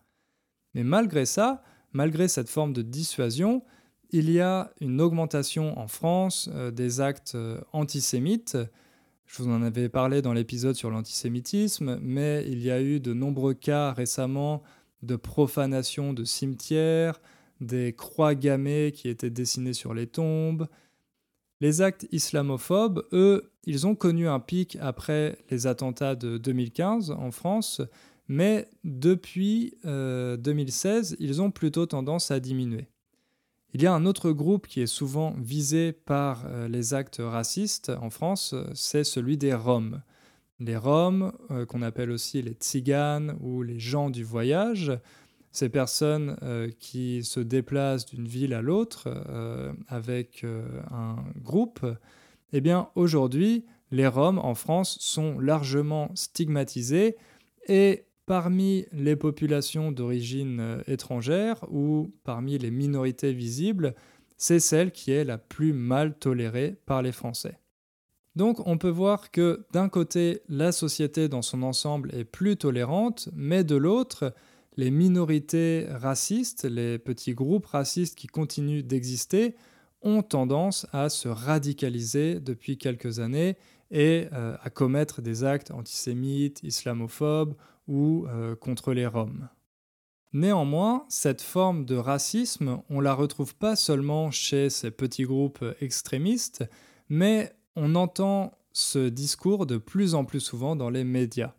Mais 0.73 0.84
malgré 0.84 1.25
ça, 1.25 1.63
malgré 1.93 2.28
cette 2.28 2.49
forme 2.49 2.73
de 2.73 2.82
dissuasion, 2.82 3.63
il 4.12 4.32
y 4.32 4.39
a 4.39 4.71
une 4.82 5.02
augmentation 5.02 5.78
en 5.78 5.88
France 5.88 6.49
euh, 6.54 6.71
des 6.71 7.02
actes 7.02 7.38
antisémites. 7.73 8.58
Je 9.25 9.43
vous 9.43 9.49
en 9.49 9.62
avais 9.62 9.89
parlé 9.89 10.21
dans 10.21 10.34
l'épisode 10.34 10.75
sur 10.75 10.89
l'antisémitisme, 10.89 11.99
mais 12.02 12.43
il 12.47 12.62
y 12.63 12.71
a 12.71 12.82
eu 12.82 12.99
de 12.99 13.13
nombreux 13.13 13.54
cas 13.54 13.93
récemment 13.93 14.63
de 15.04 15.15
profanation 15.15 16.13
de 16.13 16.23
cimetières, 16.23 17.21
des 17.62 17.93
croix 17.93 18.36
gammées 18.36 18.91
qui 18.91 19.08
étaient 19.08 19.30
dessinées 19.30 19.73
sur 19.73 19.93
les 19.93 20.08
tombes, 20.08 20.67
les 21.62 21.82
actes 21.82 22.08
islamophobes, 22.12 23.06
eux, 23.12 23.52
ils 23.65 23.86
ont 23.86 23.95
connu 23.95 24.28
un 24.28 24.39
pic 24.39 24.78
après 24.80 25.38
les 25.49 25.67
attentats 25.67 26.15
de 26.15 26.38
2015 26.38 27.12
en 27.12 27.32
France, 27.32 27.82
mais 28.30 28.70
depuis 28.86 29.74
2016, 29.84 31.13
euh, 31.13 31.15
ils 31.20 31.42
ont 31.42 31.52
plutôt 31.52 31.86
tendance 31.86 32.32
à 32.32 32.39
diminuer. 32.39 32.88
Il 33.74 33.82
y 33.84 33.88
a 33.88 33.94
un 33.94 34.06
autre 34.06 34.32
groupe 34.32 34.65
qui 34.65 34.82
est 34.82 34.88
souvent 34.88 35.36
visé 35.38 35.92
par 35.92 36.46
euh, 36.46 36.70
les 36.70 36.94
actes 36.94 37.22
racistes 37.24 37.92
en 38.02 38.10
France, 38.10 38.56
c'est 38.74 39.04
celui 39.04 39.38
des 39.38 39.54
Roms. 39.54 40.02
Les 40.62 40.78
Roms, 40.78 41.34
euh, 41.52 41.65
qu'on 41.65 41.82
appelle 41.82 42.12
aussi 42.12 42.42
les 42.42 42.54
Tziganes 42.54 43.38
ou 43.42 43.62
les 43.62 43.80
gens 43.80 44.10
du 44.10 44.24
voyage, 44.24 44.94
ces 45.52 45.70
personnes 45.70 46.38
euh, 46.44 46.70
qui 46.80 47.24
se 47.24 47.39
déplacent 47.39 48.06
d'une 48.06 48.28
ville 48.28 48.54
à 48.54 48.62
l'autre 48.62 49.08
euh, 49.08 49.74
avec 49.88 50.44
euh, 50.44 50.82
un 50.92 51.15
groupe, 51.42 51.86
eh 52.54 52.62
bien 52.62 52.89
aujourd'hui, 52.96 53.65
les 53.92 54.08
Roms 54.08 54.39
en 54.39 54.54
France 54.54 54.98
sont 55.00 55.39
largement 55.39 56.12
stigmatisés 56.13 57.18
et 57.68 58.06
parmi 58.30 58.86
les 58.92 59.15
populations 59.15 59.92
d'origine 59.92 60.84
étrangère 60.86 61.65
ou 61.72 62.13
parmi 62.24 62.60
les 62.60 62.70
minorités 62.70 63.34
visibles, 63.34 63.96
c'est 64.38 64.60
celle 64.60 64.92
qui 64.92 65.10
est 65.10 65.24
la 65.24 65.39
plus 65.39 65.74
mal 65.74 66.13
tolérée 66.15 66.76
par 66.86 67.02
les 67.02 67.12
Français. 67.12 67.58
Donc 68.36 68.68
on 68.68 68.78
peut 68.78 68.92
voir 68.92 69.32
que 69.32 69.65
d'un 69.72 69.89
côté, 69.89 70.44
la 70.48 70.72
société 70.72 71.28
dans 71.28 71.42
son 71.42 71.63
ensemble 71.63 72.13
est 72.13 72.24
plus 72.24 72.56
tolérante, 72.56 73.30
mais 73.34 73.63
de 73.63 73.76
l'autre, 73.76 74.36
les 74.78 74.92
minorités 74.92 75.88
racistes, 75.89 76.66
les 76.66 76.99
petits 76.99 77.34
groupes 77.34 77.66
racistes 77.66 78.16
qui 78.16 78.28
continuent 78.28 78.84
d'exister, 78.84 79.56
ont 80.03 80.22
tendance 80.22 80.86
à 80.93 81.10
se 81.10 81.30
radicaliser 81.30 82.39
depuis 82.39 82.78
quelques 82.78 83.18
années 83.18 83.58
et 83.89 84.28
euh, 84.34 84.56
à 84.62 84.70
commettre 84.70 85.24
des 85.24 85.43
actes 85.43 85.72
antisémites, 85.72 86.62
islamophobes 86.62 87.56
ou 87.90 88.28
euh, 88.28 88.56
contre 88.56 88.94
les 88.94 89.08
Roms. 89.08 89.50
Néanmoins, 90.32 91.06
cette 91.10 91.42
forme 91.42 91.86
de 91.86 91.96
racisme, 91.96 92.82
on 92.90 93.00
la 93.00 93.16
retrouve 93.16 93.56
pas 93.56 93.76
seulement 93.76 94.30
chez 94.30 94.70
ces 94.70 94.92
petits 94.92 95.24
groupes 95.24 95.66
extrémistes, 95.82 96.64
mais 97.10 97.52
on 97.76 97.96
entend 97.96 98.54
ce 98.72 99.10
discours 99.10 99.66
de 99.66 99.78
plus 99.78 100.14
en 100.14 100.26
plus 100.26 100.40
souvent 100.40 100.76
dans 100.76 100.92
les 100.92 101.04
médias. 101.04 101.56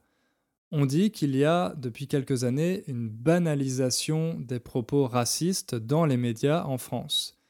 On 0.71 0.87
dit 0.87 1.11
qu'il 1.11 1.35
y 1.35 1.45
a 1.45 1.75
depuis 1.77 2.07
quelques 2.07 2.45
années 2.45 2.85
une 2.87 3.09
banalisation 3.09 4.39
des 4.39 4.61
propos 4.61 5.09
racistes 5.09 5.75
dans 5.75 6.07
les 6.07 6.17
médias 6.17 6.65
en 6.65 6.79
France. 6.79 7.41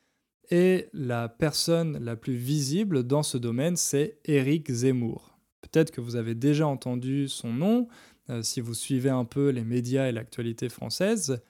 Et 0.51 0.89
la 0.95 1.29
personne 1.29 2.03
la 2.03 2.17
plus 2.17 2.35
visible 2.35 3.03
dans 3.05 3.23
ce 3.23 3.37
domaine, 3.37 3.77
c'est 3.77 4.19
Éric 4.25 4.73
Zemmour. 4.73 5.39
Peut-être 5.61 5.91
que 5.91 6.01
vous 6.01 6.17
avez 6.17 6.35
déjà 6.35 6.67
entendu 6.67 7.29
son 7.29 7.53
nom 7.53 7.89
euh, 8.31 8.43
si 8.43 8.61
vous 8.61 8.75
suivez 8.75 9.11
un 9.11 9.25
peu 9.25 9.49
les 9.49 9.65
médias 9.65 10.07
et 10.07 10.13
l'actualité 10.13 10.69
française. 10.69 11.43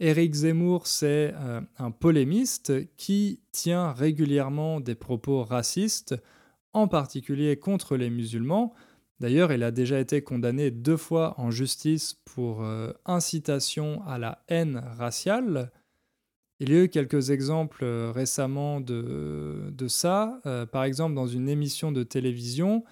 Éric 0.00 0.34
Zemmour, 0.34 0.86
c'est 0.86 1.32
euh, 1.34 1.60
un 1.78 1.90
polémiste 1.90 2.72
qui 2.96 3.40
tient 3.52 3.92
régulièrement 3.92 4.80
des 4.80 4.94
propos 4.94 5.42
racistes, 5.42 6.14
en 6.74 6.88
particulier 6.88 7.56
contre 7.56 7.96
les 7.96 8.10
musulmans. 8.10 8.74
D'ailleurs, 9.18 9.50
il 9.52 9.62
a 9.62 9.70
déjà 9.70 9.98
été 9.98 10.20
condamné 10.20 10.70
deux 10.70 10.98
fois 10.98 11.34
en 11.40 11.50
justice 11.50 12.14
pour 12.26 12.62
euh, 12.62 12.92
incitation 13.06 14.02
à 14.06 14.18
la 14.18 14.44
haine 14.48 14.82
raciale. 14.98 15.72
Il 16.60 16.70
y 16.70 16.76
a 16.76 16.84
eu 16.84 16.88
quelques 16.90 17.30
exemples 17.30 17.84
récemment 17.84 18.80
de, 18.80 19.70
de 19.70 19.88
ça. 19.88 20.40
par 20.72 20.84
exemple, 20.84 21.14
dans 21.14 21.26
une 21.26 21.50
émission 21.50 21.92
de 21.92 22.02
télévision, 22.02 22.82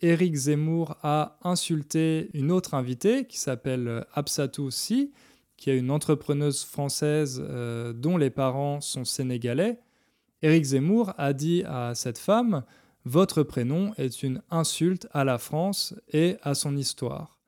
Éric 0.00 0.34
Zemmour 0.34 0.96
a 1.02 1.38
insulté 1.42 2.30
une 2.34 2.52
autre 2.52 2.74
invitée 2.74 3.24
qui 3.26 3.38
s'appelle 3.38 4.04
Absatou 4.14 4.70
Si, 4.70 5.12
qui 5.56 5.70
est 5.70 5.78
une 5.78 5.90
entrepreneuse 5.90 6.64
française 6.64 7.42
euh, 7.44 7.92
dont 7.92 8.16
les 8.16 8.30
parents 8.30 8.80
sont 8.80 9.04
sénégalais. 9.04 9.78
Éric 10.42 10.64
Zemmour 10.64 11.12
a 11.18 11.32
dit 11.32 11.64
à 11.66 11.94
cette 11.94 12.18
femme 12.18 12.62
Votre 13.04 13.42
prénom 13.42 13.92
est 13.98 14.22
une 14.22 14.40
insulte 14.50 15.08
à 15.12 15.24
la 15.24 15.38
France 15.38 15.94
et 16.12 16.36
à 16.42 16.54
son 16.54 16.76
histoire. 16.76 17.38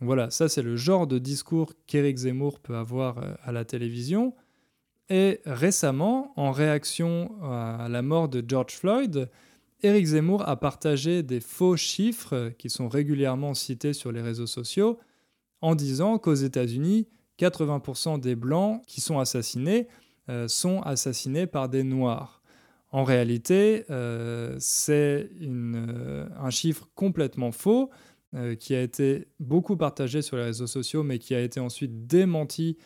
Voilà, 0.00 0.30
ça 0.30 0.48
c'est 0.48 0.62
le 0.62 0.76
genre 0.76 1.06
de 1.06 1.18
discours 1.18 1.74
qu'Éric 1.86 2.16
Zemmour 2.16 2.60
peut 2.60 2.76
avoir 2.76 3.18
euh, 3.18 3.34
à 3.42 3.52
la 3.52 3.66
télévision. 3.66 4.34
Et 5.10 5.40
récemment, 5.44 6.32
en 6.36 6.52
réaction 6.52 7.32
à 7.42 7.88
la 7.90 8.00
mort 8.00 8.28
de 8.28 8.44
George 8.46 8.74
Floyd, 8.74 9.28
Éric 9.82 10.06
Zemmour 10.06 10.48
a 10.48 10.56
partagé 10.56 11.22
des 11.22 11.40
faux 11.40 11.76
chiffres 11.76 12.52
qui 12.58 12.68
sont 12.68 12.88
régulièrement 12.88 13.54
cités 13.54 13.92
sur 13.92 14.12
les 14.12 14.20
réseaux 14.20 14.46
sociaux 14.46 14.98
en 15.62 15.74
disant 15.74 16.18
qu'aux 16.18 16.34
États-Unis, 16.34 17.08
80% 17.38 18.20
des 18.20 18.36
Blancs 18.36 18.82
qui 18.86 19.00
sont 19.00 19.18
assassinés 19.18 19.88
euh, 20.28 20.46
sont 20.46 20.80
assassinés 20.82 21.46
par 21.46 21.68
des 21.68 21.82
Noirs. 21.82 22.42
En 22.92 23.04
réalité, 23.04 23.84
euh, 23.90 24.54
c'est 24.60 25.30
euh, 25.42 26.28
un 26.38 26.50
chiffre 26.50 26.88
complètement 26.94 27.52
faux 27.52 27.90
qui 28.60 28.76
a 28.76 28.80
été 28.80 29.26
beaucoup 29.40 29.76
partagé 29.76 30.22
sur 30.22 30.36
les 30.36 30.44
réseaux 30.44 30.68
sociaux, 30.68 31.02
mais 31.02 31.18
qui 31.18 31.34
a 31.34 31.40
été 31.40 31.58
ensuite 31.58 32.06
démenti 32.06 32.76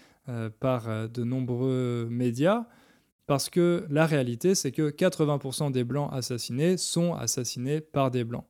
par 0.59 1.11
de 1.11 1.23
nombreux 1.23 2.09
médias. 2.11 2.65
Parce 3.27 3.49
que 3.49 3.87
la 3.89 4.07
réalité, 4.07 4.55
c'est 4.55 4.73
que 4.73 4.91
80% 4.91 5.73
des 5.73 5.85
Blancs 5.85 6.11
assassinés 6.13 6.77
sont 6.77 7.15
assassinés 7.15 7.81
par 7.81 8.11
des 8.11 8.25
Blancs. 8.25 8.45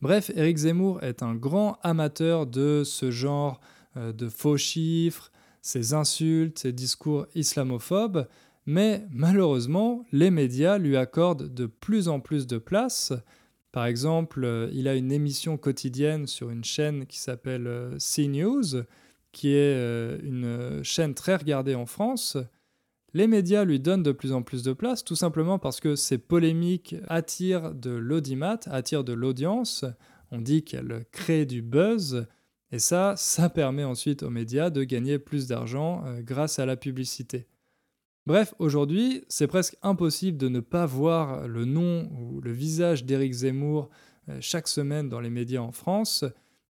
Bref, 0.00 0.30
Éric 0.36 0.58
Zemmour 0.58 1.02
est 1.02 1.24
un 1.24 1.34
grand 1.34 1.78
amateur 1.82 2.46
de 2.46 2.82
ce 2.84 3.10
genre 3.10 3.60
euh, 3.96 4.12
de 4.12 4.28
faux 4.28 4.56
chiffres, 4.56 5.32
ces 5.60 5.92
insultes, 5.92 6.60
ces 6.60 6.72
discours 6.72 7.26
islamophobes, 7.34 8.28
mais 8.64 9.04
malheureusement, 9.10 10.04
les 10.12 10.30
médias 10.30 10.78
lui 10.78 10.96
accordent 10.96 11.52
de 11.52 11.66
plus 11.66 12.06
en 12.08 12.20
plus 12.20 12.46
de 12.46 12.58
place. 12.58 13.12
Par 13.72 13.86
exemple, 13.86 14.44
euh, 14.44 14.70
il 14.72 14.86
a 14.86 14.94
une 14.94 15.10
émission 15.10 15.56
quotidienne 15.56 16.28
sur 16.28 16.50
une 16.50 16.64
chaîne 16.64 17.06
qui 17.06 17.18
s'appelle 17.18 17.66
euh, 17.66 17.96
CNews, 17.98 18.84
qui 19.32 19.52
est 19.52 20.18
une 20.22 20.82
chaîne 20.82 21.14
très 21.14 21.36
regardée 21.36 21.74
en 21.74 21.84
France, 21.84 22.38
les 23.14 23.26
médias 23.26 23.64
lui 23.64 23.80
donnent 23.80 24.02
de 24.02 24.12
plus 24.12 24.32
en 24.32 24.42
plus 24.42 24.62
de 24.62 24.72
place, 24.72 25.04
tout 25.04 25.16
simplement 25.16 25.58
parce 25.58 25.80
que 25.80 25.96
ces 25.96 26.18
polémiques 26.18 26.96
attirent 27.08 27.74
de 27.74 27.90
l'audimat, 27.90 28.60
attirent 28.66 29.04
de 29.04 29.14
l'audience. 29.14 29.84
On 30.30 30.40
dit 30.40 30.62
qu'elles 30.62 31.04
créent 31.10 31.46
du 31.46 31.62
buzz. 31.62 32.26
Et 32.70 32.78
ça, 32.78 33.14
ça 33.16 33.48
permet 33.48 33.84
ensuite 33.84 34.22
aux 34.22 34.30
médias 34.30 34.68
de 34.68 34.84
gagner 34.84 35.18
plus 35.18 35.46
d'argent 35.46 36.04
euh, 36.04 36.20
grâce 36.20 36.58
à 36.58 36.66
la 36.66 36.76
publicité. 36.76 37.46
Bref, 38.26 38.52
aujourd'hui, 38.58 39.24
c'est 39.28 39.46
presque 39.46 39.78
impossible 39.80 40.36
de 40.36 40.50
ne 40.50 40.60
pas 40.60 40.84
voir 40.84 41.48
le 41.48 41.64
nom 41.64 42.10
ou 42.12 42.42
le 42.42 42.52
visage 42.52 43.06
d'Éric 43.06 43.32
Zemmour 43.32 43.88
euh, 44.28 44.36
chaque 44.42 44.68
semaine 44.68 45.08
dans 45.08 45.20
les 45.20 45.30
médias 45.30 45.62
en 45.62 45.72
France, 45.72 46.26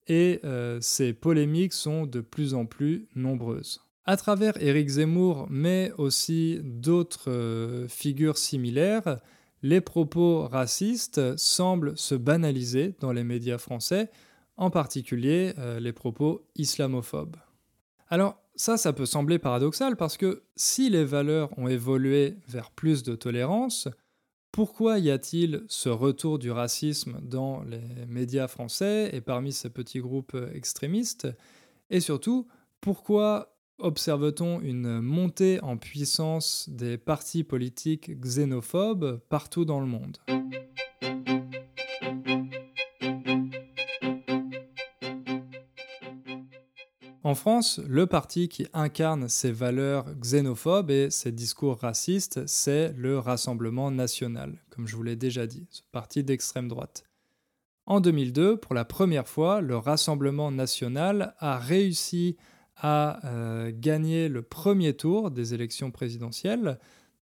et 0.07 0.41
euh, 0.45 0.79
ces 0.83 1.15
polémiques 1.15 1.73
sont 1.73 2.05
de 2.05 2.21
plus 2.21 2.53
en 2.53 2.67
plus 2.67 3.09
nombreuses. 3.15 3.86
À 4.09 4.17
travers 4.17 4.63
Éric 4.63 4.89
Zemmour, 4.89 5.49
mais 5.51 5.91
aussi 5.99 6.61
d'autres 6.63 7.29
euh, 7.29 7.89
figures 7.89 8.39
similaires, 8.39 9.19
les 9.63 9.81
propos 9.81 10.47
racistes 10.47 11.37
semblent 11.37 11.99
se 11.99 12.15
banaliser 12.15 12.95
dans 13.01 13.13
les 13.13 13.25
médias 13.25 13.59
français, 13.59 14.09
en 14.57 14.71
particulier 14.71 15.55
euh, 15.59 15.81
les 15.81 15.93
propos 15.93 16.47
islamophobes. 16.55 17.35
Alors 18.09 18.41
ça, 18.55 18.77
ça 18.77 18.93
peut 18.93 19.07
sembler 19.07 19.41
paradoxal 19.41 19.97
parce 19.97 20.17
que 20.17 20.45
si 20.55 20.89
les 20.89 21.05
valeurs 21.05 21.51
ont 21.59 21.67
évolué 21.67 22.37
vers 22.47 22.71
plus 22.71 23.03
de 23.03 23.17
tolérance, 23.17 23.89
pourquoi 24.53 25.01
y 25.01 25.11
a-t-il 25.11 25.65
ce 25.67 25.89
retour 25.89 26.39
du 26.39 26.53
racisme 26.53 27.19
dans 27.23 27.65
les 27.65 28.07
médias 28.07 28.47
français 28.47 29.11
et 29.13 29.21
parmi 29.21 29.53
ces 29.53 29.69
petits 29.69 30.01
groupes 30.01 30.37
extrémistes? 30.55 31.27
Et 31.91 31.99
surtout, 31.99 32.47
pourquoi 32.81 33.56
observe-t-on 33.79 34.61
une 34.61 35.01
montée 35.01 35.61
en 35.63 35.77
puissance 35.77 36.69
des 36.69 36.99
partis 36.99 37.45
politiques 37.45 38.21
xénophobes 38.21 39.21
partout 39.29 39.65
dans 39.65 39.81
le 39.81 39.87
monde? 39.87 40.19
En 47.27 47.35
France, 47.35 47.81
le 47.89 48.07
parti 48.07 48.49
qui 48.49 48.69
incarne 48.73 49.29
ces 49.29 49.51
valeurs 49.51 50.15
xénophobes 50.15 50.93
et 50.93 51.11
ces 51.11 51.33
discours 51.33 51.77
racistes, 51.77 52.47
c'est 52.47 52.93
le 52.97 53.19
Rassemblement 53.19 53.91
national, 53.91 54.63
comme 54.71 54.87
je 54.87 54.95
vous 54.95 55.03
l'ai 55.03 55.17
déjà 55.17 55.49
dit, 55.49 55.67
ce 55.71 55.83
parti 55.91 56.23
d'extrême 56.23 56.69
droite. 56.69 57.05
En 57.85 57.99
2002, 57.99 58.59
pour 58.59 58.75
la 58.75 58.85
première 58.85 59.27
fois, 59.27 59.61
le 59.61 59.77
Rassemblement 59.77 60.53
national 60.53 61.35
a 61.41 61.59
réussi 61.59 62.37
a 62.77 63.25
euh, 63.25 63.73
gagné 63.75 64.29
le 64.29 64.43
premier 64.43 64.95
tour 64.95 65.31
des 65.31 65.55
élections 65.55 65.91
présidentielles. 65.91 66.79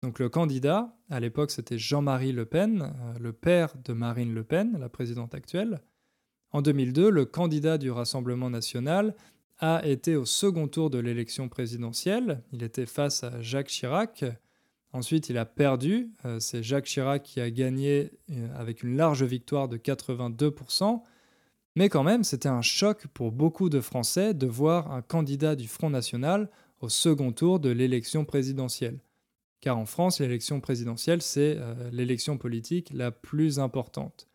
Donc 0.03 0.19
le 0.19 0.29
candidat, 0.29 0.97
à 1.11 1.21
l'époque 1.21 1.51
c'était 1.51 1.79
Jean-Marie 1.79 2.33
Le 2.33 2.47
Pen, 2.47 2.83
euh, 2.83 3.19
le 3.19 3.33
père 3.33 3.75
de 3.85 3.93
Marine 3.93 4.33
Le 4.33 4.45
Pen, 4.45 4.77
la 4.79 4.89
présidente 4.89 5.35
actuelle. 5.35 5.81
En 6.53 6.63
2002, 6.63 7.11
le 7.11 7.25
candidat 7.25 7.79
du 7.79 7.91
Rassemblement 7.91 8.51
national 8.51 9.15
a 9.59 9.87
été 9.87 10.17
au 10.17 10.25
second 10.25 10.69
tour 10.69 10.89
de 10.91 10.99
l'élection 10.99 11.49
présidentielle. 11.49 12.43
Il 12.53 12.63
était 12.63 12.87
face 12.87 13.25
à 13.25 13.41
Jacques 13.43 13.69
Chirac. 13.69 14.25
Ensuite, 14.93 15.29
il 15.29 15.39
a 15.39 15.45
perdu. 15.45 16.11
Euh, 16.25 16.41
c'est 16.41 16.63
Jacques 16.63 16.87
Chirac 16.87 17.23
qui 17.23 17.41
a 17.41 17.51
gagné 17.51 18.11
avec 18.57 18.83
une 18.83 18.97
large 18.97 19.23
victoire 19.23 19.69
de 19.69 19.77
82%. 19.77 21.03
Mais 21.77 21.89
quand 21.89 22.03
même, 22.03 22.25
c'était 22.25 22.49
un 22.49 22.63
choc 22.63 23.07
pour 23.15 23.33
beaucoup 23.33 23.69
de 23.71 23.81
Français 23.81 24.35
de 24.35 24.47
voir 24.47 24.93
un 24.93 25.03
candidat 25.03 25.55
du 25.55 25.69
Front 25.69 25.91
National 25.91 26.51
au 26.81 26.89
second 26.89 27.33
tour 27.33 27.61
de 27.61 27.71
l'élection 27.71 28.25
présidentielle. 28.25 28.99
Car 29.61 29.79
en 29.79 29.87
France, 29.87 30.21
l'élection 30.21 30.61
présidentielle, 30.61 31.23
c'est 31.23 31.57
euh, 31.59 31.91
l'élection 31.93 32.39
politique 32.39 32.91
la 32.95 33.11
plus 33.11 33.59
importante. 33.59 34.27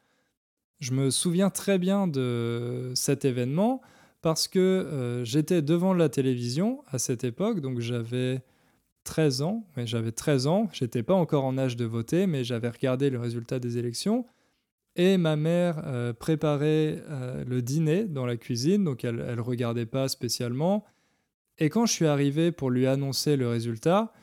Je 0.79 0.93
me 0.93 1.09
souviens 1.09 1.49
très 1.49 1.79
bien 1.79 2.07
de 2.07 2.91
cet 2.95 3.25
événement 3.25 3.81
parce 4.21 4.47
que 4.47 4.59
euh, 4.59 5.23
j'étais 5.25 5.61
devant 5.61 5.93
la 5.93 6.09
télévision 6.09 6.83
à 6.87 6.99
cette 6.99 7.23
époque, 7.23 7.59
donc 7.59 7.79
j'avais 7.79 8.43
13 9.03 9.41
ans, 9.41 9.67
mais 9.75 9.87
j'avais 9.87 10.11
13 10.11 10.47
ans, 10.47 10.69
j'étais 10.73 11.03
pas 11.03 11.13
encore 11.13 11.45
en 11.45 11.57
âge 11.57 11.75
de 11.75 11.85
voter, 11.85 12.27
mais 12.27 12.43
j'avais 12.43 12.69
regardé 12.69 13.09
le 13.09 13.19
résultat 13.19 13.59
des 13.59 13.77
élections 13.77 14.25
et 14.95 15.17
ma 15.17 15.35
mère 15.35 15.81
euh, 15.85 16.13
préparait 16.13 17.03
euh, 17.09 17.43
le 17.45 17.61
dîner 17.61 18.05
dans 18.05 18.25
la 18.25 18.37
cuisine, 18.37 18.83
donc 18.83 19.03
elle 19.03 19.17
ne 19.17 19.41
regardait 19.41 19.85
pas 19.85 20.07
spécialement. 20.07 20.85
Et 21.57 21.69
quand 21.69 21.85
je 21.85 21.93
suis 21.93 22.05
arrivé 22.05 22.51
pour 22.51 22.69
lui 22.69 22.87
annoncer 22.87 23.35
le 23.35 23.47
résultat, 23.47 24.13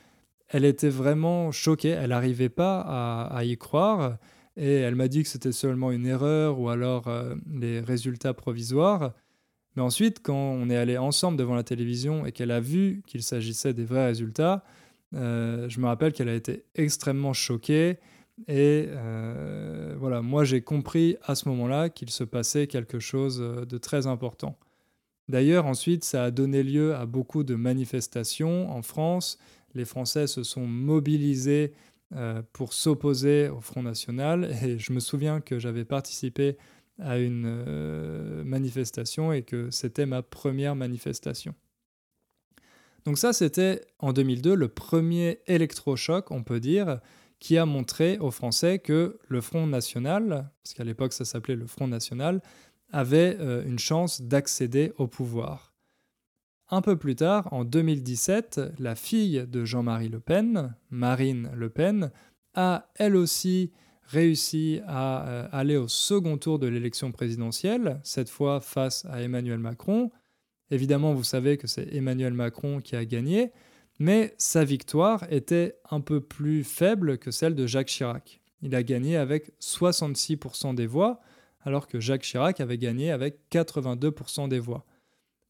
elle 0.49 0.65
était 0.65 0.89
vraiment 0.89 1.51
choquée, 1.51 1.91
elle 1.91 2.11
n'arrivait 2.11 2.49
pas 2.49 2.81
à, 2.81 3.45
y 3.45 3.57
croire, 3.57 4.17
et 4.57 4.75
elle 4.75 4.95
m'a 4.95 5.09
dit 5.09 5.23
que 5.23 5.29
c'était 5.29 5.53
seulement 5.53 5.93
une 5.93 6.07
erreur 6.07 6.59
ou 6.59 6.69
alors 6.69 7.09
euh, 7.09 7.35
les 7.51 7.81
résultats 7.81 8.35
provisoires. 8.35 9.13
Mais 9.77 9.83
ensuite, 9.83 10.21
quand 10.23 10.35
on 10.35 10.69
est 10.69 10.77
allé 10.77 10.99
ensemble 10.99 11.39
devant 11.39 11.55
la 11.55 11.63
télévision 11.63 12.27
et 12.27 12.33
qu'elle 12.33 12.51
a 12.51 12.61
vu 12.61 13.03
qu'il 13.07 13.23
s'agissait 13.23 13.73
des 13.73 13.85
vrais 13.85 14.07
résultats, 14.07 14.65
je 15.15 15.81
me 15.81 15.87
rappelle 15.87 16.13
qu'elle 16.13 16.29
a 16.29 16.35
été 16.35 16.65
extrêmement 16.75 17.33
choquée. 17.33 17.99
Et 18.49 18.87
euh, 18.89 19.95
voilà, 19.99 20.23
moi 20.23 20.45
j'ai 20.45 20.63
compris 20.63 21.17
à 21.23 21.35
ce 21.35 21.49
moment-là 21.49 21.91
qu'il 21.91 22.11
se 22.11 22.25
passait 22.25 22.67
quelque 22.67 22.99
chose 22.99 23.41
euh, 23.41 23.65
de 23.65 23.79
très 23.79 24.07
important. 24.07 24.59
D'ailleurs, 25.29 25.67
ensuite, 25.67 26.03
ça 26.05 26.25
a 26.25 26.31
donné 26.31 26.63
lieu 26.63 26.95
à 26.95 27.07
beaucoup 27.07 27.45
de 27.45 27.55
manifestations 27.55 28.71
en 28.71 28.83
France. 28.83 29.39
Les 29.75 29.85
Français 29.85 30.27
se 30.27 30.43
sont 30.43 30.67
mobilisés 30.67 31.73
euh, 32.15 32.43
pour 32.53 32.73
s'opposer 32.73 33.49
au 33.49 33.61
Front 33.61 33.83
National. 33.83 34.51
Et 34.65 34.79
je 34.79 34.93
me 34.93 35.01
souviens 35.01 35.41
que 35.41 35.59
j'avais 35.59 35.85
participé 35.85 36.57
à 36.99 37.19
une 37.19 38.45
manifestation 38.45 39.33
et 39.33 39.43
que 39.43 39.71
c'était 39.71 40.07
ma 40.07 40.23
première 40.23 40.77
manifestation. 40.77 41.55
Donc 43.05 43.19
ça, 43.19 43.33
c'était 43.33 43.81
en 43.99 44.13
2002 44.13 44.55
le 44.55 44.69
premier 44.69 45.41
électrochoc, 45.47 46.31
on 46.31 46.43
peut 46.43 46.61
dire, 46.61 47.01
qui 47.43 47.59
a 47.59 47.67
montré 47.67 48.19
aux 48.21 48.31
Français 48.31 48.79
que 48.79 49.19
le 49.27 49.41
Front 49.41 49.67
National, 49.67 50.49
parce 50.63 50.75
qu'à 50.75 50.85
l'époque 50.85 51.13
ça 51.13 51.25
s'appelait 51.25 51.57
le 51.57 51.67
Front 51.67 51.89
National, 51.89 52.41
avait 52.93 53.37
euh, 53.41 53.67
une 53.67 53.81
chance 53.81 54.23
d'accéder 54.23 54.93
au 54.97 55.09
pouvoir. 55.09 55.75
Un 56.71 56.83
peu 56.83 56.97
plus 56.97 57.17
tard, 57.17 57.53
en 57.53 57.65
2017, 57.65 58.61
la 58.79 58.95
fille 58.95 59.45
de 59.49 59.65
Jean-Marie 59.65 60.09
Le 60.09 60.21
Pen, 60.21 60.77
Marine 60.91 61.51
Le 61.57 61.69
Pen, 61.69 62.13
a 62.55 62.89
elle 62.95 63.17
aussi 63.17 63.73
réussi 64.05 64.81
à 64.87 65.27
euh, 65.27 65.49
aller 65.51 65.77
au 65.77 65.89
second 65.89 66.39
tour 66.39 66.61
de 66.61 66.69
l'élection 66.69 67.11
présidentielle, 67.11 67.99
cette 68.05 68.31
fois 68.31 68.61
face 68.61 69.05
à 69.07 69.21
Emmanuel 69.21 69.59
Macron. 69.59 70.13
Évidemment, 70.71 71.13
vous 71.13 71.25
savez 71.25 71.57
que 71.57 71.67
c'est 71.67 71.93
Emmanuel 71.93 72.35
Macron 72.35 72.81
qui 72.81 72.95
a 72.95 73.05
gagné, 73.05 73.51
mais 74.03 74.35
sa 74.37 74.65
victoire 74.65 75.25
était 75.31 75.77
un 75.89 76.01
peu 76.01 76.21
plus 76.21 76.65
faible 76.65 77.19
que 77.19 77.31
celle 77.31 77.55
de 77.55 77.69
Jacques 77.69 77.87
Chirac. 77.87 78.41
Il 78.61 78.75
a 78.75 78.83
gagné 78.83 79.17
avec 79.17 79.53
66% 79.61 80.75
des 80.75 80.89
voix, 80.89 81.21
alors 81.61 81.87
que 81.87 82.01
Jacques 82.01 82.25
Chirac 82.25 82.61
avait 82.61 82.79
gagné 82.79 83.13
avec 83.13 83.39
82% 83.53 84.49
des 84.49 84.59
voix. 84.59 84.85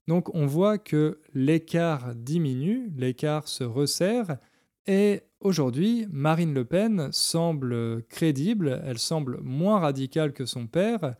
Donc 0.07 0.35
on 0.35 0.45
voit 0.45 0.77
que 0.77 1.23
l'écart 1.33 2.15
diminue, 2.15 2.93
l'écart 2.95 3.49
se 3.49 3.65
resserre, 3.65 4.37
et 4.87 5.23
aujourd'hui, 5.41 6.07
Marine 6.11 6.53
Le 6.53 6.67
Pen 6.67 7.09
semble 7.11 8.03
crédible, 8.11 8.83
elle 8.85 8.99
semble 8.99 9.41
moins 9.41 9.81
radicale 9.81 10.35
que 10.35 10.45
son 10.45 10.67
père, 10.67 11.15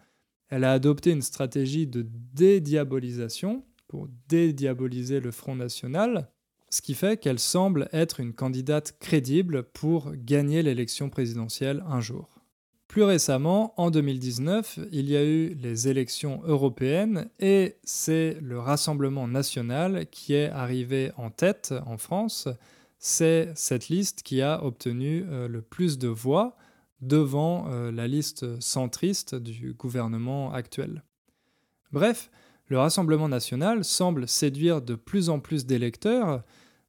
elle 0.51 0.65
a 0.65 0.73
adopté 0.73 1.13
une 1.13 1.23
stratégie 1.23 1.87
de 1.87 2.07
dédiabolisation 2.35 3.65
pour 3.89 4.07
dédiaboliser 4.29 5.21
le 5.21 5.31
Front 5.31 5.57
National, 5.57 6.29
ce 6.73 6.81
qui 6.81 6.95
fait 6.95 7.19
qu'elle 7.19 7.39
semble 7.39 7.91
être 7.93 8.19
une 8.19 8.33
candidate 8.33 8.97
crédible 8.99 9.63
pour 9.63 10.13
gagner 10.17 10.63
l'élection 10.63 11.11
présidentielle 11.11 11.85
un 11.87 12.01
jour. 12.01 12.41
Plus 12.89 13.03
récemment, 13.03 13.75
en 13.77 13.91
2019, 13.91 14.79
il 14.91 15.11
y 15.11 15.17
a 15.17 15.23
eu 15.23 15.55
les 15.55 15.89
élections 15.89 16.41
européennes 16.47 17.29
et 17.39 17.77
c'est 17.85 18.39
le 18.41 18.59
Rassemblement 18.59 19.29
national 19.29 20.07
qui 20.11 20.33
est 20.33 20.49
arrivé 20.49 21.13
en 21.19 21.29
tête 21.29 21.75
en 21.85 21.99
France. 21.99 22.49
C'est 22.99 23.53
cette 23.55 23.91
liste 23.91 24.23
qui 24.23 24.41
a 24.41 24.65
obtenu 24.65 25.27
euh, 25.29 25.49
le 25.49 25.61
plus 25.61 25.99
de 25.99 26.09
voix 26.09 26.57
devant 27.03 27.67
euh, 27.69 27.93
la 27.93 28.09
liste 28.09 28.61
centriste 28.61 29.35
du 29.35 29.75
gouvernement 29.75 30.55
actuel. 30.55 31.03
Bref, 31.93 32.31
le 32.69 32.79
Rassemblement 32.79 33.29
national 33.29 33.85
semble 33.85 34.27
séduire 34.27 34.81
de 34.81 34.95
plus 34.95 35.29
en 35.29 35.39
plus 35.39 35.67
d'électeurs, 35.67 36.43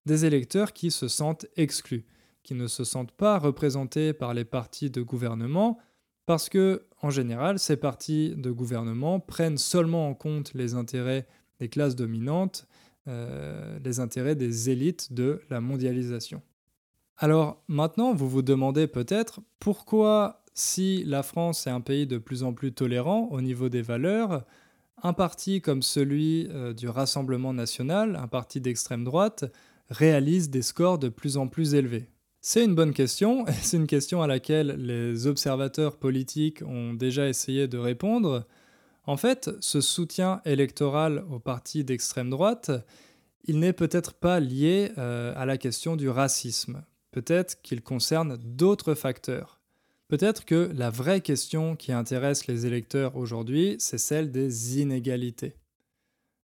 des 0.05 0.25
électeurs 0.25 0.73
qui 0.73 0.91
se 0.91 1.07
sentent 1.07 1.45
exclus, 1.55 2.05
qui 2.43 2.53
ne 2.55 2.67
se 2.67 2.83
sentent 2.83 3.11
pas 3.11 3.39
représentés 3.39 4.13
par 4.13 4.33
les 4.33 4.45
partis 4.45 4.89
de 4.89 5.01
gouvernement, 5.01 5.79
parce 6.25 6.49
que, 6.49 6.85
en 7.01 7.09
général, 7.09 7.59
ces 7.59 7.75
partis 7.75 8.33
de 8.35 8.51
gouvernement 8.51 9.19
prennent 9.19 9.57
seulement 9.57 10.07
en 10.07 10.13
compte 10.13 10.53
les 10.53 10.73
intérêts 10.73 11.27
des 11.59 11.69
classes 11.69 11.95
dominantes, 11.95 12.67
euh, 13.07 13.77
les 13.83 13.99
intérêts 13.99 14.35
des 14.35 14.69
élites 14.69 15.13
de 15.13 15.41
la 15.49 15.59
mondialisation. 15.59 16.41
Alors 17.17 17.61
maintenant, 17.67 18.13
vous 18.13 18.29
vous 18.29 18.41
demandez 18.41 18.87
peut-être 18.87 19.41
pourquoi, 19.59 20.43
si 20.53 21.03
la 21.03 21.23
France 21.23 21.67
est 21.67 21.71
un 21.71 21.81
pays 21.81 22.07
de 22.07 22.17
plus 22.17 22.43
en 22.43 22.53
plus 22.53 22.73
tolérant 22.73 23.27
au 23.31 23.41
niveau 23.41 23.69
des 23.69 23.81
valeurs, 23.81 24.45
un 25.01 25.13
parti 25.13 25.61
comme 25.61 25.81
celui 25.81 26.47
euh, 26.51 26.73
du 26.73 26.87
Rassemblement 26.87 27.53
national, 27.53 28.15
un 28.15 28.27
parti 28.27 28.61
d'extrême 28.61 29.03
droite, 29.03 29.45
réalise 29.89 30.49
des 30.49 30.61
scores 30.61 30.99
de 30.99 31.09
plus 31.09 31.37
en 31.37 31.47
plus 31.47 31.75
élevés 31.75 32.09
C'est 32.41 32.63
une 32.63 32.75
bonne 32.75 32.93
question, 32.93 33.45
c'est 33.61 33.77
une 33.77 33.87
question 33.87 34.21
à 34.21 34.27
laquelle 34.27 34.75
les 34.77 35.27
observateurs 35.27 35.97
politiques 35.97 36.61
ont 36.65 36.93
déjà 36.93 37.27
essayé 37.27 37.67
de 37.67 37.77
répondre. 37.77 38.45
En 39.05 39.17
fait, 39.17 39.49
ce 39.59 39.81
soutien 39.81 40.41
électoral 40.45 41.25
au 41.29 41.39
parti 41.39 41.83
d'extrême 41.83 42.29
droite, 42.29 42.71
il 43.45 43.59
n'est 43.59 43.73
peut-être 43.73 44.13
pas 44.13 44.39
lié 44.39 44.91
euh, 44.97 45.33
à 45.35 45.45
la 45.45 45.57
question 45.57 45.95
du 45.95 46.09
racisme. 46.09 46.83
Peut-être 47.11 47.61
qu'il 47.61 47.81
concerne 47.81 48.37
d'autres 48.37 48.95
facteurs. 48.95 49.59
Peut-être 50.07 50.45
que 50.45 50.71
la 50.73 50.89
vraie 50.89 51.21
question 51.21 51.75
qui 51.75 51.91
intéresse 51.91 52.47
les 52.47 52.65
électeurs 52.65 53.15
aujourd'hui, 53.17 53.75
c'est 53.79 53.97
celle 53.97 54.31
des 54.31 54.79
inégalités. 54.79 55.55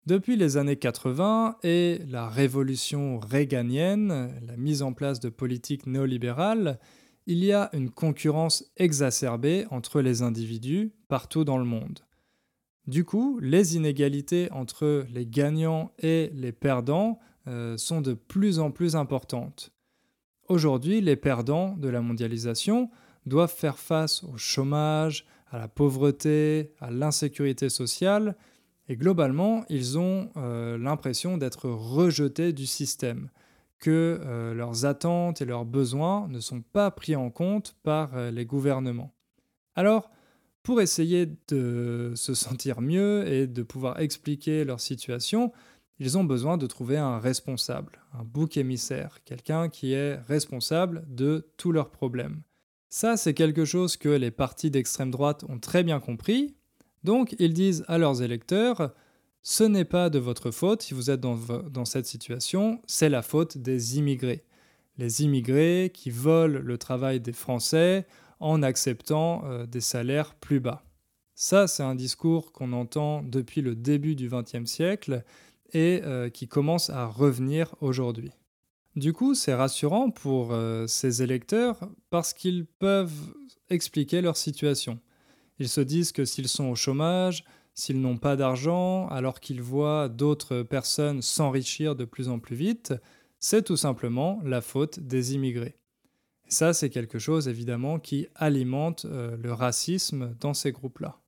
Depuis 0.06 0.36
les 0.36 0.58
années 0.58 0.76
80 0.76 1.56
et 1.62 2.00
la 2.10 2.28
révolution 2.28 3.18
réganienne, 3.18 4.34
la 4.46 4.56
mise 4.58 4.82
en 4.82 4.92
place 4.92 5.18
de 5.18 5.30
politiques 5.30 5.86
néolibérales, 5.86 6.78
il 7.26 7.42
y 7.42 7.52
a 7.52 7.70
une 7.72 7.88
concurrence 7.88 8.70
exacerbée 8.76 9.66
entre 9.70 10.02
les 10.02 10.20
individus 10.20 10.92
partout 11.08 11.44
dans 11.44 11.56
le 11.56 11.64
monde. 11.64 12.00
Du 12.86 13.06
coup, 13.06 13.38
les 13.40 13.76
inégalités 13.76 14.52
entre 14.52 15.06
les 15.10 15.24
gagnants 15.24 15.90
et 15.98 16.30
les 16.34 16.52
perdants 16.52 17.18
euh, 17.46 17.78
sont 17.78 18.02
de 18.02 18.12
plus 18.12 18.58
en 18.58 18.70
plus 18.70 18.96
importantes. 18.96 19.72
Aujourd'hui, 20.48 21.00
les 21.00 21.16
perdants 21.16 21.78
de 21.78 21.88
la 21.88 22.02
mondialisation 22.02 22.90
doivent 23.24 23.54
faire 23.54 23.78
face 23.78 24.22
au 24.24 24.36
chômage, 24.36 25.24
à 25.50 25.56
la 25.56 25.68
pauvreté, 25.68 26.74
à 26.78 26.90
l'insécurité 26.90 27.70
sociale, 27.70 28.36
et 28.88 28.96
globalement, 28.96 29.64
ils 29.68 29.98
ont 29.98 30.30
euh, 30.36 30.76
l'impression 30.76 31.38
d'être 31.38 31.68
rejetés 31.68 32.52
du 32.52 32.66
système, 32.66 33.30
que 33.78 34.20
euh, 34.22 34.54
leurs 34.54 34.84
attentes 34.84 35.42
et 35.42 35.44
leurs 35.44 35.64
besoins 35.64 36.28
ne 36.28 36.40
sont 36.40 36.62
pas 36.62 36.90
pris 36.90 37.16
en 37.16 37.30
compte 37.30 37.76
par 37.82 38.16
euh, 38.16 38.30
les 38.30 38.46
gouvernements. 38.46 39.14
Alors, 39.74 40.10
pour 40.62 40.80
essayer 40.80 41.28
de 41.48 42.12
se 42.14 42.32
sentir 42.32 42.80
mieux 42.80 43.26
et 43.26 43.46
de 43.46 43.62
pouvoir 43.62 44.00
expliquer 44.00 44.64
leur 44.64 44.80
situation, 44.80 45.52
ils 45.98 46.16
ont 46.16 46.24
besoin 46.24 46.56
de 46.56 46.66
trouver 46.66 46.96
un 46.96 47.18
responsable, 47.18 48.00
un 48.18 48.24
bouc 48.24 48.56
émissaire, 48.56 49.18
quelqu'un 49.24 49.68
qui 49.68 49.92
est 49.92 50.16
responsable 50.16 51.04
de 51.08 51.46
tous 51.56 51.70
leurs 51.70 51.90
problèmes. 51.90 52.42
Ça, 52.88 53.16
c'est 53.16 53.34
quelque 53.34 53.64
chose 53.64 53.96
que 53.96 54.08
les 54.08 54.30
partis 54.30 54.70
d'extrême 54.70 55.10
droite 55.10 55.44
ont 55.48 55.58
très 55.58 55.84
bien 55.84 56.00
compris, 56.00 56.54
donc 57.04 57.36
ils 57.38 57.52
disent 57.52 57.84
à 57.86 57.98
leurs 57.98 58.22
électeurs, 58.22 58.92
ce 59.42 59.62
n'est 59.62 59.84
pas 59.84 60.08
de 60.08 60.18
votre 60.18 60.50
faute 60.50 60.82
si 60.82 60.94
vous 60.94 61.10
êtes 61.10 61.20
dans, 61.20 61.84
cette 61.84 62.06
situation, 62.06 62.80
c'est 62.86 63.10
la 63.10 63.20
faute 63.22 63.58
des 63.58 63.98
immigrés. 63.98 64.42
Les 64.96 65.22
immigrés 65.22 65.90
qui 65.92 66.10
volent 66.10 66.60
le 66.62 66.78
travail 66.78 67.20
des 67.20 67.32
Français 67.32 68.06
en 68.40 68.62
acceptant 68.62 69.44
euh, 69.44 69.66
des 69.66 69.80
salaires 69.80 70.34
plus 70.34 70.60
bas. 70.60 70.82
Ça, 71.34 71.66
c'est 71.66 71.82
un 71.82 71.94
discours 71.94 72.52
qu'on 72.52 72.72
entend 72.72 73.22
depuis 73.22 73.60
le 73.60 73.74
début 73.74 74.14
du 74.14 74.30
XXe 74.30 74.64
siècle 74.64 75.24
et 75.72 76.00
euh, 76.04 76.30
qui 76.30 76.48
commence 76.48 76.88
à 76.88 77.06
revenir 77.06 77.74
aujourd'hui. 77.80 78.30
Du 78.96 79.12
coup, 79.12 79.34
c'est 79.34 79.54
rassurant 79.54 80.10
pour 80.10 80.52
euh, 80.52 80.86
ces 80.86 81.22
électeurs 81.22 81.80
parce 82.10 82.32
qu'ils 82.32 82.64
peuvent 82.64 83.34
expliquer 83.68 84.20
leur 84.20 84.36
situation. 84.36 85.00
Ils 85.58 85.68
se 85.68 85.80
disent 85.80 86.12
que 86.12 86.24
s'ils 86.24 86.48
sont 86.48 86.64
au 86.64 86.74
chômage, 86.74 87.44
s'ils 87.74 88.00
n'ont 88.00 88.18
pas 88.18 88.36
d'argent, 88.36 89.08
alors 89.08 89.40
qu'ils 89.40 89.62
voient 89.62 90.08
d'autres 90.08 90.62
personnes 90.62 91.22
s'enrichir 91.22 91.94
de 91.96 92.04
plus 92.04 92.28
en 92.28 92.38
plus 92.38 92.56
vite, 92.56 92.94
c'est 93.38 93.62
tout 93.62 93.76
simplement 93.76 94.40
la 94.44 94.60
faute 94.60 95.00
des 95.00 95.34
immigrés. 95.34 95.76
Et 96.46 96.50
ça, 96.50 96.72
c'est 96.72 96.90
quelque 96.90 97.18
chose 97.18 97.48
évidemment 97.48 97.98
qui 97.98 98.26
alimente 98.34 99.06
euh, 99.06 99.36
le 99.36 99.52
racisme 99.52 100.34
dans 100.40 100.54
ces 100.54 100.72
groupes-là. 100.72 101.18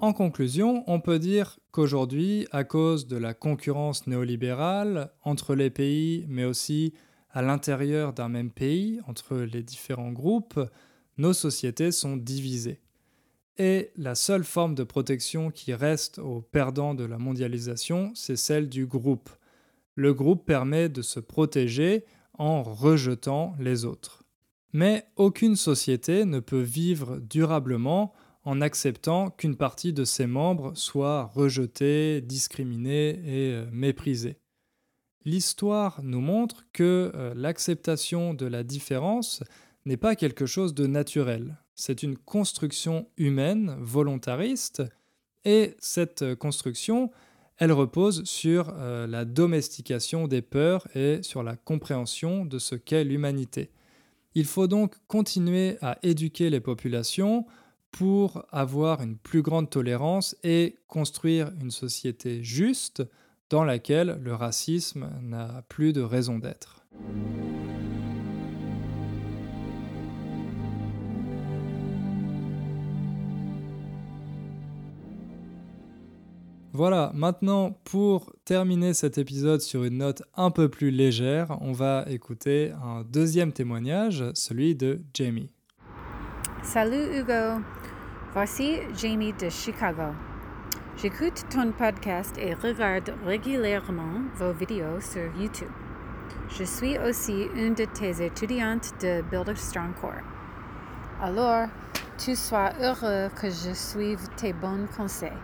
En 0.00 0.12
conclusion, 0.12 0.84
on 0.86 1.00
peut 1.00 1.18
dire 1.18 1.58
qu'aujourd'hui, 1.70 2.46
à 2.52 2.64
cause 2.64 3.06
de 3.06 3.16
la 3.16 3.32
concurrence 3.32 4.06
néolibérale 4.06 5.10
entre 5.24 5.54
les 5.54 5.70
pays, 5.70 6.26
mais 6.28 6.44
aussi 6.44 6.92
à 7.36 7.42
l'intérieur 7.42 8.14
d'un 8.14 8.30
même 8.30 8.50
pays, 8.50 8.98
entre 9.06 9.36
les 9.36 9.62
différents 9.62 10.10
groupes, 10.10 10.58
nos 11.18 11.34
sociétés 11.34 11.92
sont 11.92 12.16
divisées. 12.16 12.80
Et 13.58 13.90
la 13.96 14.14
seule 14.14 14.42
forme 14.42 14.74
de 14.74 14.84
protection 14.84 15.50
qui 15.50 15.74
reste 15.74 16.18
aux 16.18 16.40
perdants 16.40 16.94
de 16.94 17.04
la 17.04 17.18
mondialisation, 17.18 18.10
c'est 18.14 18.36
celle 18.36 18.70
du 18.70 18.86
groupe. 18.86 19.28
Le 19.96 20.14
groupe 20.14 20.46
permet 20.46 20.88
de 20.88 21.02
se 21.02 21.20
protéger 21.20 22.06
en 22.38 22.62
rejetant 22.62 23.54
les 23.60 23.84
autres. 23.84 24.24
Mais 24.72 25.04
aucune 25.16 25.56
société 25.56 26.24
ne 26.24 26.40
peut 26.40 26.62
vivre 26.62 27.18
durablement 27.18 28.14
en 28.44 28.62
acceptant 28.62 29.28
qu'une 29.28 29.56
partie 29.56 29.92
de 29.92 30.06
ses 30.06 30.26
membres 30.26 30.72
soit 30.74 31.24
rejetée, 31.24 32.22
discriminée 32.22 33.10
et 33.10 33.52
euh, 33.52 33.66
méprisée. 33.72 34.38
L'histoire 35.26 36.00
nous 36.02 36.22
montre 36.22 36.64
que 36.72 37.12
euh, 37.14 37.34
l'acceptation 37.36 38.32
de 38.32 38.46
la 38.46 38.62
différence 38.62 39.42
n'est 39.84 39.96
pas 39.98 40.16
quelque 40.16 40.46
chose 40.46 40.72
de 40.72 40.86
naturel. 40.86 41.58
C'est 41.74 42.02
une 42.02 42.16
construction 42.16 43.08
humaine, 43.18 43.76
volontariste, 43.80 44.82
et 45.44 45.76
cette 45.78 46.34
construction, 46.36 47.10
elle 47.58 47.72
repose 47.72 48.24
sur 48.24 48.72
euh, 48.74 49.06
la 49.06 49.24
domestication 49.24 50.28
des 50.28 50.42
peurs 50.42 50.86
et 50.96 51.22
sur 51.22 51.42
la 51.42 51.56
compréhension 51.56 52.44
de 52.44 52.58
ce 52.58 52.74
qu'est 52.74 53.04
l'humanité. 53.04 53.70
Il 54.34 54.44
faut 54.44 54.66
donc 54.66 54.94
continuer 55.08 55.76
à 55.82 55.98
éduquer 56.02 56.50
les 56.50 56.60
populations 56.60 57.46
pour 57.90 58.44
avoir 58.52 59.02
une 59.02 59.16
plus 59.16 59.42
grande 59.42 59.70
tolérance 59.70 60.36
et 60.44 60.76
construire 60.86 61.50
une 61.60 61.70
société 61.70 62.44
juste 62.44 63.02
dans 63.50 63.64
laquelle 63.64 64.18
le 64.22 64.34
racisme 64.34 65.10
n'a 65.22 65.62
plus 65.68 65.92
de 65.92 66.02
raison 66.02 66.38
d'être. 66.38 66.84
Voilà, 76.72 77.10
maintenant 77.14 77.78
pour 77.84 78.34
terminer 78.44 78.92
cet 78.92 79.16
épisode 79.16 79.62
sur 79.62 79.84
une 79.84 79.96
note 79.96 80.22
un 80.34 80.50
peu 80.50 80.68
plus 80.68 80.90
légère, 80.90 81.56
on 81.62 81.72
va 81.72 82.04
écouter 82.06 82.72
un 82.84 83.02
deuxième 83.02 83.52
témoignage, 83.52 84.22
celui 84.34 84.74
de 84.74 85.00
Jamie. 85.14 85.54
Salut 86.62 87.18
Hugo, 87.18 87.62
voici 88.34 88.74
Jamie 88.94 89.32
de 89.32 89.48
Chicago. 89.48 90.12
J'écoute 90.98 91.44
ton 91.50 91.72
podcast 91.72 92.38
et 92.38 92.54
regarde 92.54 93.12
régulièrement 93.26 94.22
vos 94.36 94.52
vidéos 94.52 94.98
sur 94.98 95.26
YouTube. 95.38 95.68
Je 96.48 96.64
suis 96.64 96.98
aussi 96.98 97.48
une 97.54 97.74
de 97.74 97.84
tes 97.84 98.24
étudiantes 98.24 98.94
de 99.02 99.20
Builder 99.20 99.56
Strong 99.56 99.94
Core. 100.00 100.24
Alors, 101.20 101.68
tu 102.16 102.34
sois 102.34 102.70
heureux 102.80 103.28
que 103.38 103.50
je 103.50 103.74
suive 103.74 104.26
tes 104.36 104.54
bons 104.54 104.86
conseils. 104.96 105.42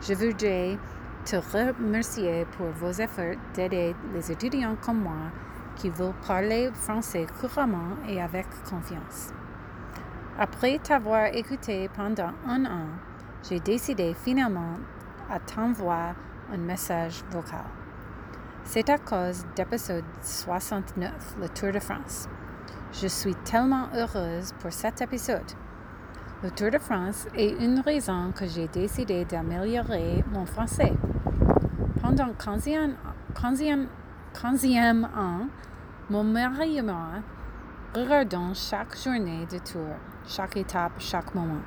Je 0.00 0.14
voudrais 0.14 0.78
te 1.24 1.34
remercier 1.34 2.46
pour 2.56 2.68
vos 2.68 2.92
efforts 2.92 3.34
d'aider 3.54 3.96
les 4.14 4.30
étudiants 4.30 4.76
comme 4.80 5.00
moi 5.00 5.32
qui 5.74 5.90
veulent 5.90 6.14
parler 6.28 6.70
français 6.74 7.26
couramment 7.40 7.96
et 8.08 8.22
avec 8.22 8.46
confiance. 8.70 9.32
Après 10.38 10.78
t'avoir 10.78 11.26
écouté 11.34 11.90
pendant 11.96 12.30
un 12.46 12.64
an, 12.66 12.86
j'ai 13.48 13.60
décidé 13.60 14.14
finalement 14.14 14.74
à 15.30 15.38
t'envoyer 15.38 16.12
un 16.52 16.56
message 16.56 17.22
vocal. 17.30 17.64
C'est 18.64 18.88
à 18.88 18.98
cause 18.98 19.44
d'épisode 19.54 20.04
69, 20.22 21.36
le 21.40 21.48
Tour 21.48 21.72
de 21.72 21.78
France. 21.78 22.28
Je 22.92 23.06
suis 23.06 23.34
tellement 23.34 23.88
heureuse 23.94 24.52
pour 24.60 24.72
cet 24.72 25.02
épisode. 25.02 25.52
Le 26.42 26.50
Tour 26.50 26.70
de 26.70 26.78
France 26.78 27.26
est 27.34 27.62
une 27.62 27.80
raison 27.80 28.32
que 28.32 28.46
j'ai 28.46 28.68
décidé 28.68 29.24
d'améliorer 29.24 30.24
mon 30.32 30.46
français. 30.46 30.92
Pendant 32.00 32.32
15e, 32.32 32.94
15e 33.34 35.04
an, 35.16 35.48
mon 36.10 36.24
mari 36.24 36.78
et 36.78 36.82
moi 36.82 37.22
regardons 37.94 38.52
chaque 38.54 38.96
journée 38.98 39.46
de 39.46 39.58
tour, 39.58 39.94
chaque 40.26 40.56
étape, 40.56 40.92
chaque 40.98 41.34
moment. 41.34 41.62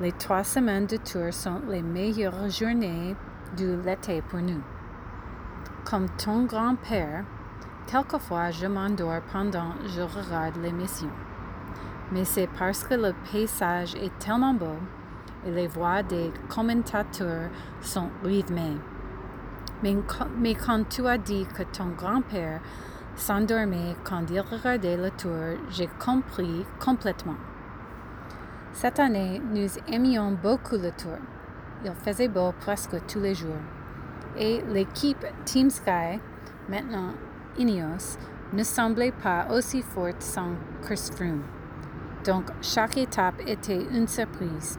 Les 0.00 0.12
trois 0.12 0.44
semaines 0.44 0.86
de 0.86 0.96
tour 0.96 1.30
sont 1.30 1.60
les 1.68 1.82
meilleures 1.82 2.48
journées 2.48 3.14
de 3.58 3.78
l'été 3.84 4.22
pour 4.22 4.40
nous. 4.40 4.62
Comme 5.84 6.08
ton 6.16 6.44
grand-père, 6.44 7.24
quelquefois 7.86 8.50
je 8.50 8.66
m'endors 8.66 9.20
pendant 9.30 9.72
que 9.72 9.88
je 9.88 10.00
regarde 10.00 10.56
l'émission. 10.62 11.10
Mais 12.12 12.24
c'est 12.24 12.48
parce 12.58 12.82
que 12.82 12.94
le 12.94 13.12
paysage 13.30 13.94
est 13.96 14.18
tellement 14.18 14.54
beau 14.54 14.78
et 15.46 15.50
les 15.50 15.66
voix 15.66 16.02
des 16.02 16.32
commentateurs 16.48 17.50
sont 17.82 18.08
rythmées. 18.24 18.78
Mais, 19.82 20.54
quand 20.54 20.88
tu 20.88 21.06
as 21.06 21.18
dit 21.18 21.46
que 21.54 21.62
ton 21.76 21.88
grand-père 21.88 22.60
s'endormait 23.16 23.96
quand 24.04 24.22
il 24.30 24.40
regardait 24.40 24.96
le 24.96 25.10
tour, 25.10 25.58
j'ai 25.68 25.90
compris 25.98 26.64
complètement. 26.78 27.49
Cette 28.72 29.00
année, 29.00 29.42
nous 29.52 29.68
aimions 29.92 30.30
beaucoup 30.30 30.76
le 30.76 30.92
tour. 30.92 31.18
Il 31.84 31.92
faisait 32.04 32.28
beau 32.28 32.52
presque 32.60 33.04
tous 33.06 33.20
les 33.20 33.34
jours. 33.34 33.50
Et 34.38 34.62
l'équipe 34.72 35.26
Team 35.44 35.70
Sky, 35.70 36.20
maintenant 36.68 37.12
Ineos, 37.58 38.16
ne 38.52 38.62
semblait 38.62 39.12
pas 39.12 39.48
aussi 39.50 39.82
forte 39.82 40.22
sans 40.22 40.52
Chris 40.82 41.10
Froome. 41.14 41.42
Donc, 42.24 42.44
chaque 42.62 42.96
étape 42.96 43.40
était 43.46 43.82
une 43.92 44.06
surprise. 44.06 44.78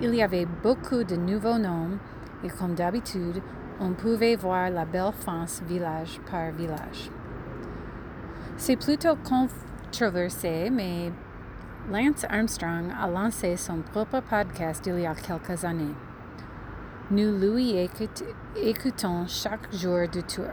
Il 0.00 0.14
y 0.14 0.22
avait 0.22 0.46
beaucoup 0.62 1.04
de 1.04 1.16
nouveaux 1.16 1.58
noms 1.58 1.98
et 2.42 2.48
comme 2.48 2.74
d'habitude, 2.74 3.42
on 3.78 3.92
pouvait 3.92 4.36
voir 4.36 4.70
la 4.70 4.84
belle 4.84 5.12
France 5.12 5.62
village 5.68 6.18
par 6.30 6.50
village. 6.52 7.10
C'est 8.56 8.76
plutôt 8.76 9.16
controversé, 9.16 10.70
mais 10.70 11.12
Lance 11.90 12.24
Armstrong 12.30 12.92
a 12.96 13.08
lancé 13.08 13.56
son 13.56 13.78
propre 13.78 14.20
podcast 14.20 14.86
il 14.86 15.00
y 15.00 15.06
a 15.06 15.14
quelques 15.16 15.64
années. 15.64 15.94
Nous 17.10 17.36
lui 17.38 17.74
écoutons 18.56 19.26
chaque 19.26 19.74
jour 19.74 20.06
du 20.10 20.22
tour 20.22 20.46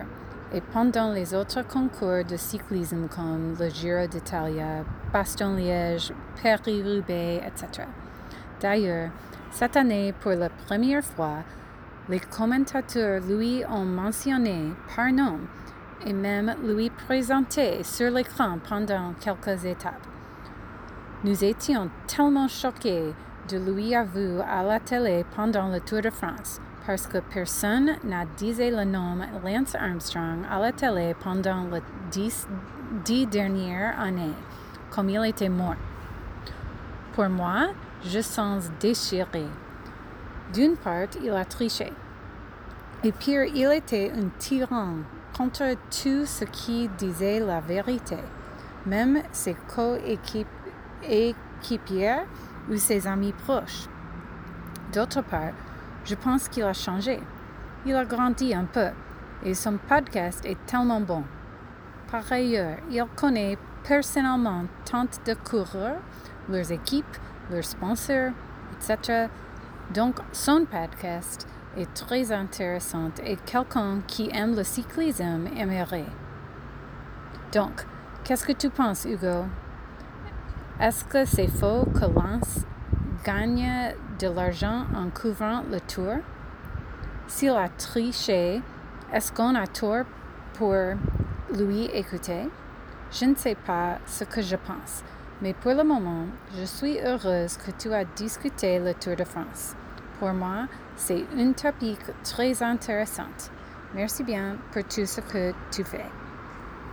et 0.52 0.60
pendant 0.60 1.14
les 1.14 1.36
autres 1.36 1.62
concours 1.68 2.26
de 2.28 2.36
cyclisme 2.36 3.08
comme 3.08 3.56
le 3.60 3.70
Giro 3.70 4.08
d'Italia, 4.08 4.84
Baston-Liège, 5.14 6.12
Paris-Roubaix, 6.42 7.44
etc. 7.46 7.88
D'ailleurs, 8.60 9.12
cette 9.52 9.78
année, 9.78 10.14
pour 10.20 10.32
la 10.32 10.50
première 10.50 11.04
fois, 11.04 11.44
les 12.10 12.20
commentateurs 12.20 13.22
lui 13.22 13.64
ont 13.70 13.86
mentionné 13.86 14.74
par 14.96 15.12
nom 15.12 15.38
et 16.08 16.14
même 16.14 16.56
lui 16.64 16.90
présenté 16.90 17.84
sur 17.84 18.10
l'écran 18.10 18.58
pendant 18.68 19.14
quelques 19.20 19.64
étapes. 19.64 20.08
Nous 21.22 21.44
étions 21.44 21.90
tellement 22.08 22.48
choqués 22.48 23.14
de 23.50 23.58
lui 23.58 23.94
avoir 23.94 24.48
à 24.50 24.64
la 24.64 24.80
télé 24.80 25.26
pendant 25.36 25.68
le 25.68 25.82
Tour 25.82 26.02
de 26.02 26.10
France 26.10 26.62
parce 26.88 27.08
que 27.08 27.18
personne 27.18 27.98
n'a 28.06 28.24
dit 28.38 28.54
le 28.54 28.86
nom 28.86 29.18
Lance 29.44 29.76
Armstrong 29.76 30.46
à 30.50 30.60
la 30.60 30.72
télé 30.72 31.14
pendant 31.22 31.66
les 31.74 31.82
dix, 32.10 32.48
dernières 33.28 34.00
années, 34.00 34.34
comme 34.90 35.10
il 35.10 35.26
était 35.26 35.50
mort. 35.50 35.76
Pour 37.14 37.28
moi, 37.28 37.68
je 38.06 38.22
sens 38.22 38.72
déchiré. 38.80 39.44
D'une 40.54 40.78
part, 40.78 41.10
il 41.22 41.32
a 41.32 41.44
triché. 41.44 41.92
Et 43.04 43.12
pire, 43.12 43.44
il 43.44 43.72
était 43.74 44.14
un 44.16 44.30
tyran 44.40 44.94
contre 45.38 45.76
tout 45.92 46.26
ce 46.26 46.46
qui 46.46 46.90
disait 46.98 47.42
la 47.42 47.60
vérité, 47.60 48.18
même 48.86 49.22
ses 49.34 49.58
coéquipiers 49.68 50.59
équipiers 51.08 52.24
ou 52.70 52.78
ses 52.78 53.08
amis 53.08 53.34
proches. 53.34 53.88
D'autre 54.94 55.22
part, 55.22 55.54
je 56.06 56.16
pense 56.16 56.48
qu'il 56.48 56.64
a 56.64 56.74
changé. 56.74 57.20
Il 57.86 57.96
a 57.96 58.06
grandi 58.06 58.54
un 58.54 58.66
peu 58.66 58.90
et 59.44 59.54
son 59.54 59.78
podcast 59.78 60.44
est 60.46 60.58
tellement 60.66 61.02
bon. 61.02 61.24
Par 62.12 62.32
ailleurs, 62.32 62.78
il 62.90 63.06
connaît 63.16 63.58
personnellement 63.84 64.66
tant 64.90 65.06
de 65.26 65.34
coureurs, 65.34 66.00
leurs 66.50 66.72
équipes, 66.72 67.18
leurs 67.52 67.64
sponsors, 67.64 68.32
etc. 68.74 69.28
Donc, 69.94 70.18
son 70.32 70.66
podcast 70.66 71.48
est 71.78 71.94
très 71.94 72.32
intéressant 72.32 73.12
et 73.24 73.38
quelqu'un 73.38 74.02
qui 74.08 74.30
aime 74.34 74.56
le 74.56 74.64
cyclisme 74.64 75.48
aimerait. 75.56 76.06
Donc, 77.54 77.86
qu'est-ce 78.24 78.46
que 78.46 78.54
tu 78.54 78.70
penses, 78.70 79.06
Hugo? 79.06 79.46
Est-ce 80.82 81.04
que 81.04 81.26
c'est 81.26 81.50
faux 81.50 81.84
que 81.94 82.06
Lance 82.06 82.66
gagne 83.26 83.94
de 84.18 84.28
l'argent 84.30 84.86
en 84.96 85.10
couvrant 85.10 85.62
le 85.70 85.82
tour? 85.82 86.16
S'il 87.28 87.50
a 87.50 87.68
triché, 87.68 88.62
est-ce 89.12 89.34
qu'on 89.34 89.56
a 89.56 89.68
tort 89.68 90.06
pour 90.54 90.74
lui 91.54 91.84
écouter? 91.94 92.50
Je 93.12 93.26
ne 93.26 93.36
sais 93.36 93.56
pas 93.56 93.98
ce 94.06 94.24
que 94.24 94.42
je 94.42 94.56
pense, 94.56 95.04
mais 95.42 95.54
pour 95.54 95.74
le 95.74 95.84
moment, 95.84 96.28
je 96.58 96.64
suis 96.64 96.98
heureuse 97.00 97.58
que 97.58 97.72
tu 97.72 97.94
as 97.94 98.06
discuté 98.06 98.80
le 98.80 98.94
Tour 98.94 99.18
de 99.18 99.26
France. 99.26 99.76
Pour 100.18 100.32
moi, 100.32 100.68
c'est 100.96 101.26
une 101.36 101.56
topic 101.56 102.00
très 102.24 102.64
intéressante. 102.64 103.52
Merci 103.94 104.24
bien 104.24 104.56
pour 104.72 104.84
tout 104.84 105.06
ce 105.06 105.20
que 105.20 105.52
tu 105.72 105.84
fais. 105.84 106.06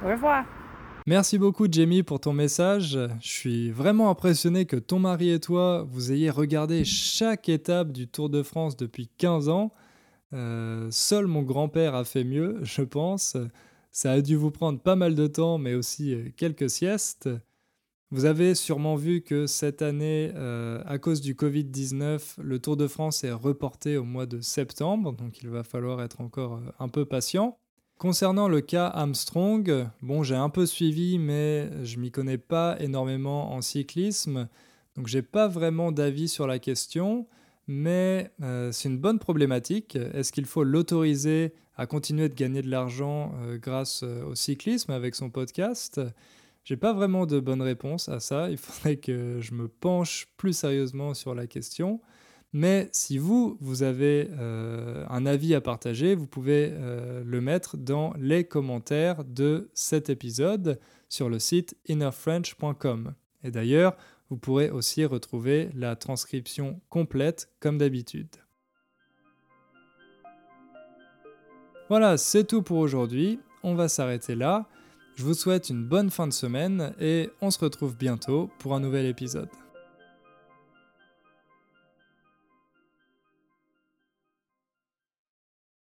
Au 0.05 0.09
revoir. 0.09 0.45
Merci 1.09 1.39
beaucoup 1.39 1.69
Jamie 1.71 2.03
pour 2.03 2.19
ton 2.19 2.33
message. 2.33 2.99
Je 3.21 3.29
suis 3.29 3.71
vraiment 3.71 4.11
impressionné 4.11 4.67
que 4.67 4.75
ton 4.75 4.99
mari 4.99 5.31
et 5.31 5.39
toi, 5.39 5.87
vous 5.89 6.11
ayez 6.11 6.31
regardé 6.31 6.85
chaque 6.85 7.49
étape 7.49 7.93
du 7.93 8.09
Tour 8.09 8.29
de 8.29 8.43
France 8.43 8.77
depuis 8.77 9.07
15 9.17 9.49
ans. 9.49 9.73
Euh, 10.33 10.89
seul 10.91 11.29
mon 11.29 11.43
grand-père 11.43 11.95
a 11.95 12.05
fait 12.05 12.25
mieux, 12.25 12.59
je 12.63 12.83
pense. 12.83 13.37
Ça 13.93 14.11
a 14.11 14.21
dû 14.21 14.35
vous 14.35 14.51
prendre 14.51 14.81
pas 14.81 14.97
mal 14.97 15.15
de 15.15 15.29
temps, 15.29 15.59
mais 15.59 15.75
aussi 15.75 16.13
euh, 16.13 16.29
quelques 16.37 16.69
siestes. 16.69 17.31
Vous 18.11 18.25
avez 18.25 18.57
sûrement 18.57 18.97
vu 18.97 19.23
que 19.23 19.47
cette 19.47 19.83
année, 19.83 20.33
euh, 20.35 20.83
à 20.87 20.99
cause 20.99 21.21
du 21.21 21.35
Covid-19, 21.35 22.41
le 22.43 22.59
Tour 22.59 22.77
de 22.77 22.89
France 22.89 23.23
est 23.23 23.31
reporté 23.31 23.97
au 23.97 24.05
mois 24.05 24.27
de 24.27 24.41
septembre, 24.41 25.13
donc 25.13 25.41
il 25.41 25.51
va 25.51 25.63
falloir 25.63 26.03
être 26.03 26.21
encore 26.21 26.61
un 26.81 26.89
peu 26.89 27.05
patient. 27.05 27.61
Concernant 27.99 28.49
le 28.49 28.61
cas 28.61 28.87
Armstrong, 28.89 29.89
bon, 30.03 30.23
j'ai 30.23 30.35
un 30.35 30.51
peu 30.51 30.67
suivi, 30.67 31.19
mais 31.19 31.71
je 31.85 31.99
m'y 31.99 32.11
connais 32.11 32.39
pas 32.39 32.77
énormément 32.79 33.53
en 33.53 33.63
cyclisme, 33.63 34.49
donc 34.97 35.07
j'ai 35.07 35.23
pas 35.23 35.49
vraiment 35.49 35.93
d'avis 35.93 36.29
sur 36.29 36.47
la 36.47 36.59
question 36.59 37.27
mais 37.67 38.31
euh, 38.43 38.71
c'est 38.73 38.89
une 38.89 38.99
bonne 38.99 39.19
problématique. 39.19 39.97
Est-ce 39.97 40.33
qu'il 40.33 40.47
faut 40.47 40.65
l'autoriser 40.65 41.53
à 41.77 41.87
continuer 41.87 42.29
de 42.29 42.35
gagner 42.35 42.63
de 42.63 42.71
l'argent 42.71 43.35
euh, 43.43 43.59
grâce 43.59 44.03
euh, 44.03 44.25
au 44.25 44.35
cyclisme 44.35 44.93
avec 44.93 45.15
son 45.15 45.31
podcast? 45.31 46.01
J'ai 46.65 46.77
pas 46.77 46.93
vraiment 46.93 47.27
de 47.27 47.41
bonne 47.41 47.63
réponse 47.63 48.09
à 48.09 48.21
ça. 48.21 48.51
Il 48.51 48.57
faudrait 48.59 48.97
que 48.97 49.41
je 49.41 49.55
me 49.55 49.69
penche 49.69 50.29
plus 50.37 50.57
sérieusement 50.57 51.15
sur 51.15 51.35
la 51.35 51.47
question. 51.47 52.01
Mais 52.53 52.89
si 52.93 53.19
vous, 53.19 53.59
vous 53.61 53.83
avez 53.83 54.31
un 55.09 55.27
avis 55.27 55.55
à 55.55 55.61
partager, 55.61 56.15
vous 56.15 56.27
pouvez 56.27 56.71
le 56.71 57.41
mettre 57.41 57.77
dans 57.77 58.15
les 58.19 58.45
commentaires 58.45 59.25
de 59.25 59.71
cet 59.75 60.09
épisode 60.09 60.81
sur 61.09 61.29
le 61.29 61.39
site 61.39 61.77
innerfrench.com. 61.87 63.15
Et 63.45 63.51
d'ailleurs, 63.51 63.97
vous 64.31 64.39
pourrez 64.39 64.71
aussi 64.71 65.05
retrouver 65.05 65.71
la 65.75 65.97
transcription 65.97 66.81
complète 66.89 67.51
comme 67.61 67.79
d'habitude. 67.79 68.29
Voilà, 71.89 72.17
c'est 72.17 72.45
tout 72.45 72.63
pour 72.63 72.79
aujourd'hui. 72.79 73.39
On 73.63 73.75
va 73.75 73.89
s'arrêter 73.89 74.35
là. 74.35 74.67
Je 75.15 75.23
vous 75.23 75.35
souhaite 75.35 75.71
une 75.71 75.85
bonne 75.85 76.11
fin 76.11 76.27
de 76.27 76.33
semaine 76.33 76.93
et 77.01 77.31
on 77.41 77.51
se 77.51 77.59
retrouve 77.59 77.97
bientôt 77.97 78.51
pour 78.59 78.75
un 78.75 78.81
nouvel 78.81 79.07
épisode. 79.07 79.49